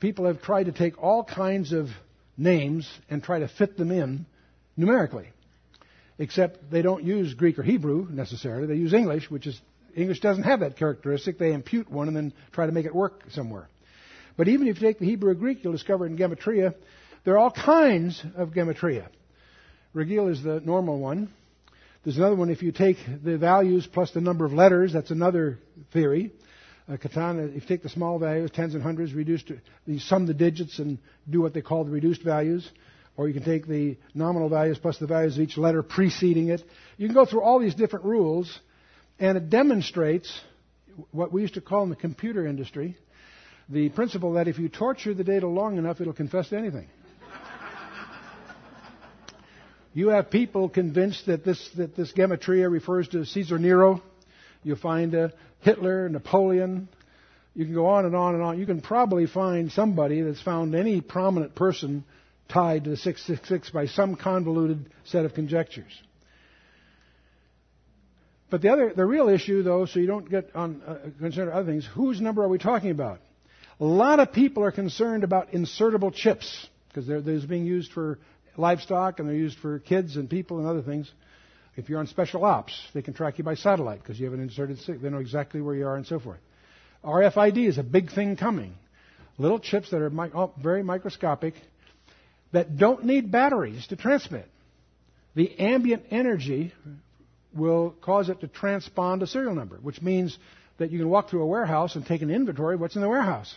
people 0.00 0.26
have 0.26 0.40
tried 0.40 0.64
to 0.64 0.72
take 0.72 1.00
all 1.02 1.22
kinds 1.22 1.72
of 1.72 1.88
names 2.36 2.88
and 3.10 3.22
try 3.22 3.40
to 3.40 3.48
fit 3.48 3.76
them 3.76 3.90
in 3.90 4.26
numerically. 4.76 5.28
Except 6.18 6.70
they 6.70 6.82
don't 6.82 7.04
use 7.04 7.34
Greek 7.34 7.58
or 7.58 7.62
Hebrew 7.62 8.06
necessarily. 8.10 8.66
They 8.66 8.74
use 8.74 8.92
English, 8.92 9.30
which 9.30 9.46
is, 9.46 9.60
English 9.94 10.20
doesn't 10.20 10.44
have 10.44 10.60
that 10.60 10.76
characteristic. 10.76 11.38
They 11.38 11.52
impute 11.52 11.90
one 11.90 12.08
and 12.08 12.16
then 12.16 12.32
try 12.52 12.66
to 12.66 12.72
make 12.72 12.86
it 12.86 12.94
work 12.94 13.22
somewhere. 13.30 13.68
But 14.36 14.48
even 14.48 14.68
if 14.68 14.80
you 14.80 14.86
take 14.86 14.98
the 14.98 15.06
Hebrew 15.06 15.30
or 15.30 15.34
Greek, 15.34 15.62
you'll 15.62 15.72
discover 15.72 16.06
in 16.06 16.16
Gematria, 16.16 16.74
there 17.24 17.34
are 17.34 17.38
all 17.38 17.50
kinds 17.50 18.22
of 18.36 18.50
Gematria. 18.50 19.08
Regil 19.94 20.30
is 20.30 20.42
the 20.42 20.60
normal 20.60 20.98
one. 20.98 21.28
There's 22.04 22.16
another 22.16 22.36
one, 22.36 22.48
if 22.48 22.62
you 22.62 22.72
take 22.72 22.96
the 23.22 23.36
values 23.36 23.86
plus 23.86 24.10
the 24.12 24.20
number 24.20 24.44
of 24.44 24.52
letters, 24.52 24.92
that's 24.92 25.10
another 25.10 25.58
theory. 25.92 26.32
Uh, 26.88 26.96
katana, 26.96 27.42
if 27.42 27.54
you 27.54 27.68
take 27.68 27.82
the 27.82 27.88
small 27.88 28.18
values, 28.18 28.50
tens 28.52 28.74
and 28.74 28.82
hundreds, 28.82 29.12
reduce 29.12 29.42
to, 29.44 29.58
you 29.86 29.98
sum 29.98 30.26
the 30.26 30.34
digits 30.34 30.78
and 30.78 30.98
do 31.28 31.40
what 31.40 31.54
they 31.54 31.60
call 31.60 31.84
the 31.84 31.90
reduced 31.90 32.22
values. 32.22 32.68
Or 33.16 33.28
you 33.28 33.34
can 33.34 33.44
take 33.44 33.66
the 33.66 33.98
nominal 34.14 34.48
values 34.48 34.78
plus 34.78 34.96
the 34.98 35.06
values 35.06 35.36
of 35.36 35.42
each 35.42 35.58
letter 35.58 35.82
preceding 35.82 36.48
it. 36.48 36.62
You 36.96 37.06
can 37.06 37.14
go 37.14 37.26
through 37.26 37.42
all 37.42 37.58
these 37.58 37.74
different 37.74 38.06
rules, 38.06 38.58
and 39.18 39.36
it 39.36 39.50
demonstrates 39.50 40.40
what 41.10 41.32
we 41.32 41.42
used 41.42 41.54
to 41.54 41.60
call 41.60 41.82
in 41.82 41.90
the 41.90 41.96
computer 41.96 42.46
industry 42.46 42.96
the 43.68 43.88
principle 43.90 44.32
that 44.34 44.48
if 44.48 44.58
you 44.58 44.68
torture 44.68 45.14
the 45.14 45.24
data 45.24 45.46
long 45.46 45.78
enough, 45.78 46.00
it'll 46.00 46.12
confess 46.12 46.48
to 46.48 46.58
anything. 46.58 46.88
You 49.92 50.08
have 50.08 50.30
people 50.30 50.68
convinced 50.68 51.26
that 51.26 51.44
this, 51.44 51.68
that 51.76 51.96
this 51.96 52.12
gematria 52.12 52.70
refers 52.70 53.08
to 53.08 53.24
Caesar 53.24 53.58
Nero. 53.58 54.02
You'll 54.62 54.76
find 54.76 55.14
uh, 55.14 55.28
Hitler, 55.60 56.08
Napoleon. 56.08 56.88
You 57.54 57.64
can 57.64 57.74
go 57.74 57.86
on 57.86 58.06
and 58.06 58.14
on 58.14 58.34
and 58.34 58.42
on. 58.42 58.58
You 58.58 58.66
can 58.66 58.80
probably 58.80 59.26
find 59.26 59.72
somebody 59.72 60.20
that's 60.20 60.40
found 60.40 60.74
any 60.74 61.00
prominent 61.00 61.54
person 61.54 62.04
tied 62.48 62.84
to 62.84 62.90
the 62.90 62.96
666 62.96 63.70
by 63.70 63.86
some 63.86 64.14
convoluted 64.14 64.90
set 65.04 65.24
of 65.24 65.34
conjectures. 65.34 65.92
But 68.50 68.62
the 68.62 68.72
other, 68.72 68.92
the 68.94 69.04
real 69.04 69.28
issue, 69.28 69.62
though, 69.62 69.86
so 69.86 70.00
you 70.00 70.06
don't 70.06 70.28
get 70.28 70.54
on 70.54 70.82
uh, 70.86 70.96
concerned 71.18 71.50
other 71.50 71.70
things, 71.70 71.88
whose 71.94 72.20
number 72.20 72.42
are 72.42 72.48
we 72.48 72.58
talking 72.58 72.90
about? 72.90 73.20
A 73.80 73.84
lot 73.84 74.20
of 74.20 74.32
people 74.32 74.64
are 74.64 74.72
concerned 74.72 75.24
about 75.24 75.52
insertable 75.52 76.12
chips 76.12 76.68
because 76.88 77.06
they're, 77.06 77.20
they're 77.20 77.46
being 77.46 77.64
used 77.64 77.92
for 77.92 78.18
livestock 78.56 79.18
and 79.18 79.28
they're 79.28 79.36
used 79.36 79.58
for 79.58 79.78
kids 79.78 80.16
and 80.16 80.28
people 80.28 80.58
and 80.58 80.66
other 80.66 80.82
things. 80.82 81.10
If 81.76 81.88
you're 81.88 82.00
on 82.00 82.06
special 82.06 82.44
ops, 82.44 82.72
they 82.94 83.02
can 83.02 83.14
track 83.14 83.38
you 83.38 83.44
by 83.44 83.54
satellite 83.54 84.02
because 84.02 84.18
you 84.18 84.26
have 84.26 84.34
an 84.34 84.40
inserted 84.40 84.78
stick. 84.80 85.00
They 85.00 85.08
know 85.08 85.18
exactly 85.18 85.60
where 85.60 85.74
you 85.74 85.86
are 85.86 85.96
and 85.96 86.06
so 86.06 86.18
forth. 86.18 86.40
RFID 87.04 87.66
is 87.66 87.78
a 87.78 87.82
big 87.82 88.12
thing 88.12 88.36
coming. 88.36 88.74
Little 89.38 89.58
chips 89.58 89.90
that 89.90 90.02
are 90.02 90.10
mi- 90.10 90.30
oh, 90.34 90.52
very 90.62 90.82
microscopic 90.82 91.54
that 92.52 92.76
don't 92.76 93.04
need 93.04 93.30
batteries 93.30 93.86
to 93.86 93.96
transmit. 93.96 94.48
The 95.34 95.58
ambient 95.58 96.04
energy 96.10 96.74
will 97.54 97.94
cause 98.02 98.28
it 98.28 98.40
to 98.40 98.48
transpond 98.48 99.22
a 99.22 99.26
serial 99.26 99.54
number, 99.54 99.76
which 99.76 100.02
means 100.02 100.36
that 100.78 100.90
you 100.90 100.98
can 100.98 101.08
walk 101.08 101.30
through 101.30 101.42
a 101.42 101.46
warehouse 101.46 101.94
and 101.94 102.04
take 102.04 102.22
an 102.22 102.30
inventory 102.30 102.74
of 102.74 102.80
what's 102.80 102.96
in 102.96 103.02
the 103.02 103.08
warehouse. 103.08 103.54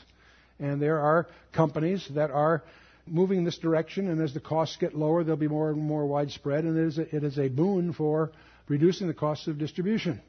And 0.60 0.82
there 0.82 1.00
are 1.00 1.28
companies 1.52 2.08
that 2.12 2.32
are 2.32 2.64
moving 3.08 3.40
in 3.40 3.44
this 3.44 3.58
direction, 3.58 4.10
and 4.10 4.22
as 4.22 4.34
the 4.34 4.40
costs 4.40 4.78
get 4.78 4.96
lower, 4.96 5.24
they'll 5.24 5.36
be 5.36 5.48
more 5.48 5.70
and 5.70 5.82
more 5.82 6.06
widespread, 6.06 6.64
and 6.64 6.78
it 6.78 6.88
is 6.88 6.98
a, 6.98 7.16
it 7.16 7.24
is 7.24 7.38
a 7.38 7.50
boon 7.50 7.94
for 7.94 8.32
reducing 8.68 9.08
the 9.08 9.14
costs 9.14 9.48
of 9.48 9.58
distribution. 9.58 10.22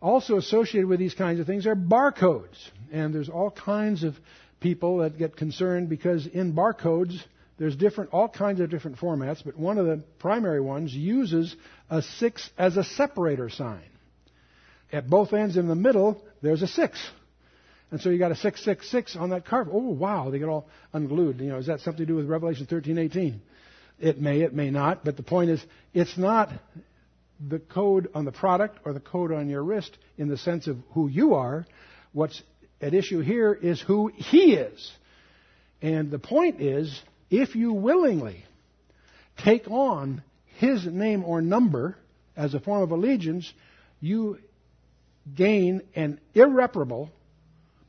Also 0.00 0.36
associated 0.36 0.88
with 0.88 0.98
these 0.98 1.14
kinds 1.14 1.40
of 1.40 1.46
things 1.46 1.66
are 1.66 1.76
barcodes, 1.76 2.56
and 2.90 3.14
there's 3.14 3.28
all 3.28 3.50
kinds 3.50 4.02
of 4.02 4.16
people 4.60 4.98
that 4.98 5.18
get 5.18 5.36
concerned 5.36 5.88
because 5.88 6.26
in 6.26 6.52
barcodes 6.54 7.20
there's 7.58 7.76
different 7.76 8.10
all 8.12 8.28
kinds 8.28 8.60
of 8.60 8.70
different 8.70 8.98
formats, 8.98 9.42
but 9.44 9.56
one 9.56 9.78
of 9.78 9.86
the 9.86 10.02
primary 10.18 10.60
ones 10.60 10.92
uses 10.92 11.54
a 11.90 12.02
six 12.02 12.50
as 12.58 12.76
a 12.76 12.84
separator 12.84 13.48
sign. 13.48 13.84
At 14.92 15.08
both 15.08 15.32
ends 15.32 15.56
in 15.56 15.68
the 15.68 15.74
middle, 15.74 16.22
there's 16.42 16.62
a 16.62 16.66
six. 16.66 16.98
And 17.92 18.00
so 18.00 18.08
you 18.08 18.18
got 18.18 18.32
a 18.32 18.36
666 18.36 19.16
on 19.16 19.30
that 19.30 19.44
card. 19.44 19.68
Oh, 19.70 19.90
wow, 19.90 20.30
they 20.30 20.38
get 20.38 20.48
all 20.48 20.66
unglued. 20.94 21.40
You 21.40 21.50
know, 21.50 21.58
is 21.58 21.66
that 21.66 21.80
something 21.80 22.04
to 22.04 22.06
do 22.06 22.16
with 22.16 22.26
Revelation 22.26 22.66
13:18? 22.66 23.38
It 24.00 24.18
may, 24.18 24.40
it 24.40 24.54
may 24.54 24.70
not, 24.70 25.04
but 25.04 25.18
the 25.18 25.22
point 25.22 25.50
is, 25.50 25.62
it's 25.92 26.16
not 26.16 26.50
the 27.46 27.58
code 27.58 28.08
on 28.14 28.24
the 28.24 28.32
product 28.32 28.78
or 28.86 28.94
the 28.94 29.00
code 29.00 29.30
on 29.30 29.50
your 29.50 29.62
wrist 29.62 29.96
in 30.16 30.28
the 30.28 30.38
sense 30.38 30.68
of 30.68 30.78
who 30.92 31.06
you 31.06 31.34
are. 31.34 31.66
What's 32.14 32.42
at 32.80 32.94
issue 32.94 33.20
here 33.20 33.52
is 33.52 33.78
who 33.80 34.08
he 34.08 34.54
is. 34.54 34.90
And 35.82 36.10
the 36.10 36.18
point 36.18 36.62
is, 36.62 36.98
if 37.30 37.54
you 37.54 37.74
willingly 37.74 38.42
take 39.36 39.70
on 39.70 40.22
his 40.56 40.86
name 40.86 41.24
or 41.24 41.42
number 41.42 41.98
as 42.36 42.54
a 42.54 42.60
form 42.60 42.82
of 42.82 42.90
allegiance, 42.90 43.52
you 44.00 44.38
gain 45.34 45.82
an 45.94 46.20
irreparable 46.34 47.10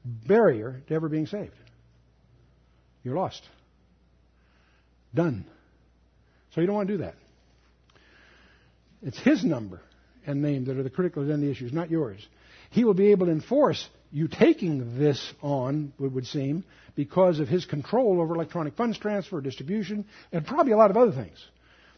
barrier 0.04 0.82
to 0.88 0.94
ever 0.94 1.10
being 1.10 1.28
saved. 1.28 1.54
You're 3.04 3.16
lost. 3.16 3.44
Done. 5.14 5.46
So 6.54 6.62
you 6.62 6.68
don't 6.68 6.76
want 6.76 6.88
to 6.88 6.98
do 6.98 7.04
that. 7.04 7.16
It's 9.02 9.20
his 9.20 9.44
number 9.44 9.82
and 10.26 10.42
name 10.42 10.66
that 10.66 10.78
are 10.78 10.84
the 10.84 10.90
critical 10.90 11.24
identity 11.24 11.52
issues, 11.52 11.74
not 11.74 11.92
yours. 11.92 12.26
He 12.70 12.86
will 12.86 12.94
be 12.94 13.12
able 13.12 13.26
to 13.26 13.32
enforce 13.32 13.88
you 14.12 14.28
taking 14.28 14.98
this 14.98 15.34
on, 15.42 15.92
it 16.00 16.12
would 16.12 16.28
seem, 16.28 16.64
because 16.96 17.40
of 17.40 17.48
his 17.48 17.66
control 17.66 18.22
over 18.22 18.36
electronic 18.36 18.76
funds 18.76 18.98
transfer, 18.98 19.42
distribution, 19.42 20.06
and 20.32 20.46
probably 20.46 20.72
a 20.72 20.78
lot 20.78 20.92
of 20.92 20.98
other 20.98 21.12
things. 21.12 21.38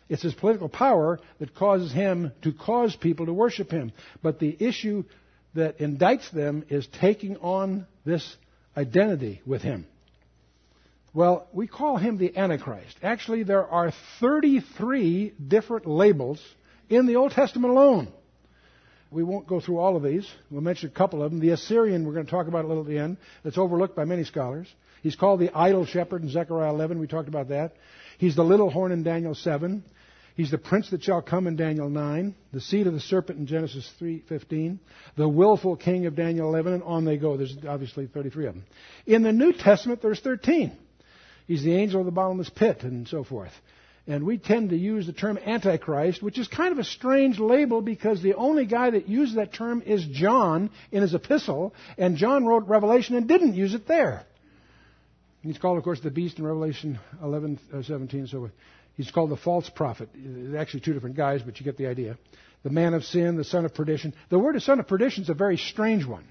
It's 0.07 0.21
his 0.21 0.33
political 0.33 0.69
power 0.69 1.19
that 1.39 1.55
causes 1.55 1.91
him 1.91 2.31
to 2.43 2.53
cause 2.53 2.95
people 2.95 3.25
to 3.25 3.33
worship 3.33 3.71
him. 3.71 3.91
But 4.21 4.39
the 4.39 4.55
issue 4.59 5.03
that 5.55 5.79
indicts 5.79 6.29
them 6.31 6.65
is 6.69 6.87
taking 6.99 7.37
on 7.37 7.87
this 8.05 8.35
identity 8.77 9.41
with 9.45 9.61
him. 9.61 9.85
Well, 11.13 11.47
we 11.53 11.65
call 11.65 11.97
him 11.97 12.17
the 12.17 12.37
Antichrist. 12.37 12.97
Actually, 13.01 13.43
there 13.43 13.65
are 13.65 13.93
33 14.19 15.33
different 15.47 15.87
labels 15.87 16.41
in 16.89 17.05
the 17.07 17.15
Old 17.15 17.31
Testament 17.31 17.71
alone. 17.71 18.11
We 19.11 19.23
won't 19.23 19.47
go 19.47 19.61
through 19.61 19.77
all 19.77 19.95
of 19.95 20.03
these. 20.03 20.29
We'll 20.51 20.61
mention 20.61 20.89
a 20.89 20.91
couple 20.91 21.23
of 21.23 21.31
them. 21.31 21.39
The 21.39 21.51
Assyrian, 21.51 22.05
we're 22.05 22.13
going 22.13 22.25
to 22.25 22.31
talk 22.31 22.47
about 22.47 22.65
a 22.65 22.67
little 22.67 22.83
at 22.83 22.89
the 22.89 22.97
end, 22.97 23.15
that's 23.43 23.57
overlooked 23.57 23.95
by 23.95 24.03
many 24.03 24.25
scholars. 24.25 24.67
He's 25.03 25.15
called 25.15 25.39
the 25.39 25.55
idle 25.55 25.85
shepherd 25.85 26.21
in 26.21 26.29
Zechariah 26.29 26.73
11. 26.73 26.99
We 26.99 27.07
talked 27.07 27.29
about 27.29 27.47
that. 27.49 27.75
He's 28.17 28.35
the 28.35 28.43
little 28.43 28.69
horn 28.69 28.91
in 28.91 29.03
Daniel 29.03 29.35
7. 29.35 29.85
He's 30.35 30.51
the 30.51 30.57
prince 30.57 30.89
that 30.89 31.01
shall 31.01 31.21
come 31.21 31.47
in 31.47 31.55
Daniel 31.55 31.89
9, 31.89 32.35
the 32.51 32.59
seed 32.59 32.87
of 32.87 32.93
the 32.93 32.99
serpent 32.99 33.39
in 33.39 33.45
Genesis 33.47 33.89
3:15, 33.99 34.79
the 35.15 35.29
willful 35.29 35.77
king 35.77 36.05
of 36.07 36.15
Daniel 36.15 36.49
11, 36.49 36.73
and 36.73 36.83
on 36.83 37.05
they 37.05 37.15
go. 37.15 37.37
There's 37.37 37.55
obviously 37.67 38.07
33 38.07 38.47
of 38.47 38.55
them. 38.55 38.65
In 39.05 39.23
the 39.23 39.31
New 39.31 39.53
Testament, 39.53 40.01
there's 40.01 40.19
13. 40.19 40.73
He's 41.47 41.63
the 41.63 41.75
angel 41.75 42.01
of 42.01 42.05
the 42.05 42.11
bottomless 42.11 42.49
pit 42.49 42.83
and 42.83 43.07
so 43.07 43.23
forth. 43.23 43.53
And 44.07 44.23
we 44.25 44.37
tend 44.37 44.69
to 44.69 44.77
use 44.77 45.07
the 45.07 45.13
term 45.13 45.37
Antichrist, 45.37 46.21
which 46.21 46.37
is 46.37 46.47
kind 46.47 46.71
of 46.71 46.79
a 46.79 46.83
strange 46.83 47.39
label 47.39 47.81
because 47.81 48.21
the 48.21 48.35
only 48.35 48.65
guy 48.65 48.89
that 48.89 49.07
used 49.07 49.35
that 49.35 49.53
term 49.53 49.81
is 49.83 50.05
John 50.05 50.69
in 50.91 51.01
his 51.01 51.15
epistle, 51.15 51.73
and 51.97 52.17
John 52.17 52.45
wrote 52.45 52.67
Revelation 52.67 53.15
and 53.15 53.27
didn't 53.27 53.55
use 53.55 53.73
it 53.73 53.87
there. 53.87 54.25
He's 55.41 55.57
called, 55.57 55.77
of 55.77 55.83
course, 55.83 56.01
the 56.01 56.11
beast 56.11 56.39
in 56.39 56.45
Revelation 56.45 56.99
11, 57.21 57.59
uh, 57.73 57.83
17, 57.83 58.27
so 58.27 58.39
forth. 58.39 58.51
He's 58.95 59.11
called 59.11 59.29
the 59.29 59.37
false 59.37 59.69
prophet. 59.69 60.09
Actually, 60.57 60.79
two 60.81 60.93
different 60.93 61.15
guys, 61.17 61.41
but 61.41 61.59
you 61.59 61.65
get 61.65 61.77
the 61.77 61.87
idea. 61.87 62.17
The 62.63 62.69
man 62.69 62.93
of 62.93 63.03
sin, 63.03 63.35
the 63.35 63.43
son 63.43 63.65
of 63.65 63.73
perdition. 63.73 64.13
The 64.29 64.39
word 64.39 64.55
of 64.55 64.63
son 64.63 64.79
of 64.79 64.87
perdition 64.87 65.23
is 65.23 65.29
a 65.29 65.33
very 65.33 65.57
strange 65.57 66.05
one 66.05 66.25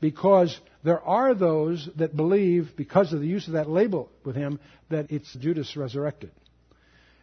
because 0.00 0.58
there 0.84 1.00
are 1.00 1.34
those 1.34 1.88
that 1.96 2.16
believe, 2.16 2.70
because 2.76 3.12
of 3.12 3.20
the 3.20 3.26
use 3.26 3.46
of 3.48 3.54
that 3.54 3.68
label 3.68 4.10
with 4.24 4.36
him, 4.36 4.60
that 4.90 5.10
it's 5.10 5.32
Judas 5.34 5.76
resurrected. 5.76 6.30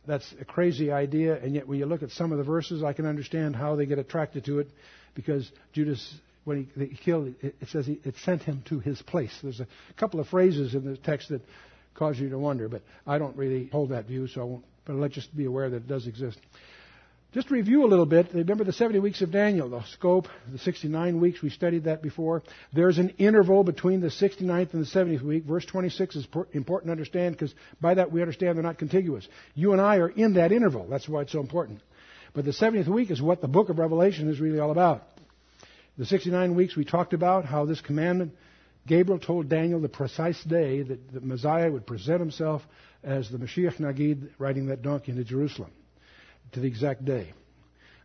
That's 0.06 0.32
a 0.40 0.46
crazy 0.46 0.92
idea, 0.92 1.42
and 1.42 1.56
yet 1.56 1.68
when 1.68 1.80
you 1.80 1.86
look 1.86 2.04
at 2.04 2.12
some 2.12 2.32
of 2.32 2.38
the 2.38 2.44
verses, 2.44 2.84
I 2.84 2.94
can 2.94 3.06
understand 3.06 3.56
how 3.56 3.76
they 3.76 3.86
get 3.86 3.98
attracted 3.98 4.46
to 4.46 4.60
it 4.60 4.70
because 5.16 5.50
Judas, 5.74 6.14
when 6.44 6.70
he, 6.78 6.86
he 6.86 6.96
killed, 6.96 7.34
it, 7.42 7.56
it 7.60 7.70
says 7.70 7.88
he, 7.88 8.00
it 8.04 8.16
sent 8.24 8.44
him 8.44 8.62
to 8.66 8.80
his 8.80 9.02
place. 9.02 9.36
There's 9.42 9.62
a 9.62 9.68
couple 9.98 10.20
of 10.20 10.28
phrases 10.28 10.76
in 10.76 10.86
the 10.86 10.98
text 10.98 11.30
that 11.30 11.42
cause 11.96 12.20
you 12.20 12.30
to 12.30 12.40
wonder, 12.40 12.70
but 12.70 12.84
I 13.08 13.18
don't 13.18 13.36
really 13.36 13.68
hold 13.72 13.90
that 13.90 14.06
view, 14.06 14.28
so 14.28 14.42
I 14.42 14.44
won't. 14.44 14.66
But 14.86 14.96
let's 14.98 15.16
just 15.16 15.36
be 15.36 15.46
aware 15.46 15.70
that 15.70 15.78
it 15.78 15.88
does 15.88 16.06
exist. 16.06 16.38
Just 17.34 17.52
review 17.52 17.84
a 17.84 17.88
little 17.88 18.06
bit, 18.06 18.28
remember 18.34 18.64
the 18.64 18.72
70 18.72 19.00
weeks 19.00 19.22
of 19.22 19.30
Daniel, 19.30 19.70
the 19.70 19.84
scope, 19.92 20.30
the 20.50 20.58
69 20.58 21.20
weeks, 21.20 21.42
we 21.42 21.50
studied 21.50 21.84
that 21.84 22.02
before. 22.02 22.44
There's 22.72 22.98
an 22.98 23.10
interval 23.18 23.66
between 23.66 24.00
the 24.00 24.08
69th 24.08 24.74
and 24.74 24.86
the 24.86 24.90
70th 24.90 25.22
week. 25.22 25.44
Verse 25.44 25.66
26 25.66 26.16
is 26.16 26.28
important 26.54 26.88
to 26.88 26.92
understand 26.92 27.36
because 27.36 27.54
by 27.82 27.96
that 27.96 28.10
we 28.10 28.22
understand 28.22 28.56
they're 28.56 28.64
not 28.64 28.78
contiguous. 28.78 29.28
You 29.54 29.74
and 29.74 29.82
I 29.82 29.98
are 29.98 30.08
in 30.08 30.36
that 30.36 30.54
interval. 30.54 30.88
That's 30.88 31.10
why 31.10 31.24
it's 31.24 31.34
so 31.34 31.42
important. 31.42 31.82
But 32.34 32.46
the 32.46 32.52
70th 32.52 32.88
week 32.88 33.12
is 33.12 33.22
what 33.22 33.42
the 33.42 33.50
book 33.50 33.68
of 33.68 33.80
Revelation 33.80 34.30
is 34.30 34.40
really 34.40 34.60
all 34.60 34.72
about. 34.72 35.04
The 35.98 36.06
69 36.06 36.56
weeks 36.56 36.78
we 36.78 36.86
talked 36.86 37.12
about 37.12 37.44
how 37.44 37.66
this 37.66 37.82
commandment 37.82 38.34
Gabriel 38.88 39.20
told 39.20 39.50
Daniel 39.50 39.80
the 39.80 39.90
precise 39.90 40.42
day 40.44 40.84
that 40.84 41.12
the 41.12 41.22
Messiah 41.22 41.72
would 41.72 41.88
present 41.88 42.20
himself 42.20 42.62
as 43.04 43.30
the 43.30 43.38
Mashiach 43.38 43.78
Nagid 43.78 44.30
riding 44.38 44.68
that 44.68 44.82
donkey 44.82 45.12
into 45.12 45.24
Jerusalem 45.24 45.72
to 46.52 46.60
the 46.60 46.68
exact 46.68 47.04
day. 47.04 47.34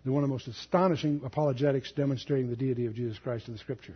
They're 0.03 0.13
one 0.13 0.23
of 0.25 0.31
the 0.31 0.35
most 0.35 0.49
astonishing 0.49 1.21
apologetics 1.25 1.93
demonstrating 1.93 2.49
the 2.49 2.57
deity 2.57 2.87
of 2.87 2.95
Jesus 2.95 3.19
Christ 3.19 3.49
in 3.49 3.55
the 3.55 3.59
Scripture. 3.59 3.95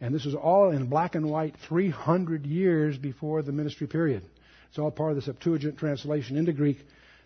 And 0.00 0.14
this 0.14 0.24
was 0.24 0.34
all 0.34 0.70
in 0.70 0.86
black 0.86 1.14
and 1.14 1.30
white 1.30 1.54
300 1.68 2.46
years 2.46 2.96
before 2.98 3.42
the 3.42 3.52
ministry 3.52 3.86
period. 3.86 4.24
It's 4.70 4.78
all 4.78 4.90
part 4.90 5.10
of 5.10 5.16
the 5.16 5.22
Septuagint 5.22 5.78
translation 5.78 6.36
into 6.36 6.52
Greek 6.52 6.78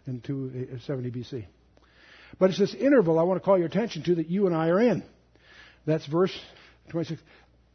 in 0.07 0.21
270 0.21 1.09
uh, 1.09 1.13
BC. 1.13 1.47
But 2.39 2.51
it's 2.51 2.59
this 2.59 2.75
interval 2.75 3.19
I 3.19 3.23
want 3.23 3.41
to 3.41 3.45
call 3.45 3.57
your 3.57 3.69
attention 3.69 4.03
to 4.05 4.17
that 4.17 4.29
you 4.29 4.47
and 4.47 4.55
I 4.55 4.69
are 4.69 4.81
in. 4.81 5.03
That's 5.87 6.05
verse 6.07 6.37
26. 6.91 7.21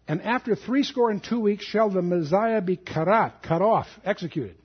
And 0.10 0.24
after 0.24 0.56
three 0.56 0.82
score 0.82 1.12
and 1.12 1.24
two 1.24 1.40
weeks 1.40 1.64
shall 1.64 1.92
the 1.92 2.02
Messiah 2.02 2.62
be 2.62 2.78
karat, 2.78 3.44
cut 3.44 3.62
off, 3.62 3.86
executed. 4.04 4.56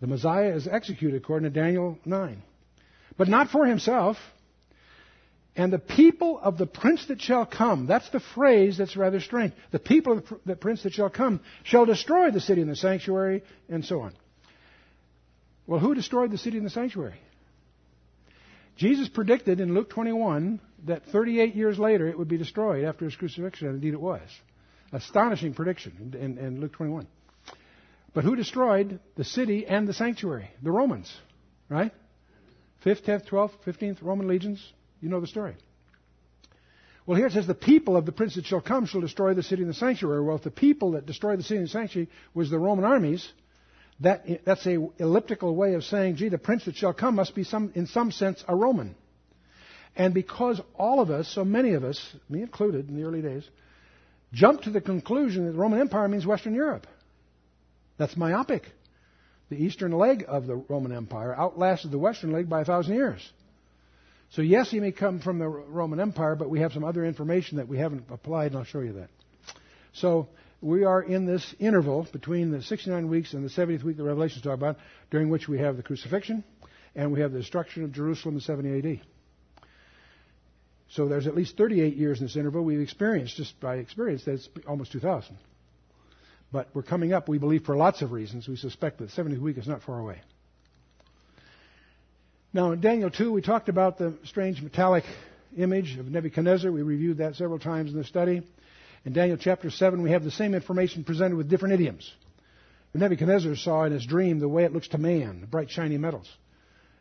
The 0.00 0.08
Messiah 0.08 0.52
is 0.52 0.66
executed 0.66 1.16
according 1.16 1.52
to 1.52 1.60
Daniel 1.60 1.96
9. 2.04 2.42
But 3.16 3.28
not 3.28 3.50
for 3.50 3.66
himself. 3.66 4.16
And 5.54 5.72
the 5.72 5.78
people 5.78 6.40
of 6.40 6.58
the 6.58 6.66
prince 6.66 7.06
that 7.06 7.22
shall 7.22 7.46
come, 7.46 7.86
that's 7.86 8.10
the 8.10 8.18
phrase 8.18 8.78
that's 8.78 8.96
rather 8.96 9.20
strange. 9.20 9.52
The 9.70 9.78
people 9.78 10.18
of 10.18 10.24
the 10.44 10.56
prince 10.56 10.82
that 10.82 10.92
shall 10.92 11.08
come 11.08 11.40
shall 11.62 11.86
destroy 11.86 12.32
the 12.32 12.40
city 12.40 12.60
and 12.60 12.70
the 12.70 12.76
sanctuary, 12.76 13.44
and 13.68 13.84
so 13.84 14.00
on. 14.00 14.12
Well, 15.68 15.78
who 15.78 15.94
destroyed 15.94 16.32
the 16.32 16.38
city 16.38 16.56
and 16.56 16.66
the 16.66 16.70
sanctuary? 16.70 17.20
Jesus 18.76 19.08
predicted 19.08 19.60
in 19.60 19.74
Luke 19.74 19.90
21 19.90 20.60
that 20.86 21.04
38 21.06 21.54
years 21.54 21.78
later 21.78 22.08
it 22.08 22.18
would 22.18 22.28
be 22.28 22.38
destroyed 22.38 22.84
after 22.84 23.04
his 23.04 23.14
crucifixion, 23.14 23.68
and 23.68 23.76
indeed 23.76 23.94
it 23.94 24.00
was. 24.00 24.20
Astonishing 24.92 25.54
prediction 25.54 26.12
in, 26.14 26.20
in, 26.20 26.38
in 26.38 26.60
Luke 26.60 26.72
21. 26.72 27.06
But 28.14 28.24
who 28.24 28.36
destroyed 28.36 29.00
the 29.16 29.24
city 29.24 29.66
and 29.66 29.86
the 29.86 29.92
sanctuary? 29.92 30.50
The 30.62 30.70
Romans, 30.70 31.14
right? 31.68 31.92
5th, 32.84 33.02
10th, 33.02 33.28
12th, 33.28 33.52
15th 33.66 33.98
Roman 34.02 34.28
legions. 34.28 34.64
You 35.00 35.08
know 35.08 35.20
the 35.20 35.26
story. 35.26 35.56
Well, 37.06 37.16
here 37.16 37.26
it 37.26 37.32
says, 37.32 37.46
the 37.46 37.54
people 37.54 37.96
of 37.96 38.06
the 38.06 38.12
prince 38.12 38.34
that 38.34 38.46
shall 38.46 38.60
come 38.60 38.86
shall 38.86 39.00
destroy 39.00 39.34
the 39.34 39.42
city 39.42 39.62
and 39.62 39.70
the 39.70 39.74
sanctuary. 39.74 40.22
Well, 40.22 40.36
if 40.36 40.42
the 40.42 40.50
people 40.50 40.92
that 40.92 41.06
destroyed 41.06 41.38
the 41.38 41.42
city 41.42 41.56
and 41.56 41.66
the 41.66 41.70
sanctuary 41.70 42.08
was 42.34 42.50
the 42.50 42.58
Roman 42.58 42.84
armies, 42.84 43.26
that, 44.00 44.44
that's 44.44 44.66
a 44.66 44.74
elliptical 44.98 45.54
way 45.56 45.74
of 45.74 45.84
saying, 45.84 46.16
gee, 46.16 46.28
the 46.28 46.38
prince 46.38 46.66
that 46.66 46.76
shall 46.76 46.92
come 46.92 47.14
must 47.14 47.34
be 47.34 47.44
some, 47.44 47.72
in 47.74 47.86
some 47.86 48.10
sense 48.10 48.44
a 48.46 48.54
Roman. 48.54 48.94
And 49.96 50.14
because 50.14 50.60
all 50.74 51.00
of 51.00 51.10
us, 51.10 51.28
so 51.28 51.44
many 51.44 51.72
of 51.72 51.82
us, 51.82 52.00
me 52.28 52.42
included 52.42 52.88
in 52.88 52.96
the 52.96 53.02
early 53.02 53.22
days, 53.22 53.48
jumped 54.32 54.64
to 54.64 54.70
the 54.70 54.80
conclusion 54.80 55.46
that 55.46 55.52
the 55.52 55.58
Roman 55.58 55.80
Empire 55.80 56.08
means 56.08 56.26
Western 56.26 56.54
Europe. 56.54 56.86
That's 57.96 58.16
myopic. 58.16 58.64
The 59.48 59.56
eastern 59.56 59.92
leg 59.92 60.24
of 60.28 60.46
the 60.46 60.56
Roman 60.56 60.92
Empire 60.92 61.34
outlasted 61.34 61.90
the 61.90 61.98
western 61.98 62.32
leg 62.32 62.48
by 62.48 62.60
a 62.60 62.64
thousand 62.64 62.94
years. 62.94 63.26
So 64.30 64.42
yes, 64.42 64.70
he 64.70 64.78
may 64.78 64.92
come 64.92 65.20
from 65.20 65.38
the 65.38 65.48
Roman 65.48 66.00
Empire, 66.00 66.36
but 66.36 66.50
we 66.50 66.60
have 66.60 66.72
some 66.72 66.84
other 66.84 67.04
information 67.04 67.56
that 67.56 67.66
we 67.66 67.78
haven't 67.78 68.04
applied, 68.10 68.48
and 68.48 68.56
I'll 68.56 68.64
show 68.64 68.80
you 68.80 68.92
that. 68.94 69.08
So 69.94 70.28
we 70.60 70.84
are 70.84 71.02
in 71.02 71.24
this 71.24 71.54
interval 71.58 72.06
between 72.12 72.50
the 72.50 72.62
69 72.62 73.08
weeks 73.08 73.32
and 73.32 73.42
the 73.44 73.50
70th 73.50 73.84
week 73.84 73.96
the 73.96 74.02
Revelations 74.02 74.42
talk 74.42 74.54
about, 74.54 74.76
during 75.10 75.30
which 75.30 75.48
we 75.48 75.58
have 75.58 75.76
the 75.76 75.82
crucifixion 75.82 76.44
and 76.94 77.12
we 77.12 77.20
have 77.20 77.32
the 77.32 77.38
destruction 77.38 77.84
of 77.84 77.92
Jerusalem 77.92 78.34
in 78.34 78.40
70 78.40 78.78
AD. 78.78 79.00
So 80.90 81.06
there's 81.06 81.26
at 81.26 81.34
least 81.34 81.56
38 81.56 81.96
years 81.96 82.20
in 82.20 82.26
this 82.26 82.36
interval. 82.36 82.64
We've 82.64 82.80
experienced, 82.80 83.36
just 83.36 83.60
by 83.60 83.76
experience, 83.76 84.24
that 84.24 84.32
it's 84.32 84.48
almost 84.66 84.92
2,000. 84.92 85.36
But 86.50 86.68
we're 86.72 86.82
coming 86.82 87.12
up, 87.12 87.28
we 87.28 87.38
believe, 87.38 87.64
for 87.64 87.76
lots 87.76 88.00
of 88.00 88.10
reasons. 88.10 88.48
We 88.48 88.56
suspect 88.56 88.98
that 88.98 89.10
the 89.10 89.22
70th 89.22 89.40
week 89.40 89.58
is 89.58 89.68
not 89.68 89.82
far 89.82 89.98
away. 89.98 90.20
Now, 92.54 92.72
in 92.72 92.80
Daniel 92.80 93.10
2, 93.10 93.30
we 93.30 93.42
talked 93.42 93.68
about 93.68 93.98
the 93.98 94.14
strange 94.24 94.62
metallic 94.62 95.04
image 95.56 95.98
of 95.98 96.10
Nebuchadnezzar. 96.10 96.72
We 96.72 96.80
reviewed 96.80 97.18
that 97.18 97.36
several 97.36 97.58
times 97.58 97.92
in 97.92 97.98
the 97.98 98.04
study. 98.04 98.42
In 99.04 99.12
Daniel 99.12 99.36
chapter 99.38 99.70
7, 99.70 100.02
we 100.02 100.12
have 100.12 100.24
the 100.24 100.30
same 100.30 100.54
information 100.54 101.04
presented 101.04 101.36
with 101.36 101.50
different 101.50 101.74
idioms. 101.74 102.10
Nebuchadnezzar 102.94 103.54
saw 103.56 103.84
in 103.84 103.92
his 103.92 104.06
dream 104.06 104.38
the 104.38 104.48
way 104.48 104.64
it 104.64 104.72
looks 104.72 104.88
to 104.88 104.98
man, 104.98 105.42
the 105.42 105.46
bright 105.46 105.70
shiny 105.70 105.98
metals. 105.98 106.28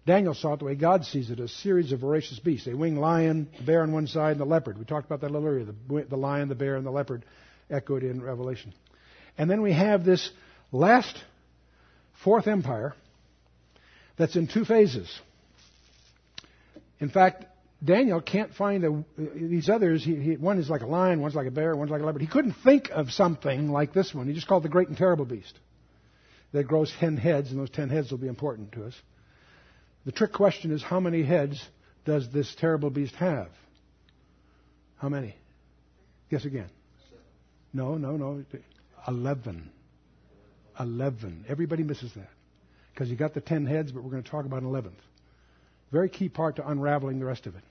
Daniel 0.08 0.34
saw 0.34 0.54
it 0.54 0.60
the 0.60 0.66
way 0.66 0.76
God 0.76 1.04
sees 1.04 1.30
it, 1.30 1.40
a 1.42 1.50
series 1.50 1.92
of 1.92 2.00
voracious 2.00 2.40
beasts, 2.40 2.66
a 2.66 2.74
winged 2.74 2.98
lion, 2.98 3.50
a 3.60 3.64
bear 3.64 3.84
on 3.84 3.92
one 3.92 4.08
side, 4.08 4.32
and 4.32 4.40
the 4.40 4.46
leopard. 4.46 4.78
We 4.80 4.86
talked 4.86 5.06
about 5.06 5.20
that 5.20 5.30
a 5.30 5.34
little 5.34 5.48
earlier, 5.48 5.66
the, 5.66 6.06
the 6.10 6.16
lion, 6.16 6.48
the 6.48 6.56
bear, 6.56 6.78
and 6.78 6.86
the 6.86 6.92
leopard 6.92 7.26
echoed 7.70 8.04
in 8.04 8.24
Revelation. 8.24 8.74
And 9.38 9.50
then 9.50 9.62
we 9.62 9.74
have 9.74 10.06
this 10.06 10.32
last 10.72 11.14
fourth 12.24 12.48
empire 12.48 12.96
that's 14.18 14.38
in 14.38 14.48
two 14.48 14.64
phases. 14.64 15.14
In 17.00 17.10
fact, 17.10 17.46
Daniel 17.84 18.22
can't 18.22 18.54
find 18.54 18.86
a, 18.86 19.04
these 19.18 19.70
others. 19.70 20.06
He, 20.06 20.16
he, 20.16 20.38
one 20.38 20.58
is 20.58 20.70
like 20.70 20.82
a 20.82 20.88
lion, 20.88 21.20
one's 21.20 21.36
like 21.36 21.48
a 21.48 21.52
bear, 21.52 21.76
one's 21.76 21.92
like 21.92 22.02
a 22.02 22.06
leopard. 22.06 22.22
He 22.22 22.28
couldn't 22.28 22.56
think 22.64 22.90
of 22.92 23.12
something 23.12 23.70
like 23.70 23.94
this 23.94 24.14
one. 24.14 24.28
He 24.28 24.34
just 24.34 24.48
called 24.48 24.64
the 24.64 24.70
great 24.70 24.88
and 24.88 24.98
terrible 24.98 25.26
beast 25.26 25.60
that 26.54 26.64
grows 26.64 26.92
ten 26.98 27.18
heads, 27.18 27.52
and 27.52 27.60
those 27.60 27.70
ten 27.70 27.90
heads 27.90 28.10
will 28.10 28.18
be 28.18 28.30
important 28.30 28.72
to 28.72 28.86
us. 28.86 28.94
The 30.08 30.14
trick 30.14 30.32
question 30.32 30.72
is 30.72 30.82
how 30.82 31.02
many 31.02 31.22
heads 31.22 31.62
does 32.06 32.32
this 32.32 32.56
terrible 32.62 32.90
beast 32.90 33.14
have? 33.16 33.50
How 35.00 35.10
many? 35.10 35.36
Guess 36.32 36.46
again. 36.46 36.70
No, 37.74 37.96
no, 37.96 38.16
no. 38.16 38.46
Eleven. 39.06 39.70
Eleven. 40.80 41.44
Everybody 41.50 41.84
misses 41.84 42.14
that. 42.14 42.30
Because 42.94 43.10
you 43.10 43.18
got 43.18 43.34
the 43.34 43.42
ten 43.42 43.66
heads, 43.66 43.92
but 43.92 44.02
we're 44.02 44.12
going 44.12 44.24
to 44.24 44.32
talk 44.32 44.46
about 44.46 44.62
an 44.62 44.70
eleventh. 44.70 44.96
Very 45.92 46.08
key 46.08 46.30
part 46.30 46.56
to 46.56 46.66
unraveling 46.66 47.20
the 47.20 47.26
rest 47.26 47.46
of 47.46 47.58
it. 47.58 47.64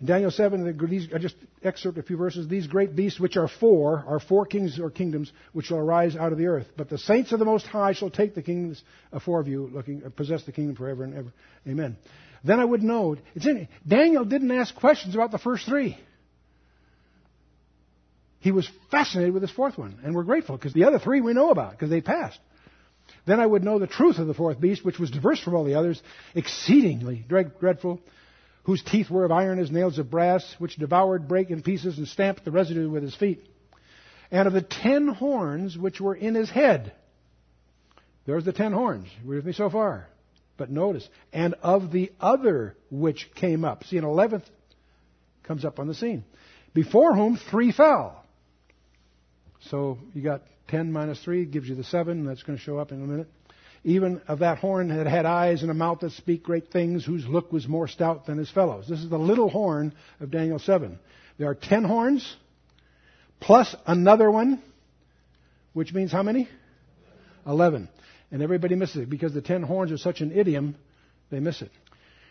In 0.00 0.06
Daniel 0.06 0.30
7, 0.30 0.78
these, 0.88 1.08
I 1.12 1.18
just 1.18 1.34
excerpt 1.62 1.98
a 1.98 2.02
few 2.02 2.16
verses. 2.16 2.46
These 2.46 2.68
great 2.68 2.94
beasts, 2.94 3.18
which 3.18 3.36
are 3.36 3.48
four, 3.48 4.04
are 4.06 4.20
four 4.20 4.46
kings 4.46 4.78
or 4.78 4.90
kingdoms 4.90 5.32
which 5.52 5.66
shall 5.66 5.78
arise 5.78 6.14
out 6.14 6.30
of 6.30 6.38
the 6.38 6.46
earth. 6.46 6.68
But 6.76 6.88
the 6.88 6.98
saints 6.98 7.32
of 7.32 7.40
the 7.40 7.44
Most 7.44 7.66
High 7.66 7.94
shall 7.94 8.10
take 8.10 8.34
the 8.34 8.42
kingdoms 8.42 8.82
of 9.10 9.24
four 9.24 9.40
of 9.40 9.48
you, 9.48 9.68
looking, 9.72 10.02
uh, 10.06 10.10
possess 10.10 10.44
the 10.44 10.52
kingdom 10.52 10.76
forever 10.76 11.02
and 11.02 11.14
ever. 11.14 11.32
Amen. 11.66 11.96
Then 12.44 12.60
I 12.60 12.64
would 12.64 12.84
know. 12.84 13.16
In, 13.34 13.68
Daniel 13.86 14.24
didn't 14.24 14.52
ask 14.52 14.72
questions 14.76 15.16
about 15.16 15.32
the 15.32 15.38
first 15.38 15.66
three. 15.66 15.98
He 18.40 18.52
was 18.52 18.70
fascinated 18.92 19.34
with 19.34 19.42
this 19.42 19.50
fourth 19.50 19.76
one, 19.76 19.98
and 20.04 20.14
we're 20.14 20.22
grateful 20.22 20.56
because 20.56 20.72
the 20.72 20.84
other 20.84 21.00
three 21.00 21.20
we 21.20 21.32
know 21.32 21.50
about 21.50 21.72
because 21.72 21.90
they 21.90 22.00
passed. 22.00 22.38
Then 23.26 23.40
I 23.40 23.46
would 23.46 23.64
know 23.64 23.80
the 23.80 23.88
truth 23.88 24.18
of 24.18 24.28
the 24.28 24.34
fourth 24.34 24.60
beast, 24.60 24.84
which 24.84 25.00
was 25.00 25.10
diverse 25.10 25.40
from 25.40 25.54
all 25.54 25.64
the 25.64 25.74
others, 25.74 26.00
exceedingly 26.36 27.24
dreadful, 27.26 28.00
whose 28.68 28.82
teeth 28.82 29.08
were 29.08 29.24
of 29.24 29.32
iron 29.32 29.58
as 29.58 29.70
nails 29.70 29.98
of 29.98 30.10
brass, 30.10 30.44
which 30.58 30.76
devoured, 30.76 31.26
brake 31.26 31.48
in 31.48 31.62
pieces, 31.62 31.96
and 31.96 32.06
stamped 32.06 32.44
the 32.44 32.50
residue 32.50 32.90
with 32.90 33.02
his 33.02 33.14
feet. 33.14 33.42
And 34.30 34.46
of 34.46 34.52
the 34.52 34.60
ten 34.60 35.08
horns 35.08 35.74
which 35.78 36.02
were 36.02 36.14
in 36.14 36.34
his 36.34 36.50
head. 36.50 36.92
There's 38.26 38.44
the 38.44 38.52
ten 38.52 38.72
horns. 38.72 39.08
You 39.24 39.30
with 39.30 39.46
me 39.46 39.54
so 39.54 39.70
far? 39.70 40.06
But 40.58 40.70
notice, 40.70 41.08
and 41.32 41.54
of 41.62 41.92
the 41.92 42.12
other 42.20 42.76
which 42.90 43.30
came 43.34 43.64
up. 43.64 43.84
See, 43.84 43.96
an 43.96 44.04
eleventh 44.04 44.44
comes 45.44 45.64
up 45.64 45.78
on 45.78 45.86
the 45.86 45.94
scene. 45.94 46.24
Before 46.74 47.14
whom 47.14 47.38
three 47.38 47.72
fell. 47.72 48.22
So 49.70 49.96
you 50.12 50.20
got 50.20 50.42
10 50.68 50.92
minus 50.92 51.24
3 51.24 51.46
gives 51.46 51.70
you 51.70 51.74
the 51.74 51.84
7. 51.84 52.26
That's 52.26 52.42
going 52.42 52.58
to 52.58 52.62
show 52.62 52.76
up 52.76 52.92
in 52.92 53.02
a 53.02 53.06
minute. 53.06 53.28
Even 53.84 54.20
of 54.28 54.40
that 54.40 54.58
horn 54.58 54.88
that 54.88 55.06
had 55.06 55.24
eyes 55.24 55.62
and 55.62 55.70
a 55.70 55.74
mouth 55.74 56.00
that 56.00 56.12
speak 56.12 56.42
great 56.42 56.70
things, 56.70 57.04
whose 57.04 57.26
look 57.26 57.52
was 57.52 57.68
more 57.68 57.88
stout 57.88 58.26
than 58.26 58.38
his 58.38 58.50
fellows. 58.50 58.86
This 58.88 59.00
is 59.00 59.08
the 59.08 59.18
little 59.18 59.48
horn 59.48 59.94
of 60.20 60.30
Daniel 60.30 60.58
7. 60.58 60.98
There 61.38 61.48
are 61.48 61.54
10 61.54 61.84
horns, 61.84 62.36
plus 63.40 63.74
another 63.86 64.30
one, 64.30 64.62
which 65.72 65.94
means 65.94 66.10
how 66.10 66.22
many? 66.22 66.48
11. 67.46 67.88
And 68.30 68.42
everybody 68.42 68.74
misses 68.74 68.96
it 68.96 69.10
because 69.10 69.32
the 69.32 69.40
10 69.40 69.62
horns 69.62 69.92
are 69.92 69.96
such 69.96 70.20
an 70.20 70.32
idiom, 70.32 70.74
they 71.30 71.40
miss 71.40 71.62
it. 71.62 71.70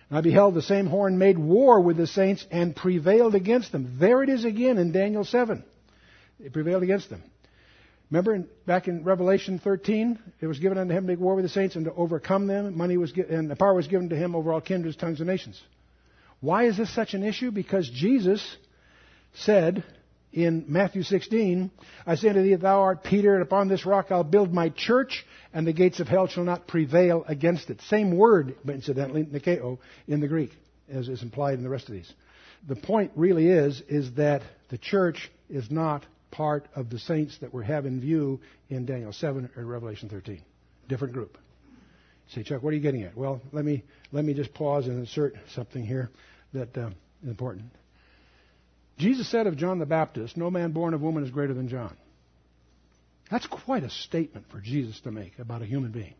And 0.09 0.17
I 0.17 0.21
beheld 0.21 0.53
the 0.53 0.61
same 0.61 0.85
horn 0.85 1.17
made 1.17 1.37
war 1.37 1.81
with 1.81 1.97
the 1.97 2.07
saints 2.07 2.45
and 2.51 2.75
prevailed 2.75 3.35
against 3.35 3.71
them. 3.71 3.97
There 3.99 4.21
it 4.23 4.29
is 4.29 4.45
again 4.45 4.77
in 4.77 4.91
Daniel 4.91 5.23
7. 5.23 5.63
It 6.39 6.53
prevailed 6.53 6.83
against 6.83 7.09
them. 7.09 7.23
Remember 8.09 8.35
in, 8.35 8.47
back 8.65 8.87
in 8.87 9.03
Revelation 9.03 9.59
13, 9.59 10.17
it 10.39 10.47
was 10.47 10.59
given 10.59 10.77
unto 10.77 10.93
him 10.93 11.03
to 11.03 11.13
make 11.13 11.19
war 11.19 11.35
with 11.35 11.43
the 11.43 11.49
saints 11.49 11.75
and 11.75 11.85
to 11.85 11.93
overcome 11.93 12.47
them. 12.47 12.77
Money 12.77 12.95
was 12.97 13.11
and 13.29 13.49
the 13.49 13.55
power 13.55 13.73
was 13.73 13.87
given 13.87 14.09
to 14.09 14.15
him 14.15 14.33
over 14.35 14.53
all 14.53 14.61
kindreds, 14.61 14.95
tongues, 14.95 15.19
and 15.19 15.27
nations. 15.27 15.61
Why 16.39 16.65
is 16.65 16.77
this 16.77 16.93
such 16.93 17.13
an 17.13 17.23
issue? 17.23 17.51
Because 17.51 17.89
Jesus 17.89 18.57
said 19.33 19.83
in 20.31 20.65
Matthew 20.67 21.03
16, 21.03 21.71
I 22.05 22.15
say 22.15 22.29
unto 22.29 22.43
thee, 22.43 22.55
thou 22.55 22.81
art 22.81 23.03
Peter, 23.03 23.33
and 23.33 23.43
upon 23.43 23.67
this 23.67 23.85
rock 23.85 24.07
I'll 24.11 24.23
build 24.23 24.53
my 24.53 24.69
church, 24.69 25.25
and 25.53 25.65
the 25.65 25.73
gates 25.73 25.99
of 25.99 26.07
hell 26.07 26.27
shall 26.27 26.43
not 26.43 26.67
prevail 26.67 27.25
against 27.27 27.69
it. 27.69 27.81
Same 27.81 28.15
word, 28.15 28.55
but 28.63 28.75
incidentally, 28.75 29.23
nikeo, 29.23 29.79
in 30.07 30.19
the 30.19 30.27
Greek, 30.27 30.51
as 30.89 31.09
is 31.09 31.23
implied 31.23 31.55
in 31.55 31.63
the 31.63 31.69
rest 31.69 31.87
of 31.87 31.93
these. 31.93 32.11
The 32.67 32.75
point 32.75 33.11
really 33.15 33.47
is, 33.47 33.81
is 33.87 34.13
that 34.13 34.43
the 34.69 34.77
church 34.77 35.29
is 35.49 35.71
not 35.71 36.05
part 36.31 36.67
of 36.75 36.89
the 36.89 36.99
saints 36.99 37.37
that 37.39 37.53
we 37.53 37.65
have 37.65 37.85
in 37.85 37.99
view 37.99 38.39
in 38.69 38.85
Daniel 38.85 39.13
7 39.13 39.49
or 39.55 39.65
Revelation 39.65 40.09
13. 40.09 40.41
Different 40.87 41.13
group. 41.13 41.37
say, 42.29 42.43
Chuck, 42.43 42.63
what 42.63 42.71
are 42.71 42.75
you 42.75 42.81
getting 42.81 43.03
at? 43.03 43.15
Well, 43.15 43.41
let 43.51 43.65
me, 43.65 43.83
let 44.11 44.25
me 44.25 44.33
just 44.33 44.53
pause 44.53 44.87
and 44.87 44.99
insert 44.99 45.35
something 45.53 45.85
here 45.85 46.09
that 46.53 46.77
uh, 46.77 46.89
is 47.23 47.29
important. 47.29 47.71
Jesus 48.97 49.29
said 49.29 49.47
of 49.47 49.57
John 49.57 49.79
the 49.79 49.85
Baptist, 49.85 50.37
No 50.37 50.49
man 50.49 50.71
born 50.71 50.93
of 50.93 51.01
woman 51.01 51.23
is 51.23 51.29
greater 51.29 51.53
than 51.53 51.69
John. 51.69 51.95
That's 53.29 53.45
quite 53.45 53.83
a 53.83 53.89
statement 53.89 54.45
for 54.49 54.59
Jesus 54.59 54.99
to 55.01 55.11
make 55.11 55.37
about 55.37 55.61
a 55.61 55.65
human 55.65 55.91
being. 55.91 56.15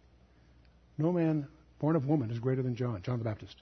No 0.98 1.12
man 1.12 1.48
born 1.80 1.96
of 1.96 2.06
woman, 2.06 2.32
is 2.32 2.40
greater 2.40 2.64
than 2.64 2.76
John, 2.76 3.02
John 3.04 3.20
the 3.20 3.26
Baptist. 3.26 3.56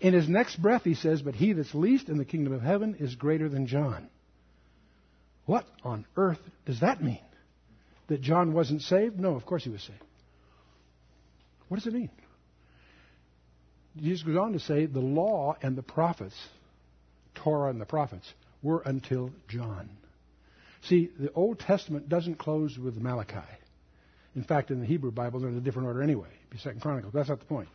In 0.00 0.14
his 0.14 0.28
next 0.28 0.60
breath, 0.60 0.82
he 0.82 0.94
says, 0.94 1.22
But 1.22 1.34
he 1.34 1.52
that's 1.52 1.74
least 1.74 2.08
in 2.08 2.18
the 2.18 2.24
kingdom 2.24 2.52
of 2.52 2.62
heaven 2.62 2.96
is 2.98 3.14
greater 3.14 3.48
than 3.48 3.66
John. 3.66 4.08
What 5.48 5.64
on 5.82 6.04
earth 6.14 6.40
does 6.66 6.80
that 6.80 7.02
mean? 7.02 7.22
That 8.08 8.20
John 8.20 8.52
wasn't 8.52 8.82
saved? 8.82 9.18
No, 9.18 9.34
of 9.34 9.46
course 9.46 9.64
he 9.64 9.70
was 9.70 9.80
saved. 9.80 10.04
What 11.68 11.78
does 11.78 11.86
it 11.86 11.94
mean? 11.94 12.10
Jesus 13.96 14.26
goes 14.26 14.36
on 14.36 14.52
to 14.52 14.60
say 14.60 14.84
the 14.84 15.00
law 15.00 15.56
and 15.62 15.74
the 15.74 15.82
prophets, 15.82 16.34
Torah 17.34 17.70
and 17.70 17.80
the 17.80 17.86
prophets, 17.86 18.30
were 18.62 18.82
until 18.84 19.30
John. 19.48 19.88
See, 20.82 21.08
the 21.18 21.32
Old 21.32 21.60
Testament 21.60 22.10
doesn't 22.10 22.36
close 22.36 22.76
with 22.76 22.98
Malachi. 22.98 23.38
In 24.36 24.44
fact, 24.44 24.70
in 24.70 24.80
the 24.80 24.86
Hebrew 24.86 25.12
Bible, 25.12 25.40
they're 25.40 25.48
in 25.48 25.56
a 25.56 25.62
different 25.62 25.88
order 25.88 26.02
anyway. 26.02 26.28
Second 26.58 26.82
Chronicles. 26.82 27.14
That's 27.14 27.30
not 27.30 27.38
the 27.38 27.46
point. 27.46 27.70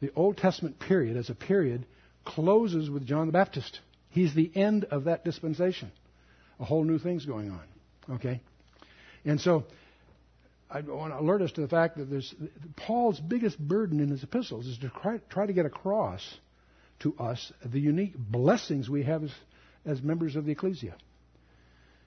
The 0.00 0.12
Old 0.14 0.36
Testament 0.36 0.78
period, 0.78 1.16
as 1.16 1.28
a 1.28 1.34
period, 1.34 1.86
closes 2.24 2.88
with 2.88 3.04
John 3.04 3.26
the 3.26 3.32
Baptist. 3.32 3.80
He's 4.10 4.32
the 4.32 4.52
end 4.54 4.84
of 4.84 5.04
that 5.04 5.24
dispensation. 5.24 5.90
A 6.60 6.64
whole 6.64 6.84
new 6.84 6.98
thing's 6.98 7.24
going 7.24 7.50
on. 7.50 8.16
Okay? 8.16 8.40
And 9.24 9.40
so, 9.40 9.64
I 10.70 10.80
want 10.82 11.12
to 11.12 11.18
alert 11.18 11.42
us 11.42 11.52
to 11.52 11.60
the 11.62 11.68
fact 11.68 11.96
that 11.96 12.08
there's, 12.08 12.32
Paul's 12.76 13.18
biggest 13.18 13.58
burden 13.58 13.98
in 13.98 14.08
his 14.08 14.22
epistles 14.22 14.66
is 14.66 14.78
to 14.78 15.20
try, 15.28 15.46
to 15.46 15.52
get 15.52 15.66
across 15.66 16.22
to 17.00 17.16
us 17.18 17.52
the 17.64 17.80
unique 17.80 18.14
blessings 18.16 18.88
we 18.88 19.02
have 19.02 19.24
as, 19.24 19.32
as 19.84 20.00
members 20.00 20.36
of 20.36 20.44
the 20.44 20.52
ecclesia 20.52 20.94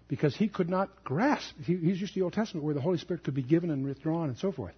because 0.07 0.35
he 0.35 0.47
could 0.47 0.69
not 0.69 1.03
grasp. 1.03 1.55
He, 1.65 1.75
he's 1.75 1.99
used 1.99 2.13
to 2.13 2.19
the 2.19 2.23
Old 2.23 2.33
Testament 2.33 2.63
where 2.63 2.75
the 2.75 2.81
Holy 2.81 2.97
Spirit 2.97 3.23
could 3.23 3.33
be 3.33 3.43
given 3.43 3.69
and 3.69 3.85
withdrawn 3.85 4.29
and 4.29 4.37
so 4.37 4.51
forth. 4.51 4.75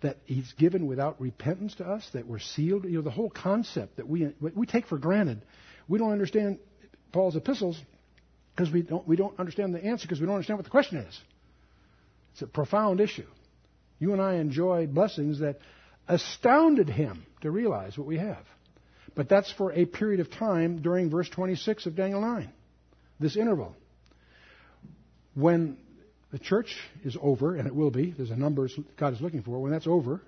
That 0.00 0.18
he's 0.24 0.52
given 0.54 0.86
without 0.86 1.20
repentance 1.20 1.74
to 1.76 1.84
us, 1.84 2.08
that 2.12 2.26
we're 2.26 2.38
sealed. 2.38 2.84
You 2.84 2.92
know, 2.92 3.02
the 3.02 3.10
whole 3.10 3.30
concept 3.30 3.96
that 3.96 4.08
we, 4.08 4.32
we 4.40 4.66
take 4.66 4.86
for 4.86 4.98
granted. 4.98 5.42
We 5.86 5.98
don't 5.98 6.12
understand 6.12 6.58
Paul's 7.12 7.36
epistles 7.36 7.80
because 8.54 8.72
we 8.72 8.82
don't, 8.82 9.06
we 9.06 9.16
don't 9.16 9.38
understand 9.38 9.74
the 9.74 9.84
answer 9.84 10.06
because 10.06 10.20
we 10.20 10.26
don't 10.26 10.34
understand 10.34 10.58
what 10.58 10.64
the 10.64 10.70
question 10.70 10.98
is. 10.98 11.20
It's 12.32 12.42
a 12.42 12.46
profound 12.46 13.00
issue. 13.00 13.26
You 13.98 14.12
and 14.12 14.22
I 14.22 14.34
enjoy 14.34 14.86
blessings 14.86 15.40
that 15.40 15.58
astounded 16.08 16.88
him 16.88 17.24
to 17.42 17.50
realize 17.50 17.96
what 17.96 18.06
we 18.06 18.18
have. 18.18 18.44
But 19.14 19.28
that's 19.28 19.52
for 19.52 19.72
a 19.72 19.84
period 19.84 20.20
of 20.20 20.30
time 20.30 20.82
during 20.82 21.10
verse 21.10 21.28
26 21.28 21.86
of 21.86 21.96
Daniel 21.96 22.20
9, 22.20 22.50
this 23.20 23.36
interval. 23.36 23.74
When 25.34 25.76
the 26.30 26.38
church 26.38 26.76
is 27.04 27.16
over, 27.20 27.56
and 27.56 27.66
it 27.66 27.74
will 27.74 27.90
be, 27.90 28.12
there's 28.16 28.30
a 28.30 28.36
number 28.36 28.68
God 28.96 29.12
is 29.12 29.20
looking 29.20 29.42
for, 29.42 29.60
when 29.60 29.70
that's 29.70 29.86
over, 29.86 30.20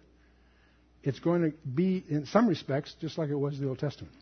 it's 1.03 1.19
going 1.19 1.43
to 1.43 1.57
be, 1.67 2.05
in 2.09 2.27
some 2.27 2.47
respects, 2.47 2.95
just 3.01 3.19
like 3.19 3.29
it 3.29 3.35
was 3.35 3.55
in 3.55 3.63
the 3.63 3.69
Old 3.69 3.79
Testament. 3.79 4.15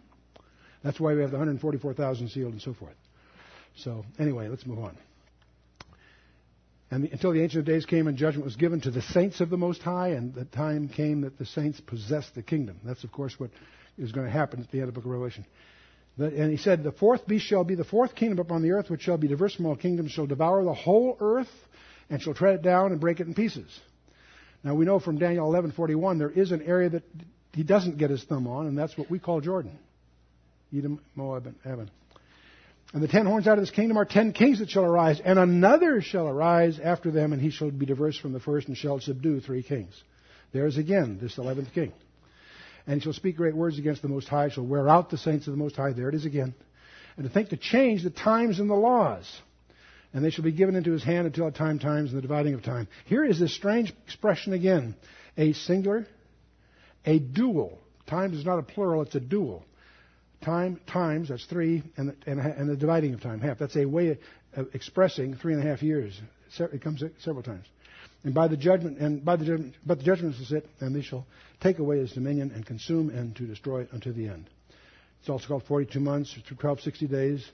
That's 0.83 0.99
why 0.99 1.15
we 1.15 1.21
have 1.21 1.31
the 1.31 1.37
144,000 1.39 2.29
sealed 2.29 2.53
and 2.53 2.63
so 2.63 2.75
forth. 2.75 2.95
So, 3.77 4.05
anyway, 4.19 4.49
let's 4.49 4.67
move 4.67 4.79
on. 4.79 4.97
And 6.91 7.05
the, 7.05 7.11
until 7.11 7.33
the 7.33 7.43
Ancient 7.43 7.61
of 7.61 7.65
Days 7.65 7.87
came 7.87 8.07
and 8.07 8.19
judgment 8.19 8.45
was 8.45 8.57
given 8.57 8.81
to 8.83 8.91
the 8.91 9.01
saints 9.01 9.41
of 9.41 9.49
the 9.49 9.57
Most 9.57 9.83
High, 9.83 10.09
and 10.09 10.35
the 10.35 10.45
time 10.45 10.89
came 10.89 11.23
that 11.23 11.39
the 11.39 11.47
saints 11.47 11.81
possessed 11.81 12.35
the 12.35 12.43
kingdom. 12.43 12.79
That's, 12.85 13.03
of 13.03 13.11
course, 13.11 13.35
what 13.39 13.51
is 13.97 14.13
going 14.13 14.27
to 14.27 14.33
happen 14.33 14.61
at 14.61 14.71
the 14.71 14.81
end 14.81 14.89
of 14.89 14.95
the 14.95 15.01
book 15.01 15.07
of 15.07 15.11
Revelation. 15.11 15.47
And 16.19 16.51
he 16.51 16.59
said, 16.59 16.83
The 16.83 16.93
fourth 16.93 17.27
beast 17.27 17.47
shall 17.47 17.65
be 17.65 17.75
the 17.75 17.85
fourth 17.85 18.15
kingdom 18.15 18.39
upon 18.39 18.63
the 18.63 18.73
earth, 18.73 18.91
which 18.91 19.01
shall 19.01 19.17
be 19.17 19.29
diverse 19.29 19.55
from 19.55 19.67
all 19.67 19.77
kingdoms, 19.77 20.11
shall 20.11 20.27
devour 20.27 20.63
the 20.65 20.75
whole 20.75 21.17
earth, 21.21 21.49
and 22.11 22.21
shall 22.21 22.35
tread 22.35 22.57
it 22.57 22.63
down 22.63 22.93
and 22.93 23.01
break 23.01 23.21
it 23.21 23.27
in 23.27 23.33
pieces. 23.33 23.81
Now 24.63 24.75
we 24.75 24.85
know 24.85 24.99
from 24.99 25.19
Daniel 25.19 25.51
11:41 25.51 26.19
there 26.19 26.31
is 26.31 26.53
an 26.53 26.63
area 26.63 26.91
that 26.91 27.03
he 27.53 27.63
doesn't 27.63 27.97
get 27.97 28.11
his 28.11 28.23
thumb 28.25 28.47
on, 28.47 28.67
and 28.67 28.77
that's 28.77 28.97
what 28.99 29.11
we 29.11 29.19
call 29.19 29.41
Jordan, 29.41 29.79
Edom, 30.77 31.01
Moab, 31.15 31.47
and 31.47 31.57
Ammon. 31.65 31.91
And 32.93 33.03
the 33.03 33.09
ten 33.09 33.27
horns 33.27 33.47
out 33.47 33.59
of 33.59 33.63
this 33.63 33.71
kingdom 33.71 33.97
are 33.97 34.05
ten 34.05 34.33
kings 34.33 34.59
that 34.59 34.71
shall 34.71 34.85
arise, 34.85 35.21
and 35.25 35.39
another 35.39 36.03
shall 36.03 36.29
arise 36.29 36.79
after 36.79 37.11
them, 37.11 37.33
and 37.33 37.41
he 37.41 37.51
shall 37.51 37.71
be 37.71 37.87
diverse 37.87 38.19
from 38.19 38.33
the 38.33 38.41
first, 38.41 38.69
and 38.69 38.77
shall 38.77 39.01
subdue 39.01 39.41
three 39.41 39.63
kings. 39.63 39.95
There's 40.53 40.77
again 40.77 41.19
this 41.21 41.39
eleventh 41.39 41.73
king 41.73 41.93
and 42.87 42.97
he 42.97 43.01
shall 43.01 43.13
speak 43.13 43.37
great 43.37 43.55
words 43.55 43.79
against 43.79 44.03
the 44.03 44.09
Most 44.09 44.29
High, 44.29 44.49
shall 44.49 44.67
wear 44.67 44.89
out 44.89 45.11
the 45.11 45.19
saints 45.19 45.47
of 45.47 45.53
the 45.53 45.59
Most 45.59 45.77
High. 45.77 45.93
There 45.93 46.09
it 46.09 46.15
is 46.15 46.25
again. 46.25 46.55
And 47.17 47.27
to 47.27 47.33
think 47.33 47.51
to 47.51 47.57
change 47.57 48.03
the 48.03 48.11
times 48.11 48.59
and 48.59 48.69
the 48.69 48.75
laws. 48.75 49.31
And 50.13 50.25
they 50.25 50.31
shall 50.31 50.45
be 50.45 50.53
given 50.53 50.75
into 50.75 50.93
his 50.93 51.05
hand 51.05 51.27
until 51.27 51.47
a 51.47 51.53
time 51.53 51.79
times 51.79 52.11
and 52.11 52.19
the 52.19 52.23
dividing 52.23 52.55
of 52.55 52.63
time. 52.63 52.89
Here 53.07 53.25
is 53.25 53.39
this 53.39 53.55
strange 53.55 53.95
expression 54.05 54.53
again. 54.53 54.95
A 55.39 55.53
singular, 55.53 56.07
a 57.07 57.19
dual. 57.19 57.79
Time 58.07 58.35
is 58.35 58.45
not 58.45 58.59
a 58.59 58.63
plural, 58.63 59.03
it's 59.03 59.15
a 59.15 59.21
dual. 59.21 59.65
Time, 60.43 60.81
times, 60.87 61.29
that's 61.29 61.45
three, 61.45 61.83
and 61.97 62.17
and, 62.27 62.41
and 62.41 62.69
the 62.69 62.77
dividing 62.77 63.15
of 63.15 63.21
time, 63.21 63.41
half. 63.41 63.59
That's 63.59 63.77
a 63.77 63.85
way 63.85 64.19
of 64.55 64.69
expressing 64.75 65.37
three 65.37 65.55
and 65.55 65.63
a 65.63 65.67
half 65.67 65.83
years. 65.83 66.21
It 66.59 66.83
comes 66.83 67.03
several 67.21 67.43
times. 67.43 67.67
And 68.25 68.35
by 68.35 68.49
the 68.49 68.57
judgment, 68.57 68.99
and 68.99 69.25
by 69.25 69.37
the 69.37 69.45
judgment, 69.45 69.75
but 69.85 69.99
the 69.99 70.05
judgment 70.05 70.37
is 70.41 70.53
it, 70.53 70.69
and 70.81 70.95
they 70.95 71.03
shall 71.03 71.27
take 71.61 71.79
away 71.79 71.99
his 71.99 72.13
dominion 72.13 72.53
and 72.55 72.65
consume 72.65 73.11
and 73.11 73.35
to 73.37 73.47
destroy 73.47 73.83
it 73.83 73.89
unto 73.93 74.13
the 74.13 74.29
end. 74.29 74.49
It's 75.21 75.29
also 75.29 75.47
called 75.47 75.65
42 75.65 76.01
months, 76.01 76.31
1260 76.35 77.07
days. 77.07 77.45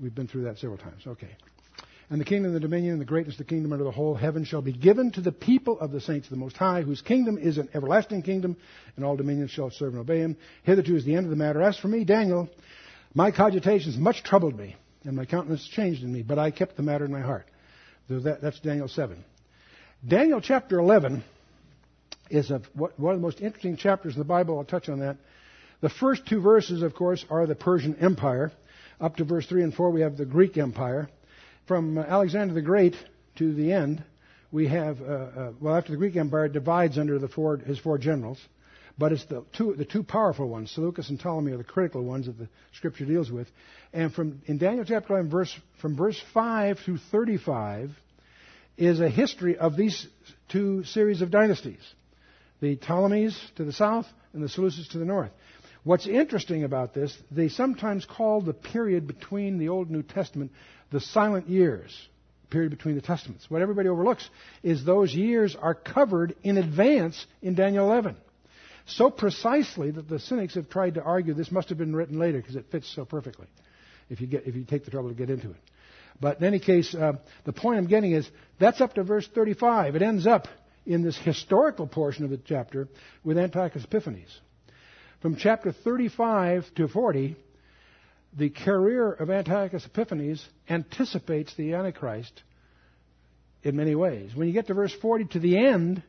We've 0.00 0.14
been 0.14 0.28
through 0.28 0.44
that 0.44 0.58
several 0.58 0.78
times. 0.78 1.02
Okay. 1.06 1.30
And 2.10 2.18
the 2.18 2.24
kingdom, 2.24 2.54
the 2.54 2.60
dominion, 2.60 2.92
and 2.92 3.00
the 3.00 3.06
greatness 3.06 3.34
of 3.34 3.38
the 3.38 3.52
kingdom 3.52 3.72
under 3.72 3.84
the 3.84 3.90
whole 3.90 4.14
heaven 4.14 4.44
shall 4.44 4.62
be 4.62 4.72
given 4.72 5.10
to 5.12 5.20
the 5.20 5.30
people 5.30 5.78
of 5.78 5.90
the 5.90 6.00
saints 6.00 6.26
of 6.26 6.30
the 6.30 6.38
Most 6.38 6.56
High, 6.56 6.80
whose 6.80 7.02
kingdom 7.02 7.36
is 7.36 7.58
an 7.58 7.68
everlasting 7.74 8.22
kingdom, 8.22 8.56
and 8.96 9.04
all 9.04 9.16
dominions 9.16 9.50
shall 9.50 9.70
serve 9.70 9.92
and 9.92 10.00
obey 10.00 10.20
him. 10.20 10.36
Hitherto 10.62 10.96
is 10.96 11.04
the 11.04 11.16
end 11.16 11.26
of 11.26 11.30
the 11.30 11.36
matter. 11.36 11.60
As 11.60 11.76
for 11.76 11.88
me, 11.88 12.04
Daniel, 12.04 12.48
my 13.12 13.30
cogitations 13.30 13.98
much 13.98 14.22
troubled 14.22 14.58
me, 14.58 14.74
and 15.04 15.16
my 15.16 15.26
countenance 15.26 15.68
changed 15.68 16.02
in 16.02 16.10
me, 16.10 16.22
but 16.22 16.38
I 16.38 16.50
kept 16.50 16.76
the 16.76 16.82
matter 16.82 17.04
in 17.04 17.12
my 17.12 17.20
heart. 17.20 17.46
That's 18.08 18.58
Daniel 18.60 18.88
7. 18.88 19.22
Daniel 20.06 20.40
chapter 20.40 20.78
11 20.78 21.22
is 22.30 22.50
one 22.74 22.92
of 22.98 23.18
the 23.18 23.22
most 23.22 23.42
interesting 23.42 23.76
chapters 23.76 24.14
in 24.14 24.18
the 24.18 24.24
Bible. 24.24 24.56
I'll 24.56 24.64
touch 24.64 24.88
on 24.88 25.00
that. 25.00 25.18
The 25.82 25.90
first 25.90 26.26
two 26.26 26.40
verses, 26.40 26.80
of 26.80 26.94
course, 26.94 27.22
are 27.28 27.46
the 27.46 27.54
Persian 27.54 27.96
Empire. 27.96 28.50
Up 28.98 29.16
to 29.16 29.24
verse 29.24 29.46
3 29.46 29.62
and 29.62 29.74
4, 29.74 29.90
we 29.90 30.00
have 30.00 30.16
the 30.16 30.24
Greek 30.24 30.56
Empire. 30.56 31.10
From 31.68 31.98
Alexander 31.98 32.54
the 32.54 32.62
Great 32.62 32.96
to 33.36 33.52
the 33.52 33.74
end, 33.74 34.02
we 34.50 34.68
have, 34.68 35.02
uh, 35.02 35.04
uh, 35.04 35.52
well, 35.60 35.76
after 35.76 35.92
the 35.92 35.98
Greek 35.98 36.16
Empire, 36.16 36.48
divides 36.48 36.96
under 36.96 37.18
the 37.18 37.28
four, 37.28 37.58
his 37.58 37.78
four 37.78 37.98
generals. 37.98 38.40
But 38.96 39.12
it's 39.12 39.26
the 39.26 39.44
two, 39.52 39.74
the 39.74 39.84
two 39.84 40.02
powerful 40.02 40.48
ones, 40.48 40.70
Seleucus 40.70 41.10
and 41.10 41.20
Ptolemy, 41.20 41.52
are 41.52 41.58
the 41.58 41.64
critical 41.64 42.02
ones 42.02 42.24
that 42.24 42.38
the 42.38 42.48
Scripture 42.72 43.04
deals 43.04 43.30
with. 43.30 43.48
And 43.92 44.12
from 44.12 44.40
in 44.46 44.56
Daniel 44.56 44.86
chapter 44.86 45.12
11, 45.12 45.30
verse, 45.30 45.54
from 45.82 45.94
verse 45.94 46.18
5 46.32 46.78
through 46.78 46.98
35, 47.12 47.90
is 48.78 49.00
a 49.00 49.10
history 49.10 49.58
of 49.58 49.76
these 49.76 50.06
two 50.48 50.84
series 50.84 51.20
of 51.20 51.30
dynasties 51.30 51.82
the 52.60 52.76
Ptolemies 52.76 53.38
to 53.56 53.64
the 53.64 53.72
south 53.72 54.06
and 54.32 54.42
the 54.42 54.48
Seleucids 54.48 54.90
to 54.90 54.98
the 54.98 55.04
north. 55.04 55.30
What's 55.88 56.06
interesting 56.06 56.64
about 56.64 56.92
this, 56.92 57.16
they 57.30 57.48
sometimes 57.48 58.04
call 58.04 58.42
the 58.42 58.52
period 58.52 59.06
between 59.06 59.56
the 59.56 59.70
Old 59.70 59.86
and 59.86 59.96
New 59.96 60.02
Testament 60.02 60.52
the 60.90 61.00
silent 61.00 61.48
years, 61.48 61.96
period 62.50 62.68
between 62.68 62.94
the 62.94 63.00
Testaments. 63.00 63.46
What 63.48 63.62
everybody 63.62 63.88
overlooks 63.88 64.28
is 64.62 64.84
those 64.84 65.14
years 65.14 65.56
are 65.56 65.72
covered 65.72 66.36
in 66.42 66.58
advance 66.58 67.24
in 67.40 67.54
Daniel 67.54 67.90
11. 67.90 68.16
So 68.84 69.08
precisely 69.08 69.90
that 69.92 70.10
the 70.10 70.18
cynics 70.18 70.56
have 70.56 70.68
tried 70.68 70.96
to 70.96 71.02
argue 71.02 71.32
this 71.32 71.50
must 71.50 71.70
have 71.70 71.78
been 71.78 71.96
written 71.96 72.18
later 72.18 72.36
because 72.36 72.56
it 72.56 72.66
fits 72.70 72.94
so 72.94 73.06
perfectly 73.06 73.46
if 74.10 74.20
you, 74.20 74.26
get, 74.26 74.46
if 74.46 74.56
you 74.56 74.64
take 74.64 74.84
the 74.84 74.90
trouble 74.90 75.08
to 75.08 75.14
get 75.14 75.30
into 75.30 75.48
it. 75.52 75.60
But 76.20 76.36
in 76.36 76.44
any 76.44 76.58
case, 76.58 76.94
uh, 76.94 77.14
the 77.46 77.54
point 77.54 77.78
I'm 77.78 77.86
getting 77.86 78.12
is 78.12 78.28
that's 78.60 78.82
up 78.82 78.92
to 78.96 79.04
verse 79.04 79.26
35. 79.34 79.96
It 79.96 80.02
ends 80.02 80.26
up 80.26 80.48
in 80.84 81.00
this 81.00 81.16
historical 81.16 81.86
portion 81.86 82.24
of 82.24 82.30
the 82.30 82.40
chapter 82.44 82.88
with 83.24 83.38
Antiochus 83.38 83.84
Epiphanes. 83.84 84.38
From 85.20 85.34
chapter 85.34 85.72
35 85.72 86.72
to 86.76 86.86
40, 86.86 87.34
the 88.36 88.50
career 88.50 89.10
of 89.10 89.30
Antiochus 89.30 89.84
Epiphanes 89.84 90.46
anticipates 90.70 91.52
the 91.56 91.74
Antichrist 91.74 92.44
in 93.64 93.74
many 93.74 93.96
ways. 93.96 94.30
When 94.36 94.46
you 94.46 94.54
get 94.54 94.68
to 94.68 94.74
verse 94.74 94.94
40 95.02 95.24
to 95.32 95.40
the 95.40 95.58
end, 95.58 96.04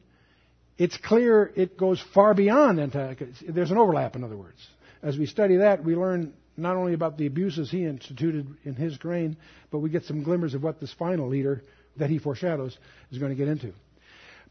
it's 0.78 0.96
clear 0.98 1.52
it 1.56 1.76
goes 1.76 2.00
far 2.14 2.36
beyond 2.36 2.80
Antiochus. 2.80 3.44
There's 3.48 3.72
an 3.72 3.80
overlap, 3.80 4.16
in 4.16 4.24
other 4.24 4.38
words. 4.38 4.60
As 5.02 5.18
we 5.18 5.26
study 5.26 5.58
that, 5.58 5.84
we 5.84 5.96
learn 5.96 6.34
not 6.56 6.76
only 6.76 6.94
about 6.94 7.18
the 7.18 7.26
abuses 7.26 7.72
he 7.72 7.86
instituted 7.86 8.48
in 8.64 8.76
his 8.76 9.04
reign, 9.04 9.38
but 9.72 9.80
we 9.80 9.90
get 9.90 10.04
some 10.04 10.22
glimmers 10.22 10.54
of 10.54 10.62
what 10.62 10.80
this 10.80 10.94
final 10.94 11.28
leader 11.28 11.64
that 11.98 12.12
he 12.12 12.20
foreshadows 12.20 12.78
is 13.12 13.18
going 13.18 13.32
to 13.32 13.36
get 13.36 13.48
into. 13.48 13.74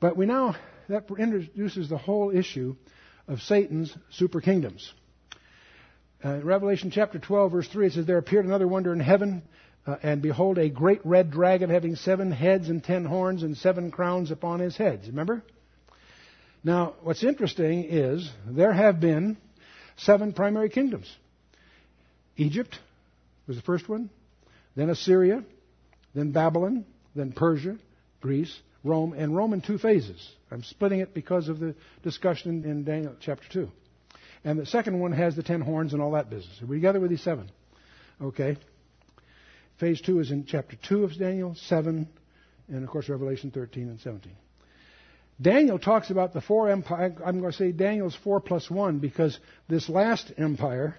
But 0.01 0.17
we 0.17 0.27
now, 0.27 0.57
that 0.89 1.05
introduces 1.17 1.89
the 1.89 1.99
whole 1.99 2.37
issue 2.37 2.75
of 3.29 3.41
Satan's 3.43 3.95
super 4.11 4.41
kingdoms. 4.41 4.93
Uh, 6.25 6.31
in 6.31 6.45
Revelation 6.45 6.91
chapter 6.91 7.19
12, 7.19 7.53
verse 7.53 7.69
3, 7.69 7.87
it 7.87 7.93
says, 7.93 8.07
There 8.07 8.19
appeared 8.19 8.45
another 8.45 8.67
wonder 8.67 8.93
in 8.93 8.99
heaven, 8.99 9.43
uh, 9.87 9.97
and 10.03 10.21
behold, 10.21 10.59
a 10.59 10.69
great 10.69 11.01
red 11.05 11.31
dragon 11.31 11.71
having 11.71 11.95
seven 11.95 12.33
heads 12.33 12.69
and 12.69 12.83
ten 12.83 13.05
horns 13.05 13.43
and 13.43 13.57
seven 13.57 13.91
crowns 13.91 14.31
upon 14.31 14.59
his 14.61 14.77
heads. 14.77 15.07
Remember? 15.07 15.43
Now, 16.65 16.95
what's 17.03 17.23
interesting 17.23 17.85
is 17.85 18.29
there 18.47 18.73
have 18.73 18.99
been 18.99 19.37
seven 19.97 20.33
primary 20.33 20.71
kingdoms. 20.71 21.15
Egypt 22.37 22.79
was 23.47 23.57
the 23.57 23.63
first 23.63 23.89
one, 23.89 24.11
then 24.75 24.91
Assyria, 24.91 25.45
then 26.15 26.33
Babylon, 26.33 26.85
then 27.15 27.33
Persia, 27.33 27.79
Greece, 28.21 28.61
Rome, 28.85 29.13
and 29.13 29.37
Rome 29.37 29.53
in 29.53 29.61
two 29.61 29.79
phases. 29.79 30.27
I'm 30.51 30.63
splitting 30.63 31.01
it 31.01 31.15
because 31.15 31.49
of 31.49 31.59
the 31.59 31.75
discussion 32.03 32.65
in 32.65 32.85
Daniel 32.85 33.15
chapter 33.21 33.47
2. 33.53 33.71
And 34.45 34.59
the 34.59 34.67
second 34.67 35.01
one 35.01 35.13
has 35.13 35.35
the 35.37 35.43
ten 35.43 35.61
horns 35.61 35.93
and 35.93 36.01
all 36.01 36.13
that 36.13 36.31
business. 36.31 36.61
We're 36.63 36.77
together 36.77 37.01
with 37.01 37.11
these 37.11 37.23
seven? 37.23 37.51
Okay. 38.21 38.57
Phase 39.79 40.01
two 40.01 40.21
is 40.21 40.31
in 40.31 40.45
chapter 40.45 40.77
2 40.89 41.05
of 41.05 41.17
Daniel, 41.17 41.55
7, 41.55 42.09
and 42.69 42.85
of 42.85 42.91
course 42.91 43.09
Revelation 43.09 43.51
13 43.53 43.89
and 43.89 44.01
17. 44.01 44.33
Daniel 45.41 45.79
talks 45.79 46.11
about 46.11 46.33
the 46.33 46.41
four 46.41 46.69
empire. 46.69 47.15
I'm 47.25 47.41
going 47.41 47.53
to 47.53 47.57
say 47.57 47.71
Daniel's 47.71 48.17
four 48.25 48.41
plus 48.41 48.69
one 48.69 48.99
because 48.99 49.39
this 49.69 49.89
last 49.89 50.33
empire, 50.37 50.97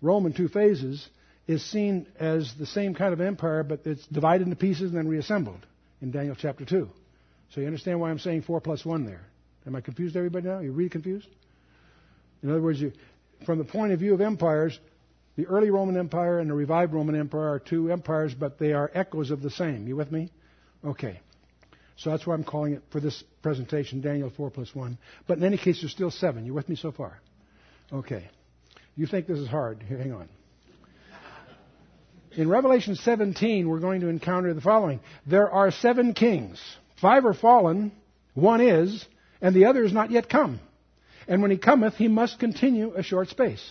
Rome 0.00 0.26
in 0.26 0.32
two 0.32 0.46
phases, 0.46 1.08
is 1.48 1.64
seen 1.64 2.06
as 2.18 2.54
the 2.56 2.66
same 2.66 2.94
kind 2.94 3.12
of 3.12 3.20
empire, 3.20 3.64
but 3.64 3.80
it's 3.84 4.06
divided 4.06 4.44
into 4.44 4.56
pieces 4.56 4.90
and 4.90 4.96
then 4.96 5.08
reassembled 5.08 5.66
in 6.00 6.12
Daniel 6.12 6.36
chapter 6.38 6.64
2. 6.64 6.88
So 7.50 7.60
you 7.60 7.66
understand 7.66 8.00
why 8.00 8.10
I'm 8.10 8.18
saying 8.18 8.42
4 8.42 8.60
plus 8.60 8.84
1 8.84 9.04
there. 9.04 9.26
Am 9.66 9.76
I 9.76 9.80
confused, 9.80 10.16
everybody, 10.16 10.46
now? 10.46 10.56
Are 10.56 10.62
you 10.62 10.72
really 10.72 10.90
confused? 10.90 11.28
In 12.42 12.50
other 12.50 12.60
words, 12.60 12.80
you, 12.80 12.92
from 13.46 13.58
the 13.58 13.64
point 13.64 13.92
of 13.92 13.98
view 13.98 14.12
of 14.14 14.20
empires, 14.20 14.78
the 15.36 15.46
early 15.46 15.70
Roman 15.70 15.96
Empire 15.96 16.38
and 16.38 16.50
the 16.50 16.54
revived 16.54 16.92
Roman 16.92 17.14
Empire 17.14 17.54
are 17.54 17.58
two 17.58 17.90
empires, 17.90 18.34
but 18.34 18.58
they 18.58 18.72
are 18.72 18.90
echoes 18.94 19.30
of 19.30 19.42
the 19.42 19.50
same. 19.50 19.86
You 19.88 19.96
with 19.96 20.12
me? 20.12 20.30
Okay. 20.84 21.20
So 21.96 22.10
that's 22.10 22.26
why 22.26 22.34
I'm 22.34 22.44
calling 22.44 22.74
it 22.74 22.82
for 22.90 23.00
this 23.00 23.22
presentation 23.42 24.00
Daniel 24.00 24.30
4 24.36 24.50
plus 24.50 24.74
1. 24.74 24.98
But 25.26 25.38
in 25.38 25.44
any 25.44 25.56
case, 25.56 25.80
there's 25.80 25.92
still 25.92 26.10
seven. 26.10 26.44
You 26.44 26.54
with 26.54 26.68
me 26.68 26.76
so 26.76 26.92
far? 26.92 27.20
Okay. 27.92 28.28
You 28.96 29.06
think 29.06 29.26
this 29.26 29.38
is 29.38 29.48
hard? 29.48 29.82
Here, 29.82 29.98
hang 29.98 30.12
on. 30.12 30.28
In 32.32 32.48
Revelation 32.48 32.96
17, 32.96 33.68
we're 33.68 33.78
going 33.78 34.00
to 34.00 34.08
encounter 34.08 34.52
the 34.54 34.60
following. 34.60 35.00
There 35.26 35.48
are 35.48 35.70
seven 35.70 36.14
kings. 36.14 36.60
Five 37.00 37.24
are 37.26 37.34
fallen, 37.34 37.92
one 38.34 38.60
is, 38.60 39.04
and 39.40 39.54
the 39.54 39.66
other 39.66 39.84
is 39.84 39.92
not 39.92 40.10
yet 40.10 40.28
come. 40.28 40.60
And 41.26 41.42
when 41.42 41.50
he 41.50 41.56
cometh, 41.56 41.94
he 41.94 42.08
must 42.08 42.38
continue 42.38 42.92
a 42.94 43.02
short 43.02 43.28
space. 43.28 43.62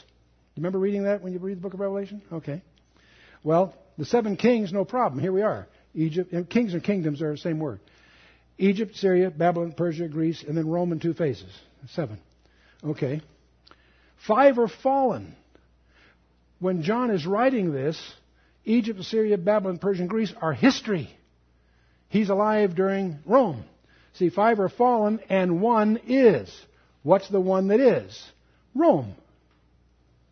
You 0.55 0.61
remember 0.61 0.79
reading 0.79 1.03
that 1.03 1.21
when 1.21 1.33
you 1.33 1.39
read 1.39 1.57
the 1.57 1.61
book 1.61 1.73
of 1.73 1.79
Revelation? 1.79 2.21
Okay. 2.31 2.61
Well, 3.43 3.75
the 3.97 4.05
seven 4.05 4.35
kings, 4.35 4.71
no 4.71 4.85
problem. 4.85 5.21
Here 5.21 5.31
we 5.31 5.41
are. 5.41 5.67
Egypt, 5.93 6.33
kings 6.49 6.73
and 6.73 6.83
kingdoms 6.83 7.21
are 7.21 7.31
the 7.31 7.37
same 7.37 7.59
word. 7.59 7.79
Egypt, 8.57 8.95
Syria, 8.95 9.29
Babylon, 9.31 9.73
Persia, 9.75 10.07
Greece, 10.07 10.43
and 10.47 10.55
then 10.57 10.67
Rome 10.67 10.91
in 10.91 10.99
two 10.99 11.13
phases. 11.13 11.51
Seven. 11.89 12.19
Okay. 12.83 13.21
Five 14.27 14.57
are 14.57 14.67
fallen. 14.67 15.35
When 16.59 16.83
John 16.83 17.11
is 17.11 17.25
writing 17.25 17.73
this, 17.73 17.99
Egypt, 18.63 19.03
Syria, 19.03 19.37
Babylon, 19.37 19.79
Persia, 19.79 20.01
and 20.01 20.09
Greece 20.09 20.33
are 20.41 20.53
history. 20.53 21.09
He's 22.13 22.29
alive 22.29 22.75
during 22.75 23.17
Rome. 23.25 23.63
See, 24.13 24.29
five 24.29 24.59
are 24.59 24.69
fallen 24.69 25.19
and 25.29 25.61
one 25.61 25.99
is. 26.05 26.47
What's 27.01 27.27
the 27.27 27.41
one 27.41 27.69
that 27.69 27.79
is? 27.79 28.23
Rome. 28.75 29.15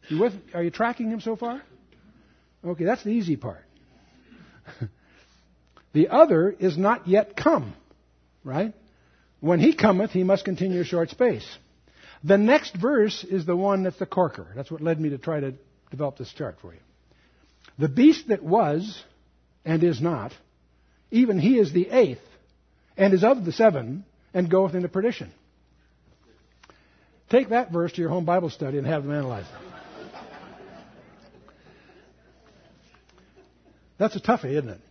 You 0.08 0.22
with, 0.22 0.34
are 0.54 0.62
you 0.62 0.70
tracking 0.70 1.10
him 1.10 1.22
so 1.22 1.36
far? 1.36 1.60
Okay, 2.64 2.84
that's 2.84 3.04
the 3.04 3.10
easy 3.10 3.36
part. 3.36 3.64
the 5.94 6.10
other 6.10 6.52
is 6.52 6.78
not 6.78 7.08
yet 7.08 7.36
come, 7.36 7.74
right? 8.44 8.76
When 9.40 9.60
he 9.60 9.74
cometh, 9.74 10.12
he 10.12 10.24
must 10.24 10.46
continue 10.46 10.82
a 10.82 10.86
short 10.86 11.10
space. 11.10 11.48
The 12.24 12.38
next 12.38 12.76
verse 12.76 13.24
is 13.24 13.48
the 13.48 13.56
one 13.56 13.82
that's 13.82 13.98
the 13.98 14.06
corker. 14.06 14.46
That's 14.56 14.70
what 14.70 14.82
led 14.82 15.00
me 15.02 15.10
to 15.10 15.18
try 15.18 15.40
to 15.40 15.56
develop 15.90 16.20
this 16.20 16.32
chart 16.32 16.58
for 16.62 16.76
you. 16.76 16.80
The 17.80 17.90
beast 17.90 18.28
that 18.28 18.44
was 18.44 19.04
and 19.66 19.84
is 19.84 20.00
not 20.00 20.32
even 21.12 21.38
he 21.38 21.60
is 21.60 21.74
the 21.74 21.90
eighth, 21.90 22.22
and 22.98 23.14
is 23.14 23.24
of 23.24 23.46
the 23.46 23.52
seven, 23.52 24.06
and 24.34 24.50
goeth 24.50 24.74
into 24.74 24.88
perdition. 24.88 25.32
Take 27.30 27.50
that 27.50 27.72
verse 27.72 27.92
to 27.94 28.02
your 28.02 28.10
home 28.10 28.26
Bible 28.26 28.50
study 28.50 28.78
and 28.78 28.88
have 28.88 29.04
them 29.04 29.14
analyze 29.14 29.46
it. 29.46 29.72
That's 33.98 34.16
a 34.16 34.20
toughie, 34.20 34.58
isn't 34.58 34.70
it? 34.70 34.82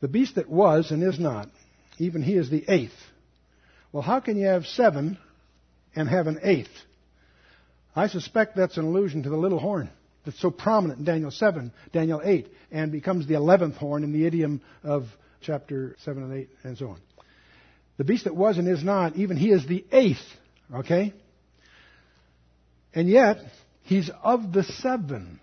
The 0.00 0.08
beast 0.08 0.34
that 0.34 0.48
was 0.48 0.90
and 0.90 1.02
is 1.02 1.18
not, 1.18 1.48
even 1.98 2.22
he 2.22 2.34
is 2.34 2.50
the 2.50 2.64
eighth. 2.68 2.92
Well, 3.92 4.02
how 4.02 4.20
can 4.20 4.36
you 4.36 4.46
have 4.46 4.66
seven 4.66 5.18
and 5.94 6.08
have 6.08 6.26
an 6.26 6.40
eighth? 6.42 6.68
I 7.94 8.08
suspect 8.08 8.56
that's 8.56 8.76
an 8.76 8.84
allusion 8.84 9.22
to 9.22 9.30
the 9.30 9.36
little 9.36 9.58
horn 9.58 9.90
that's 10.24 10.40
so 10.40 10.50
prominent 10.50 11.00
in 11.00 11.04
Daniel 11.04 11.30
7, 11.30 11.72
Daniel 11.92 12.20
8, 12.22 12.48
and 12.70 12.92
becomes 12.92 13.26
the 13.26 13.34
11th 13.34 13.76
horn 13.76 14.04
in 14.04 14.12
the 14.12 14.26
idiom 14.26 14.60
of 14.82 15.04
chapter 15.40 15.96
7 16.04 16.22
and 16.22 16.32
8, 16.32 16.48
and 16.62 16.78
so 16.78 16.88
on. 16.88 17.00
The 17.96 18.04
beast 18.04 18.24
that 18.24 18.34
was 18.34 18.58
and 18.58 18.68
is 18.68 18.82
not, 18.82 19.16
even 19.16 19.36
he 19.36 19.50
is 19.50 19.66
the 19.66 19.84
eighth, 19.92 20.24
okay? 20.72 21.12
And 22.94 23.08
yet, 23.08 23.38
he's 23.82 24.10
of 24.22 24.52
the 24.52 24.62
seven. 24.62 25.40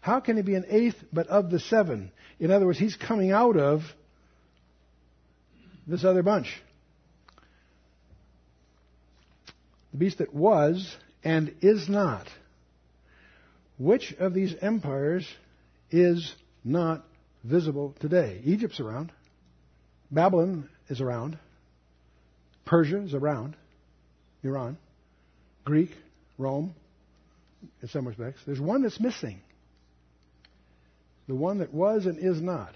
How 0.00 0.20
can 0.20 0.36
he 0.36 0.42
be 0.42 0.54
an 0.54 0.66
eighth 0.68 0.96
but 1.12 1.28
of 1.28 1.50
the 1.50 1.60
seven? 1.60 2.12
In 2.38 2.50
other 2.50 2.66
words, 2.66 2.78
he's 2.78 2.96
coming 2.96 3.30
out 3.30 3.56
of 3.56 3.82
this 5.86 6.04
other 6.04 6.22
bunch. 6.22 6.62
The 9.92 9.98
beast 9.98 10.18
that 10.18 10.34
was 10.34 10.94
and 11.22 11.54
is 11.62 11.88
not. 11.88 12.26
Which 13.78 14.12
of 14.14 14.34
these 14.34 14.54
empires 14.60 15.26
is 15.90 16.34
not 16.64 17.04
visible 17.42 17.94
today? 18.00 18.40
Egypt's 18.44 18.80
around. 18.80 19.12
Babylon 20.10 20.68
is 20.88 21.00
around. 21.00 21.38
Persia 22.64 23.02
is 23.02 23.14
around. 23.14 23.56
Iran. 24.42 24.78
Greek. 25.64 25.90
Rome. 26.38 26.74
In 27.82 27.88
some 27.88 28.06
respects. 28.06 28.40
There's 28.46 28.60
one 28.60 28.82
that's 28.82 29.00
missing. 29.00 29.40
The 31.26 31.34
one 31.34 31.58
that 31.58 31.72
was 31.72 32.06
and 32.06 32.18
is 32.18 32.40
not. 32.40 32.74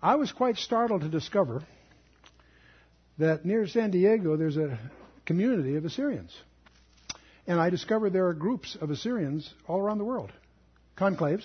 I 0.00 0.14
was 0.14 0.30
quite 0.30 0.56
startled 0.56 1.02
to 1.02 1.08
discover 1.08 1.64
that 3.18 3.44
near 3.44 3.66
San 3.66 3.90
Diego 3.90 4.36
there's 4.36 4.56
a 4.56 4.78
community 5.26 5.74
of 5.74 5.84
Assyrians. 5.84 6.34
And 7.48 7.58
I 7.58 7.70
discovered 7.70 8.12
there 8.12 8.28
are 8.28 8.34
groups 8.34 8.76
of 8.78 8.90
Assyrians 8.90 9.52
all 9.66 9.80
around 9.80 9.96
the 9.96 10.04
world, 10.04 10.30
conclaves, 10.98 11.44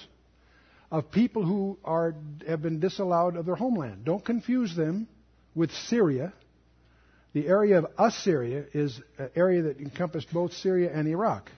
of 0.91 1.09
people 1.11 1.45
who 1.45 1.79
are, 1.83 2.13
have 2.45 2.61
been 2.61 2.81
disallowed 2.81 3.37
of 3.37 3.45
their 3.45 3.55
homeland. 3.55 4.03
Don't 4.03 4.23
confuse 4.23 4.75
them 4.75 5.07
with 5.55 5.71
Syria. 5.71 6.33
The 7.31 7.47
area 7.47 7.79
of 7.79 7.87
Assyria 7.97 8.65
is 8.73 8.99
an 9.17 9.29
area 9.33 9.61
that 9.63 9.79
encompassed 9.79 10.31
both 10.31 10.53
Syria 10.55 10.91
and 10.93 11.07
Iraq. 11.07 11.49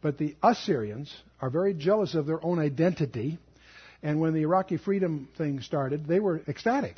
But 0.00 0.16
the 0.16 0.34
Assyrians 0.42 1.14
are 1.38 1.50
very 1.50 1.74
jealous 1.74 2.14
of 2.14 2.26
their 2.26 2.42
own 2.42 2.58
identity. 2.58 3.38
And 4.02 4.18
when 4.18 4.32
the 4.32 4.42
Iraqi 4.42 4.78
freedom 4.78 5.28
thing 5.36 5.60
started, 5.60 6.06
they 6.06 6.20
were 6.20 6.40
ecstatic. 6.48 6.96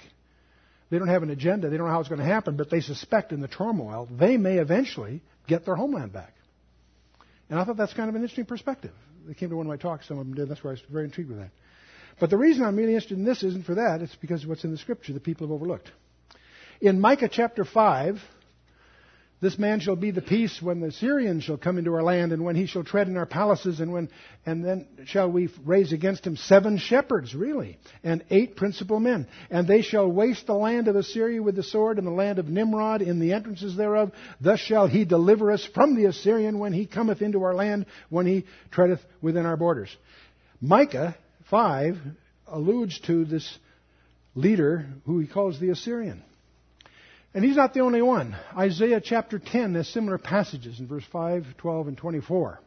They 0.88 0.98
don't 0.98 1.08
have 1.08 1.24
an 1.24 1.30
agenda. 1.30 1.68
They 1.68 1.78
don't 1.78 1.88
know 1.88 1.92
how 1.92 2.00
it's 2.00 2.08
going 2.08 2.20
to 2.20 2.24
happen, 2.24 2.56
but 2.56 2.70
they 2.70 2.80
suspect 2.80 3.32
in 3.32 3.40
the 3.40 3.48
turmoil 3.48 4.08
they 4.08 4.36
may 4.36 4.58
eventually 4.58 5.20
get 5.48 5.64
their 5.64 5.74
homeland 5.74 6.12
back. 6.12 6.32
And 7.50 7.58
I 7.58 7.64
thought 7.64 7.76
that's 7.76 7.92
kind 7.92 8.08
of 8.08 8.14
an 8.14 8.22
interesting 8.22 8.46
perspective. 8.46 8.92
They 9.26 9.34
came 9.34 9.50
to 9.50 9.56
one 9.56 9.66
of 9.66 9.70
my 9.70 9.76
talks, 9.76 10.08
some 10.08 10.18
of 10.18 10.26
them 10.26 10.34
did. 10.34 10.48
That's 10.48 10.62
why 10.64 10.70
I 10.70 10.74
was 10.74 10.82
very 10.88 11.04
intrigued 11.04 11.28
with 11.30 11.40
that. 11.40 11.50
But 12.18 12.30
the 12.30 12.38
reason 12.38 12.64
I'm 12.64 12.76
really 12.76 12.94
interested 12.94 13.18
in 13.18 13.24
this 13.24 13.42
isn't 13.42 13.66
for 13.66 13.74
that. 13.74 14.00
It's 14.02 14.14
because 14.16 14.44
of 14.44 14.48
what's 14.48 14.64
in 14.64 14.70
the 14.70 14.78
scripture 14.78 15.12
that 15.12 15.24
people 15.24 15.46
have 15.46 15.52
overlooked. 15.52 15.90
In 16.80 17.00
Micah 17.00 17.28
chapter 17.30 17.64
5, 17.64 18.20
this 19.40 19.58
man 19.58 19.80
shall 19.80 19.96
be 19.96 20.10
the 20.10 20.20
peace 20.20 20.60
when 20.60 20.80
the 20.80 20.92
Syrians 20.92 21.44
shall 21.44 21.56
come 21.56 21.78
into 21.78 21.94
our 21.94 22.02
land, 22.02 22.32
and 22.32 22.44
when 22.44 22.56
he 22.56 22.66
shall 22.66 22.84
tread 22.84 23.08
in 23.08 23.16
our 23.16 23.24
palaces, 23.26 23.80
and 23.80 23.90
when 23.90 24.10
and 24.44 24.62
then 24.62 24.86
shall 25.06 25.30
we 25.30 25.48
raise 25.64 25.92
against 25.92 26.26
him 26.26 26.36
seven 26.36 26.76
shepherds, 26.76 27.34
really, 27.34 27.78
and 28.04 28.22
eight 28.28 28.56
principal 28.56 29.00
men. 29.00 29.26
And 29.50 29.66
they 29.66 29.80
shall 29.80 30.06
waste 30.10 30.46
the 30.46 30.52
land 30.52 30.88
of 30.88 30.96
Assyria 30.96 31.42
with 31.42 31.56
the 31.56 31.62
sword, 31.62 31.96
and 31.96 32.06
the 32.06 32.12
land 32.12 32.38
of 32.38 32.48
Nimrod 32.48 33.00
in 33.00 33.18
the 33.18 33.32
entrances 33.32 33.76
thereof. 33.76 34.12
Thus 34.42 34.60
shall 34.60 34.86
he 34.86 35.06
deliver 35.06 35.50
us 35.52 35.66
from 35.74 35.96
the 35.96 36.04
Assyrian 36.04 36.58
when 36.58 36.74
he 36.74 36.84
cometh 36.84 37.22
into 37.22 37.42
our 37.42 37.54
land, 37.54 37.86
when 38.10 38.26
he 38.26 38.44
treadeth 38.70 39.00
within 39.22 39.46
our 39.46 39.56
borders. 39.56 39.94
Micah 40.60 41.16
5 41.48 41.96
alludes 42.46 43.00
to 43.00 43.24
this 43.24 43.58
leader 44.34 44.86
who 45.06 45.18
he 45.18 45.26
calls 45.26 45.58
the 45.58 45.70
Assyrian. 45.70 46.22
And 47.32 47.44
he's 47.44 47.56
not 47.56 47.74
the 47.74 47.80
only 47.80 48.02
one. 48.02 48.36
Isaiah 48.56 49.00
chapter 49.00 49.38
10 49.38 49.74
has 49.74 49.88
similar 49.88 50.18
passages 50.18 50.80
in 50.80 50.88
verse 50.88 51.04
5, 51.12 51.56
12, 51.58 51.88
and 51.88 51.96
24. 51.96 52.60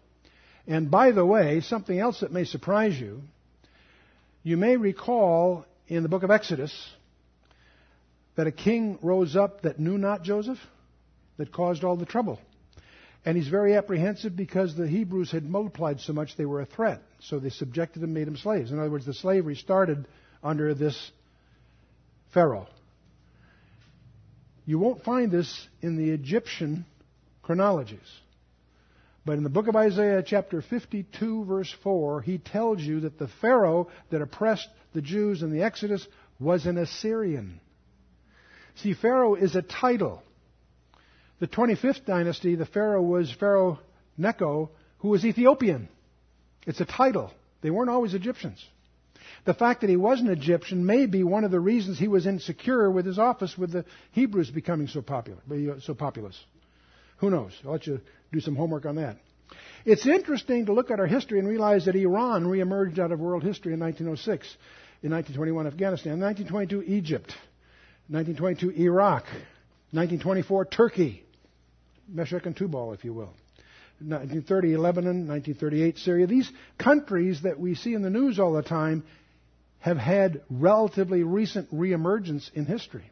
And 0.67 0.89
by 0.89 1.11
the 1.11 1.25
way, 1.25 1.59
something 1.59 1.99
else 1.99 2.21
that 2.21 2.31
may 2.31 2.45
surprise 2.45 2.97
you, 2.97 3.21
you 4.43 4.55
may 4.55 4.77
recall 4.77 5.65
in 5.87 6.03
the 6.03 6.09
book 6.09 6.23
of 6.23 6.31
Exodus, 6.31 6.73
that 8.35 8.47
a 8.47 8.51
king 8.51 8.97
rose 9.01 9.35
up 9.35 9.61
that 9.61 9.79
knew 9.79 9.97
not 9.97 10.23
Joseph, 10.23 10.59
that 11.37 11.51
caused 11.51 11.83
all 11.83 11.97
the 11.97 12.05
trouble. 12.05 12.39
And 13.25 13.37
he's 13.37 13.47
very 13.47 13.75
apprehensive 13.75 14.35
because 14.35 14.75
the 14.75 14.87
Hebrews 14.87 15.31
had 15.31 15.43
multiplied 15.43 15.99
so 15.99 16.13
much 16.13 16.35
they 16.35 16.45
were 16.45 16.61
a 16.61 16.65
threat. 16.65 17.01
So 17.19 17.39
they 17.39 17.49
subjected 17.49 18.03
him, 18.03 18.13
made 18.13 18.27
him 18.27 18.37
slaves. 18.37 18.71
In 18.71 18.79
other 18.79 18.89
words, 18.89 19.05
the 19.05 19.13
slavery 19.13 19.55
started 19.55 20.07
under 20.41 20.73
this 20.73 21.11
Pharaoh. 22.33 22.67
You 24.65 24.79
won't 24.79 25.03
find 25.03 25.31
this 25.31 25.67
in 25.81 25.97
the 25.97 26.11
Egyptian 26.11 26.85
chronologies. 27.41 27.99
But 29.25 29.37
in 29.37 29.43
the 29.43 29.49
book 29.49 29.67
of 29.67 29.75
Isaiah, 29.75 30.23
chapter 30.25 30.61
52, 30.61 31.45
verse 31.45 31.73
4, 31.83 32.21
he 32.21 32.37
tells 32.37 32.81
you 32.81 33.01
that 33.01 33.17
the 33.17 33.29
Pharaoh 33.41 33.89
that 34.09 34.21
oppressed 34.21 34.67
the 34.93 35.01
Jews 35.01 35.41
in 35.41 35.51
the 35.51 35.63
Exodus 35.63 36.05
was 36.39 36.65
an 36.65 36.77
Assyrian. 36.77 37.59
See, 38.75 38.93
Pharaoh 38.93 39.35
is 39.35 39.55
a 39.55 39.61
title. 39.61 40.23
The 41.39 41.47
25th 41.47 42.05
dynasty, 42.05 42.55
the 42.55 42.65
Pharaoh 42.65 43.01
was 43.01 43.31
Pharaoh 43.31 43.79
Necho, 44.17 44.71
who 44.99 45.09
was 45.09 45.25
Ethiopian. 45.25 45.89
It's 46.65 46.81
a 46.81 46.85
title. 46.85 47.31
They 47.61 47.69
weren't 47.69 47.89
always 47.89 48.13
Egyptians. 48.13 48.63
The 49.45 49.53
fact 49.53 49.81
that 49.81 49.89
he 49.89 49.97
was 49.97 50.21
an 50.21 50.29
Egyptian 50.29 50.85
may 50.85 51.05
be 51.05 51.23
one 51.23 51.43
of 51.43 51.51
the 51.51 51.59
reasons 51.59 51.99
he 51.99 52.07
was 52.07 52.25
insecure 52.25 52.89
with 52.89 53.05
his 53.05 53.19
office 53.19 53.57
with 53.57 53.71
the 53.71 53.83
Hebrews 54.11 54.49
becoming 54.51 54.87
so 54.87 55.01
popular, 55.01 55.39
uh, 55.51 55.79
so 55.81 55.93
populous. 55.93 56.41
Who 57.17 57.29
knows? 57.29 57.51
I'll 57.65 57.73
let 57.73 57.85
you 57.85 57.99
do 58.31 58.39
some 58.39 58.55
homework 58.55 58.85
on 58.85 58.95
that. 58.95 59.17
It's 59.85 60.07
interesting 60.07 60.67
to 60.67 60.73
look 60.73 60.91
at 60.91 60.99
our 60.99 61.07
history 61.07 61.39
and 61.39 61.47
realize 61.47 61.85
that 61.85 61.95
Iran 61.95 62.45
reemerged 62.45 62.99
out 62.99 63.11
of 63.11 63.19
world 63.19 63.43
history 63.43 63.73
in 63.73 63.79
1906, 63.81 64.47
in 65.03 65.11
1921 65.11 65.67
Afghanistan, 65.67 66.19
1922 66.21 66.93
Egypt, 66.93 67.35
1922 68.07 68.81
Iraq, 68.81 69.23
1924 69.91 70.65
Turkey, 70.65 71.23
Meshech 72.07 72.45
and 72.45 72.55
Tubal, 72.55 72.93
if 72.93 73.03
you 73.03 73.13
will. 73.13 73.33
1930 73.99 74.77
Lebanon, 74.77 75.27
1938 75.27 75.97
Syria. 75.97 76.27
These 76.27 76.51
countries 76.77 77.41
that 77.43 77.59
we 77.59 77.75
see 77.75 77.93
in 77.93 78.01
the 78.01 78.09
news 78.09 78.39
all 78.39 78.53
the 78.53 78.63
time 78.63 79.03
have 79.83 79.97
had 79.97 80.41
relatively 80.49 81.23
recent 81.23 81.69
reemergence 81.75 82.49
in 82.53 82.65
history. 82.65 83.03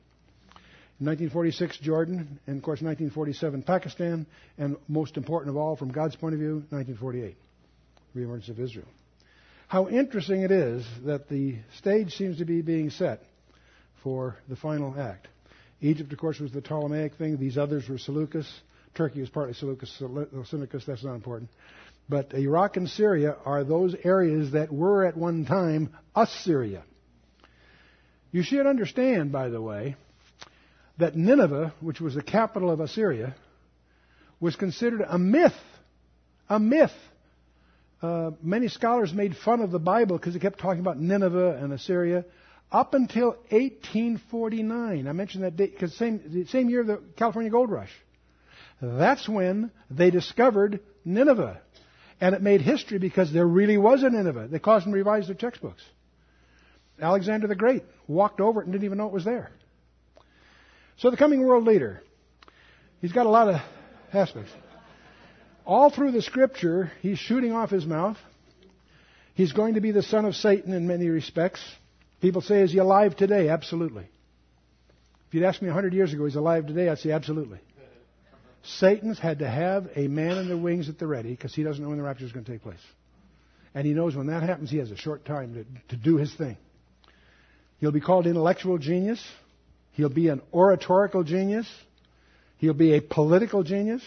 In 1.01 1.05
1946, 1.05 1.79
Jordan, 1.79 2.39
and 2.47 2.57
of 2.57 2.63
course 2.63 2.81
1947, 2.81 3.63
Pakistan, 3.63 4.25
and 4.57 4.77
most 4.87 5.17
important 5.17 5.49
of 5.49 5.57
all, 5.57 5.75
from 5.75 5.91
God's 5.91 6.15
point 6.15 6.33
of 6.33 6.39
view, 6.39 6.63
1948, 6.69 7.35
reemergence 8.15 8.47
of 8.47 8.57
Israel. 8.57 8.87
How 9.67 9.89
interesting 9.89 10.43
it 10.43 10.51
is 10.51 10.87
that 11.03 11.27
the 11.27 11.57
stage 11.77 12.13
seems 12.13 12.37
to 12.37 12.45
be 12.45 12.61
being 12.61 12.89
set 12.89 13.21
for 14.01 14.37
the 14.47 14.55
final 14.55 14.97
act. 14.97 15.27
Egypt, 15.81 16.13
of 16.13 16.19
course, 16.19 16.39
was 16.39 16.53
the 16.53 16.61
Ptolemaic 16.61 17.15
thing. 17.15 17.37
These 17.37 17.57
others 17.57 17.89
were 17.89 17.97
Seleucus. 17.97 18.49
Turkey 18.95 19.19
was 19.19 19.29
partly 19.29 19.55
Seleucus, 19.55 19.93
Seleucus. 19.97 20.85
That's 20.85 21.03
not 21.03 21.15
important. 21.15 21.49
But 22.11 22.33
Iraq 22.33 22.75
and 22.75 22.89
Syria 22.89 23.37
are 23.45 23.63
those 23.63 23.95
areas 24.03 24.51
that 24.51 24.69
were 24.69 25.05
at 25.05 25.15
one 25.15 25.45
time 25.45 25.95
Assyria. 26.13 26.83
You 28.33 28.43
should 28.43 28.67
understand, 28.67 29.31
by 29.31 29.47
the 29.47 29.61
way, 29.61 29.95
that 30.97 31.15
Nineveh, 31.15 31.73
which 31.79 32.01
was 32.01 32.13
the 32.13 32.21
capital 32.21 32.69
of 32.69 32.81
Assyria, 32.81 33.33
was 34.41 34.57
considered 34.57 35.05
a 35.07 35.17
myth. 35.17 35.55
A 36.49 36.59
myth. 36.59 36.91
Uh, 38.01 38.31
many 38.43 38.67
scholars 38.67 39.13
made 39.13 39.37
fun 39.37 39.61
of 39.61 39.71
the 39.71 39.79
Bible 39.79 40.17
because 40.17 40.35
it 40.35 40.41
kept 40.41 40.59
talking 40.59 40.81
about 40.81 40.99
Nineveh 40.99 41.59
and 41.63 41.71
Assyria 41.71 42.25
up 42.73 42.93
until 42.93 43.37
1849. 43.51 45.07
I 45.07 45.11
mentioned 45.13 45.45
that 45.45 45.55
date 45.55 45.71
because 45.71 45.95
same 45.95 46.21
the 46.27 46.45
same 46.47 46.69
year 46.69 46.81
of 46.81 46.87
the 46.87 47.01
California 47.15 47.49
Gold 47.49 47.71
Rush. 47.71 47.93
That's 48.81 49.29
when 49.29 49.71
they 49.89 50.11
discovered 50.11 50.81
Nineveh. 51.05 51.61
And 52.21 52.35
it 52.35 52.41
made 52.41 52.61
history 52.61 52.99
because 52.99 53.33
there 53.33 53.47
really 53.47 53.77
was 53.77 54.03
a 54.03 54.09
Nineveh. 54.09 54.47
They 54.49 54.59
caused 54.59 54.85
them 54.85 54.93
to 54.93 54.97
revise 54.97 55.25
their 55.25 55.35
textbooks. 55.35 55.81
Alexander 57.01 57.47
the 57.47 57.55
Great 57.55 57.83
walked 58.07 58.39
over 58.39 58.61
it 58.61 58.65
and 58.65 58.73
didn't 58.73 58.85
even 58.85 58.99
know 58.99 59.07
it 59.07 59.13
was 59.13 59.25
there. 59.25 59.49
So 60.97 61.09
the 61.09 61.17
coming 61.17 61.43
world 61.43 61.65
leader, 61.65 62.03
he's 63.01 63.11
got 63.11 63.25
a 63.25 63.29
lot 63.29 63.49
of 63.49 63.59
aspects. 64.13 64.51
All 65.65 65.89
through 65.89 66.11
the 66.11 66.21
scripture, 66.21 66.91
he's 67.01 67.17
shooting 67.17 67.53
off 67.53 67.71
his 67.71 67.87
mouth. 67.87 68.17
He's 69.33 69.53
going 69.53 69.73
to 69.73 69.81
be 69.81 69.91
the 69.91 70.03
son 70.03 70.25
of 70.25 70.35
Satan 70.35 70.73
in 70.73 70.87
many 70.87 71.09
respects. 71.09 71.59
People 72.21 72.41
say, 72.41 72.61
is 72.61 72.71
he 72.71 72.77
alive 72.77 73.15
today? 73.15 73.49
Absolutely. 73.49 74.07
If 75.27 75.33
you'd 75.33 75.43
asked 75.43 75.61
me 75.61 75.69
100 75.69 75.93
years 75.93 76.13
ago, 76.13 76.25
he's 76.25 76.35
alive 76.35 76.67
today, 76.67 76.87
I'd 76.89 76.99
say 76.99 77.11
absolutely. 77.11 77.59
Satan's 78.63 79.19
had 79.19 79.39
to 79.39 79.49
have 79.49 79.89
a 79.95 80.07
man 80.07 80.37
in 80.37 80.47
the 80.47 80.57
wings 80.57 80.87
at 80.89 80.99
the 80.99 81.07
ready 81.07 81.31
because 81.31 81.53
he 81.53 81.63
doesn't 81.63 81.81
know 81.81 81.89
when 81.89 81.97
the 81.97 82.03
rapture 82.03 82.25
is 82.25 82.31
going 82.31 82.45
to 82.45 82.51
take 82.51 82.61
place. 82.61 82.79
And 83.73 83.87
he 83.87 83.93
knows 83.93 84.15
when 84.15 84.27
that 84.27 84.43
happens, 84.43 84.69
he 84.69 84.77
has 84.77 84.91
a 84.91 84.97
short 84.97 85.25
time 85.25 85.53
to, 85.53 85.95
to 85.95 86.01
do 86.01 86.17
his 86.17 86.33
thing. 86.35 86.57
He'll 87.79 87.91
be 87.91 88.01
called 88.01 88.27
intellectual 88.27 88.77
genius. 88.77 89.25
He'll 89.93 90.09
be 90.09 90.27
an 90.27 90.41
oratorical 90.53 91.23
genius. 91.23 91.67
He'll 92.57 92.73
be 92.73 92.95
a 92.95 93.01
political 93.01 93.63
genius. 93.63 94.03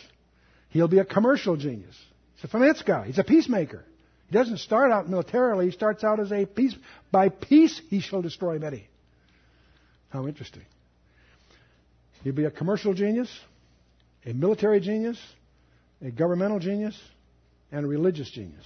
He'll 0.70 0.88
be 0.88 0.98
a 0.98 1.05
commercial 1.05 1.57
genius. 1.57 1.96
He's 2.36 2.44
a 2.44 2.48
finance 2.48 2.82
guy. 2.82 3.07
He's 3.07 3.18
a 3.18 3.24
peacemaker. 3.24 3.84
He 4.28 4.36
doesn't 4.36 4.59
start 4.59 4.92
out 4.92 5.09
militarily. 5.09 5.66
He 5.66 5.72
starts 5.72 6.05
out 6.05 6.20
as 6.20 6.30
a 6.30 6.46
peace. 6.46 6.74
By 7.11 7.28
peace, 7.28 7.80
he 7.90 8.00
shall 8.00 8.22
destroy 8.22 8.59
many. 8.59 8.88
How 10.11 10.28
interesting. 10.28 10.62
He'll 12.22 12.32
be 12.32 12.44
a 12.44 12.50
commercial 12.50 12.94
genius 12.94 13.28
a 14.26 14.32
military 14.32 14.80
genius, 14.80 15.18
a 16.02 16.10
governmental 16.10 16.58
genius, 16.58 16.98
and 17.70 17.84
a 17.84 17.88
religious 17.88 18.30
genius. 18.30 18.64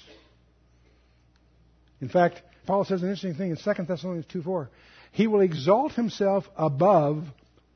In 2.00 2.08
fact, 2.08 2.42
Paul 2.66 2.84
says 2.84 3.02
an 3.02 3.08
interesting 3.08 3.34
thing 3.34 3.50
in 3.50 3.56
2 3.56 3.82
Thessalonians 3.84 4.26
2 4.32 4.42
4. 4.42 4.70
He 5.12 5.26
will 5.26 5.40
exalt 5.40 5.92
himself 5.92 6.44
above 6.56 7.24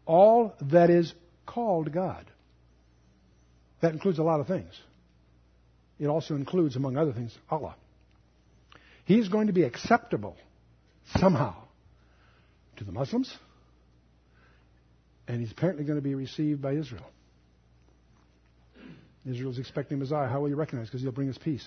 all 0.06 0.54
that 0.70 0.90
is 0.90 1.12
called 1.46 1.92
God. 1.92 2.26
That 3.80 3.92
includes 3.92 4.18
a 4.18 4.22
lot 4.22 4.40
of 4.40 4.46
things. 4.46 4.72
It 5.98 6.06
also 6.06 6.34
includes, 6.34 6.76
among 6.76 6.96
other 6.96 7.12
things, 7.12 7.36
Allah. 7.50 7.74
He's 9.04 9.28
going 9.28 9.48
to 9.48 9.52
be 9.52 9.64
acceptable 9.64 10.36
somehow 11.16 11.54
to 12.76 12.84
the 12.84 12.92
Muslims, 12.92 13.32
and 15.26 15.40
he's 15.40 15.52
apparently 15.52 15.84
going 15.84 15.98
to 15.98 16.02
be 16.02 16.14
received 16.14 16.62
by 16.62 16.72
Israel. 16.72 17.06
Israel's 19.26 19.58
expecting 19.58 19.98
Messiah. 19.98 20.28
How 20.28 20.40
will 20.40 20.48
you 20.48 20.56
recognize? 20.56 20.88
Because 20.88 21.02
he'll 21.02 21.12
bring 21.12 21.28
us 21.28 21.38
peace. 21.38 21.66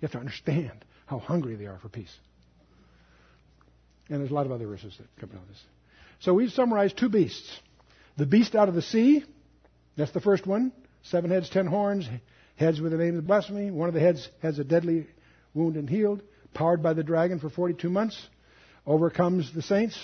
You 0.00 0.06
have 0.06 0.12
to 0.12 0.18
understand 0.18 0.84
how 1.06 1.18
hungry 1.18 1.56
they 1.56 1.66
are 1.66 1.78
for 1.78 1.88
peace. 1.88 2.14
And 4.08 4.20
there's 4.20 4.30
a 4.30 4.34
lot 4.34 4.46
of 4.46 4.52
other 4.52 4.66
verses 4.66 4.96
that 4.98 5.06
come 5.20 5.30
out 5.34 5.42
of 5.42 5.48
this. 5.48 5.62
So 6.20 6.34
we've 6.34 6.50
summarized 6.50 6.96
two 6.96 7.08
beasts. 7.08 7.58
The 8.16 8.26
beast 8.26 8.54
out 8.54 8.68
of 8.68 8.74
the 8.74 8.82
sea, 8.82 9.24
that's 9.96 10.12
the 10.12 10.20
first 10.20 10.46
one. 10.46 10.72
Seven 11.02 11.30
heads, 11.30 11.50
ten 11.50 11.66
horns, 11.66 12.08
heads 12.56 12.80
with 12.80 12.92
the 12.92 12.98
name 12.98 13.18
of 13.18 13.26
blasphemy. 13.26 13.70
One 13.70 13.88
of 13.88 13.94
the 13.94 14.00
heads 14.00 14.28
has 14.42 14.58
a 14.58 14.64
deadly 14.64 15.06
wound 15.54 15.76
and 15.76 15.88
healed, 15.88 16.22
powered 16.54 16.82
by 16.82 16.94
the 16.94 17.02
dragon 17.02 17.38
for 17.38 17.50
42 17.50 17.90
months, 17.90 18.20
overcomes 18.86 19.52
the 19.52 19.62
saints. 19.62 19.98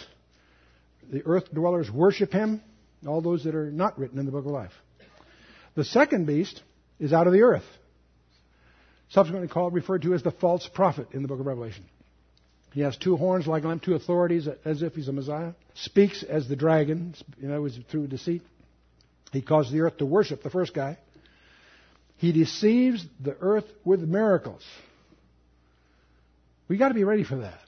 The 1.10 1.22
earth 1.24 1.52
dwellers 1.52 1.90
worship 1.90 2.32
him, 2.32 2.62
all 3.06 3.20
those 3.20 3.44
that 3.44 3.54
are 3.54 3.70
not 3.70 3.98
written 3.98 4.18
in 4.18 4.26
the 4.26 4.32
book 4.32 4.44
of 4.44 4.50
life. 4.50 4.72
The 5.74 5.84
second 5.84 6.26
beast 6.26 6.62
is 7.02 7.12
out 7.12 7.26
of 7.26 7.32
the 7.32 7.42
earth. 7.42 7.64
Subsequently 9.10 9.48
called, 9.48 9.74
referred 9.74 10.02
to 10.02 10.14
as 10.14 10.22
the 10.22 10.30
false 10.30 10.66
prophet 10.72 11.08
in 11.12 11.20
the 11.20 11.28
book 11.28 11.40
of 11.40 11.44
Revelation. 11.44 11.84
He 12.72 12.80
has 12.80 12.96
two 12.96 13.16
horns 13.16 13.46
like 13.46 13.64
lamb, 13.64 13.80
two 13.80 13.94
authorities 13.94 14.48
as 14.64 14.82
if 14.82 14.94
he's 14.94 15.08
a 15.08 15.12
Messiah. 15.12 15.52
Speaks 15.74 16.22
as 16.22 16.48
the 16.48 16.56
dragon, 16.56 17.14
you 17.38 17.48
know, 17.48 17.68
through 17.90 18.06
deceit. 18.06 18.40
He 19.32 19.42
caused 19.42 19.72
the 19.72 19.80
earth 19.80 19.98
to 19.98 20.06
worship 20.06 20.42
the 20.42 20.48
first 20.48 20.72
guy. 20.72 20.96
He 22.16 22.32
deceives 22.32 23.04
the 23.20 23.36
earth 23.40 23.66
with 23.84 24.00
miracles. 24.00 24.62
We 26.68 26.78
got 26.78 26.88
to 26.88 26.94
be 26.94 27.04
ready 27.04 27.24
for 27.24 27.38
that. 27.38 27.58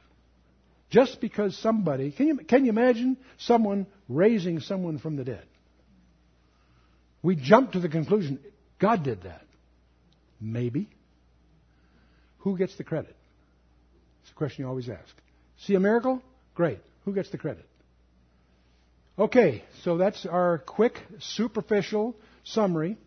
Just 0.90 1.20
because 1.20 1.58
somebody, 1.58 2.12
can 2.12 2.28
you, 2.28 2.36
can 2.36 2.64
you 2.64 2.70
imagine 2.70 3.16
someone 3.38 3.86
raising 4.08 4.60
someone 4.60 4.98
from 4.98 5.16
the 5.16 5.24
dead? 5.24 5.44
We 7.20 7.36
jump 7.36 7.72
to 7.72 7.80
the 7.80 7.88
conclusion 7.88 8.38
God 8.78 9.02
did 9.02 9.22
that. 9.22 9.42
Maybe. 10.40 10.88
Who 12.38 12.58
gets 12.58 12.76
the 12.76 12.84
credit? 12.84 13.16
It's 14.22 14.30
a 14.30 14.34
question 14.34 14.64
you 14.64 14.68
always 14.68 14.88
ask. 14.88 15.14
See 15.58 15.74
a 15.74 15.80
miracle? 15.80 16.22
Great. 16.54 16.80
Who 17.04 17.14
gets 17.14 17.30
the 17.30 17.38
credit? 17.38 17.66
Okay, 19.18 19.62
so 19.82 19.96
that's 19.96 20.26
our 20.26 20.58
quick, 20.58 21.00
superficial 21.20 22.16
summary 22.42 22.98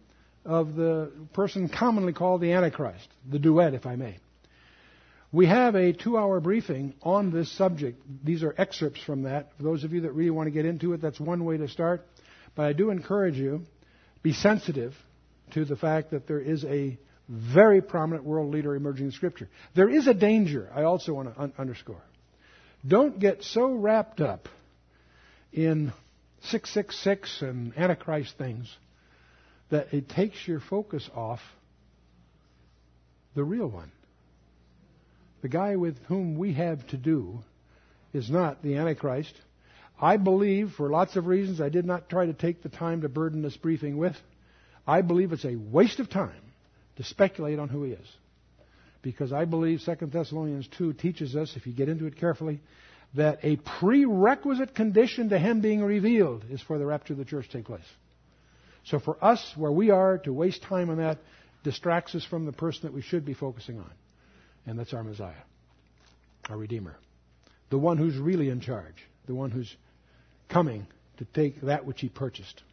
of 0.45 0.75
the 0.75 1.11
person 1.33 1.67
commonly 1.67 2.13
called 2.13 2.39
the 2.39 2.53
Antichrist, 2.53 3.07
the 3.29 3.39
duet, 3.39 3.73
if 3.73 3.85
I 3.85 3.97
may. 3.97 4.17
We 5.33 5.45
have 5.47 5.75
a 5.75 5.91
two 5.91 6.17
hour 6.17 6.39
briefing 6.39 6.93
on 7.03 7.31
this 7.31 7.51
subject. 7.51 8.01
These 8.23 8.43
are 8.43 8.55
excerpts 8.57 9.03
from 9.03 9.23
that. 9.23 9.51
For 9.57 9.63
those 9.63 9.83
of 9.83 9.91
you 9.91 10.01
that 10.01 10.13
really 10.13 10.29
want 10.29 10.47
to 10.47 10.51
get 10.51 10.65
into 10.65 10.93
it, 10.93 11.01
that's 11.01 11.19
one 11.19 11.43
way 11.43 11.57
to 11.57 11.67
start. 11.67 12.07
But 12.55 12.65
I 12.67 12.73
do 12.73 12.89
encourage 12.89 13.35
you, 13.35 13.63
be 14.23 14.31
sensitive 14.31 14.95
to 15.51 15.65
the 15.65 15.75
fact 15.75 16.11
that 16.11 16.27
there 16.27 16.39
is 16.39 16.63
a 16.65 16.97
very 17.29 17.81
prominent 17.81 18.25
world 18.25 18.53
leader 18.53 18.75
emerging 18.75 19.07
in 19.07 19.11
Scripture. 19.11 19.49
There 19.75 19.89
is 19.89 20.07
a 20.07 20.13
danger, 20.13 20.69
I 20.73 20.83
also 20.83 21.13
want 21.13 21.33
to 21.33 21.41
un- 21.41 21.53
underscore. 21.57 22.01
Don't 22.87 23.19
get 23.19 23.43
so 23.43 23.71
wrapped 23.71 24.21
up 24.21 24.47
in 25.51 25.91
666 26.43 27.41
and 27.41 27.77
Antichrist 27.77 28.37
things 28.37 28.73
that 29.69 29.93
it 29.93 30.07
takes 30.07 30.47
your 30.47 30.59
focus 30.59 31.09
off 31.13 31.41
the 33.35 33.43
real 33.43 33.67
one. 33.67 33.91
The 35.41 35.49
guy 35.49 35.75
with 35.75 35.97
whom 36.07 36.37
we 36.37 36.53
have 36.53 36.85
to 36.87 36.97
do 36.97 37.39
is 38.13 38.29
not 38.29 38.63
the 38.63 38.75
Antichrist. 38.75 39.33
I 39.99 40.17
believe, 40.17 40.71
for 40.77 40.89
lots 40.89 41.15
of 41.15 41.27
reasons 41.27 41.59
I 41.59 41.69
did 41.69 41.85
not 41.85 42.09
try 42.09 42.25
to 42.25 42.33
take 42.33 42.63
the 42.63 42.69
time 42.69 43.01
to 43.01 43.09
burden 43.09 43.41
this 43.41 43.57
briefing 43.57 43.97
with, 43.97 44.15
I 44.87 45.01
believe 45.01 45.33
it's 45.33 45.45
a 45.45 45.55
waste 45.55 45.99
of 45.99 46.09
time 46.09 46.41
to 46.95 47.03
speculate 47.03 47.59
on 47.59 47.67
who 47.67 47.83
he 47.83 47.91
is. 47.91 48.07
Because 49.01 49.33
I 49.33 49.45
believe 49.45 49.81
2 49.85 50.07
Thessalonians 50.07 50.67
2 50.77 50.93
teaches 50.93 51.35
us, 51.35 51.53
if 51.55 51.67
you 51.67 51.73
get 51.73 51.89
into 51.89 52.05
it 52.05 52.17
carefully, 52.17 52.59
that 53.15 53.39
a 53.43 53.57
prerequisite 53.57 54.73
condition 54.73 55.29
to 55.29 55.39
him 55.39 55.61
being 55.61 55.81
revealed 55.81 56.45
is 56.49 56.61
for 56.61 56.77
the 56.77 56.85
rapture 56.85 57.13
of 57.13 57.19
the 57.19 57.25
church 57.25 57.47
to 57.47 57.57
take 57.57 57.65
place. 57.65 57.81
So 58.85 58.99
for 58.99 59.23
us, 59.23 59.53
where 59.55 59.71
we 59.71 59.91
are, 59.91 60.17
to 60.19 60.33
waste 60.33 60.63
time 60.63 60.89
on 60.89 60.97
that 60.97 61.19
distracts 61.63 62.15
us 62.15 62.23
from 62.23 62.45
the 62.45 62.53
person 62.53 62.81
that 62.83 62.93
we 62.93 63.01
should 63.01 63.25
be 63.25 63.33
focusing 63.33 63.79
on. 63.79 63.91
And 64.65 64.79
that's 64.79 64.93
our 64.93 65.03
Messiah, 65.03 65.33
our 66.49 66.57
Redeemer. 66.57 66.95
The 67.69 67.77
one 67.77 67.97
who's 67.97 68.17
really 68.17 68.49
in 68.49 68.61
charge, 68.61 68.95
the 69.25 69.35
one 69.35 69.51
who's 69.51 69.73
coming 70.49 70.87
to 71.17 71.25
take 71.25 71.61
that 71.61 71.85
which 71.85 71.99
he 71.99 72.09
purchased. 72.09 72.63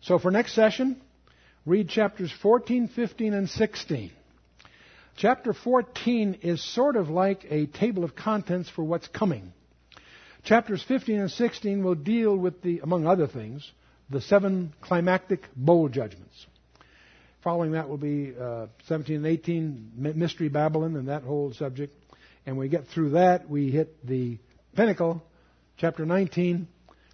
So 0.00 0.18
for 0.18 0.30
next 0.30 0.54
session, 0.54 1.00
read 1.66 1.88
chapters 1.88 2.32
14, 2.42 2.88
15, 2.88 3.34
and 3.34 3.50
16. 3.50 4.12
Chapter 5.16 5.52
14 5.52 6.38
is 6.42 6.62
sort 6.62 6.94
of 6.96 7.08
like 7.08 7.44
a 7.50 7.66
table 7.66 8.04
of 8.04 8.14
contents 8.14 8.70
for 8.70 8.84
what's 8.84 9.08
coming. 9.08 9.52
Chapters 10.44 10.84
15 10.86 11.18
and 11.18 11.30
16 11.30 11.82
will 11.82 11.96
deal 11.96 12.36
with 12.36 12.62
the, 12.62 12.78
among 12.80 13.06
other 13.06 13.26
things, 13.26 13.68
the 14.10 14.20
seven 14.20 14.72
climactic 14.80 15.42
bowl 15.56 15.88
judgments. 15.88 16.46
Following 17.42 17.72
that 17.72 17.88
will 17.88 17.96
be 17.96 18.32
uh, 18.40 18.66
17 18.86 19.16
and 19.16 19.26
18, 19.26 19.92
Mystery 19.96 20.48
Babylon, 20.48 20.94
and 20.94 21.08
that 21.08 21.22
whole 21.22 21.52
subject. 21.52 21.92
And 22.44 22.56
when 22.56 22.66
we 22.66 22.68
get 22.68 22.86
through 22.88 23.10
that, 23.10 23.48
we 23.48 23.70
hit 23.70 24.06
the 24.06 24.38
pinnacle, 24.76 25.22
chapter 25.78 26.06
19, 26.06 26.68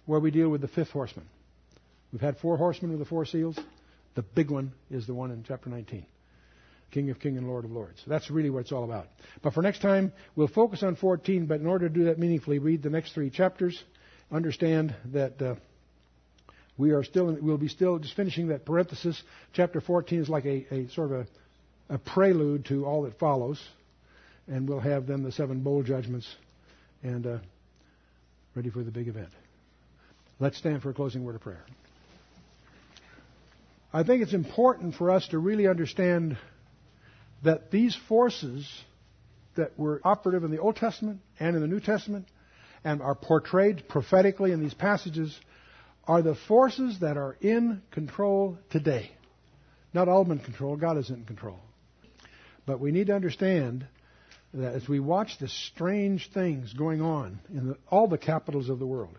where 0.05 0.19
we 0.19 0.29
deal 0.29 0.49
with 0.49 0.61
the 0.61 0.67
fifth 0.67 0.89
horseman. 0.89 1.25
We've 2.11 2.21
had 2.21 2.37
four 2.37 2.57
horsemen 2.57 2.91
with 2.91 2.99
the 2.99 3.05
four 3.05 3.25
seals. 3.25 3.57
The 4.15 4.21
big 4.21 4.51
one 4.51 4.73
is 4.89 5.07
the 5.07 5.13
one 5.13 5.31
in 5.31 5.43
chapter 5.47 5.69
19. 5.69 6.05
King 6.91 7.09
of 7.09 7.19
King 7.19 7.37
and 7.37 7.47
Lord 7.47 7.65
of 7.65 7.71
Lords. 7.71 8.01
That's 8.05 8.29
really 8.29 8.51
what 8.51 8.59
it's 8.59 8.71
all 8.71 8.83
about. 8.83 9.07
But 9.41 9.53
for 9.53 9.63
next 9.63 9.81
time, 9.81 10.13
we'll 10.35 10.47
focus 10.47 10.83
on 10.83 10.95
14, 10.95 11.47
but 11.47 11.59
in 11.59 11.65
order 11.65 11.89
to 11.89 11.93
do 11.93 12.05
that 12.05 12.19
meaningfully, 12.19 12.59
read 12.59 12.83
the 12.83 12.91
next 12.91 13.13
three 13.13 13.31
chapters. 13.31 13.83
Understand 14.31 14.95
that 15.05 15.41
uh, 15.41 15.55
we 16.77 16.91
are 16.91 17.03
still, 17.03 17.29
in, 17.29 17.43
we'll 17.43 17.57
be 17.57 17.67
still 17.67 17.97
just 17.97 18.15
finishing 18.15 18.49
that 18.49 18.65
parenthesis. 18.65 19.21
Chapter 19.53 19.81
14 19.81 20.21
is 20.21 20.29
like 20.29 20.45
a, 20.45 20.67
a 20.71 20.87
sort 20.89 21.11
of 21.11 21.27
a, 21.89 21.95
a 21.95 21.97
prelude 21.97 22.65
to 22.65 22.85
all 22.85 23.03
that 23.03 23.17
follows. 23.17 23.59
And 24.47 24.69
we'll 24.69 24.79
have 24.79 25.07
then 25.07 25.23
the 25.23 25.31
seven 25.31 25.61
bowl 25.61 25.81
judgments 25.81 26.27
and 27.01 27.25
uh, 27.25 27.37
ready 28.55 28.69
for 28.69 28.83
the 28.83 28.91
big 28.91 29.07
event. 29.07 29.29
Let's 30.39 30.57
stand 30.57 30.81
for 30.83 30.91
a 30.91 30.93
closing 30.93 31.23
word 31.23 31.35
of 31.35 31.41
prayer. 31.41 31.63
I 33.95 34.01
think 34.01 34.23
it's 34.23 34.33
important 34.33 34.95
for 34.95 35.11
us 35.11 35.27
to 35.27 35.37
really 35.37 35.67
understand 35.67 36.35
that 37.43 37.69
these 37.69 37.95
forces 38.09 38.67
that 39.55 39.77
were 39.77 40.01
operative 40.03 40.43
in 40.43 40.49
the 40.49 40.57
Old 40.57 40.77
Testament 40.77 41.19
and 41.39 41.55
in 41.55 41.61
the 41.61 41.67
New 41.67 41.79
Testament 41.79 42.25
and 42.83 43.03
are 43.03 43.13
portrayed 43.13 43.87
prophetically 43.87 44.51
in 44.51 44.61
these 44.61 44.73
passages 44.73 45.39
are 46.07 46.23
the 46.23 46.33
forces 46.33 47.01
that 47.01 47.17
are 47.17 47.37
in 47.39 47.83
control 47.91 48.57
today. 48.71 49.11
Not 49.93 50.09
all 50.09 50.29
in 50.31 50.39
control, 50.39 50.75
God 50.75 50.97
is 50.97 51.11
in 51.11 51.25
control. 51.25 51.59
But 52.65 52.79
we 52.79 52.91
need 52.91 53.07
to 53.07 53.15
understand 53.15 53.85
that 54.55 54.73
as 54.73 54.89
we 54.89 54.99
watch 54.99 55.37
the 55.39 55.47
strange 55.47 56.31
things 56.33 56.73
going 56.73 57.01
on 57.01 57.39
in 57.49 57.67
the, 57.69 57.77
all 57.89 58.07
the 58.07 58.17
capitals 58.17 58.69
of 58.69 58.79
the 58.79 58.87
world, 58.87 59.17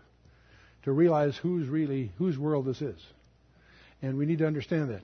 to 0.83 0.91
realize 0.91 1.37
who's 1.37 1.67
really 1.69 2.11
whose 2.17 2.37
world 2.37 2.65
this 2.65 2.81
is. 2.81 3.01
And 4.05 4.19
we 4.19 4.27
need 4.27 4.37
to 4.37 4.45
understand 4.45 4.91
that. 4.91 5.01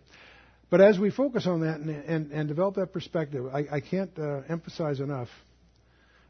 But 0.70 0.80
as 0.80 1.00
we 1.00 1.10
focus 1.10 1.48
on 1.48 1.62
that 1.62 1.80
and, 1.80 1.90
and, 1.90 2.32
and 2.32 2.48
develop 2.48 2.76
that 2.76 2.94
perspective, 2.94 3.48
I, 3.52 3.66
I 3.72 3.80
can't 3.82 4.12
uh, 4.18 4.42
emphasize 4.48 5.00
enough 5.00 5.28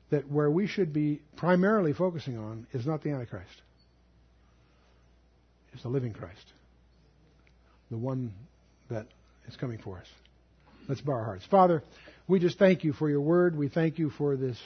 that 0.09 0.31
where 0.31 0.49
we 0.49 0.67
should 0.67 0.93
be 0.93 1.21
primarily 1.35 1.91
focusing 1.91 2.37
on 2.37 2.67
is 2.71 2.85
not 2.85 3.03
the 3.03 3.09
Antichrist. 3.11 3.61
It's 5.73 5.83
the 5.83 5.89
living 5.89 6.13
Christ. 6.13 6.45
The 7.89 7.97
one 7.97 8.33
that 8.89 9.05
is 9.49 9.57
coming 9.57 9.77
for 9.77 9.97
us. 9.97 10.07
Let's 10.87 11.01
bow 11.01 11.13
our 11.13 11.25
hearts. 11.25 11.45
Father, 11.51 11.83
we 12.27 12.39
just 12.39 12.57
thank 12.57 12.85
you 12.85 12.93
for 12.93 13.09
your 13.09 13.21
word. 13.21 13.57
We 13.57 13.67
thank 13.67 13.99
you 13.99 14.11
for 14.11 14.37
this 14.37 14.57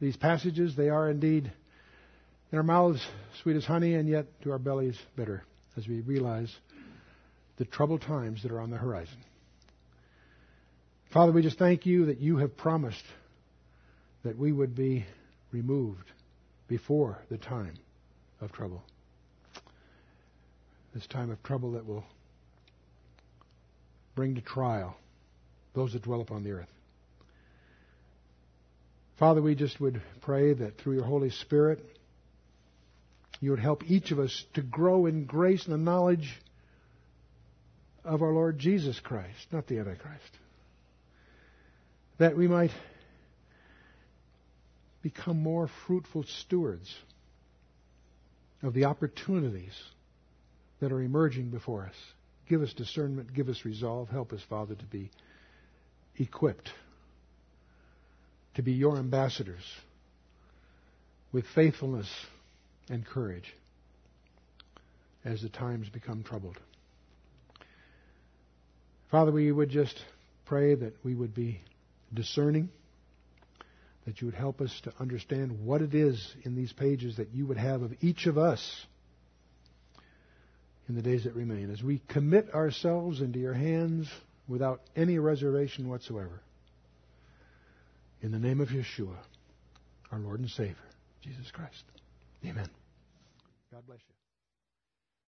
these 0.00 0.16
passages. 0.16 0.74
They 0.76 0.88
are 0.88 1.08
indeed 1.08 1.50
in 2.50 2.58
our 2.58 2.64
mouths 2.64 3.04
sweet 3.42 3.54
as 3.54 3.64
honey 3.64 3.94
and 3.94 4.08
yet 4.08 4.26
to 4.42 4.50
our 4.50 4.58
bellies 4.58 4.98
bitter 5.16 5.44
as 5.76 5.88
we 5.88 6.00
realize 6.00 6.54
the 7.56 7.64
troubled 7.64 8.02
times 8.02 8.42
that 8.42 8.52
are 8.52 8.60
on 8.60 8.70
the 8.70 8.76
horizon. 8.76 9.18
Father, 11.12 11.32
we 11.32 11.42
just 11.42 11.58
thank 11.58 11.86
you 11.86 12.06
that 12.06 12.18
you 12.18 12.38
have 12.38 12.56
promised 12.56 13.04
that 14.24 14.36
we 14.36 14.50
would 14.50 14.74
be 14.74 15.04
removed 15.52 16.10
before 16.66 17.18
the 17.30 17.38
time 17.38 17.74
of 18.40 18.50
trouble. 18.52 18.82
This 20.92 21.06
time 21.06 21.30
of 21.30 21.42
trouble 21.42 21.72
that 21.72 21.86
will 21.86 22.04
bring 24.14 24.34
to 24.34 24.40
trial 24.40 24.96
those 25.74 25.92
that 25.92 26.02
dwell 26.02 26.20
upon 26.20 26.44
the 26.44 26.52
earth. 26.52 26.72
Father, 29.16 29.40
we 29.40 29.54
just 29.54 29.80
would 29.80 30.02
pray 30.22 30.52
that 30.52 30.78
through 30.78 30.94
your 30.94 31.04
Holy 31.04 31.30
Spirit, 31.30 31.84
you 33.40 33.50
would 33.50 33.60
help 33.60 33.84
each 33.84 34.10
of 34.10 34.18
us 34.18 34.44
to 34.54 34.62
grow 34.62 35.06
in 35.06 35.24
grace 35.24 35.64
and 35.64 35.74
the 35.74 35.78
knowledge 35.78 36.40
of 38.04 38.22
our 38.22 38.32
Lord 38.32 38.58
Jesus 38.58 38.98
Christ, 39.00 39.46
not 39.52 39.66
the 39.66 39.78
Antichrist. 39.78 40.38
That 42.18 42.36
we 42.36 42.46
might 42.46 42.70
become 45.02 45.42
more 45.42 45.68
fruitful 45.86 46.24
stewards 46.42 46.94
of 48.62 48.72
the 48.72 48.84
opportunities 48.84 49.74
that 50.80 50.92
are 50.92 51.02
emerging 51.02 51.50
before 51.50 51.84
us. 51.84 51.94
Give 52.48 52.62
us 52.62 52.72
discernment, 52.72 53.32
give 53.34 53.48
us 53.48 53.64
resolve. 53.64 54.08
Help 54.08 54.32
us, 54.32 54.40
Father, 54.48 54.74
to 54.74 54.84
be 54.84 55.10
equipped, 56.16 56.70
to 58.54 58.62
be 58.62 58.72
your 58.72 58.98
ambassadors 58.98 59.64
with 61.32 61.44
faithfulness 61.54 62.08
and 62.88 63.04
courage 63.06 63.54
as 65.24 65.40
the 65.40 65.48
times 65.48 65.88
become 65.88 66.22
troubled. 66.22 66.58
Father, 69.10 69.32
we 69.32 69.50
would 69.50 69.70
just 69.70 69.98
pray 70.44 70.74
that 70.74 70.94
we 71.04 71.14
would 71.14 71.34
be 71.34 71.60
discerning, 72.12 72.68
that 74.06 74.20
you 74.20 74.26
would 74.26 74.34
help 74.34 74.60
us 74.60 74.80
to 74.84 74.92
understand 75.00 75.64
what 75.64 75.80
it 75.80 75.94
is 75.94 76.34
in 76.42 76.54
these 76.54 76.72
pages 76.72 77.16
that 77.16 77.32
you 77.32 77.46
would 77.46 77.56
have 77.56 77.82
of 77.82 77.92
each 78.00 78.26
of 78.26 78.36
us 78.36 78.86
in 80.88 80.94
the 80.94 81.02
days 81.02 81.24
that 81.24 81.34
remain, 81.34 81.70
as 81.70 81.82
we 81.82 82.02
commit 82.08 82.52
ourselves 82.52 83.20
into 83.20 83.38
your 83.38 83.54
hands 83.54 84.10
without 84.46 84.82
any 84.94 85.18
reservation 85.18 85.88
whatsoever. 85.88 86.42
In 88.20 88.32
the 88.32 88.38
name 88.38 88.60
of 88.60 88.68
Yeshua, 88.68 89.16
our 90.12 90.18
Lord 90.18 90.40
and 90.40 90.50
Savior, 90.50 90.76
Jesus 91.22 91.50
Christ. 91.50 91.84
Amen. 92.46 92.68
God 93.72 93.86
bless 93.86 94.00
you. 94.08 94.13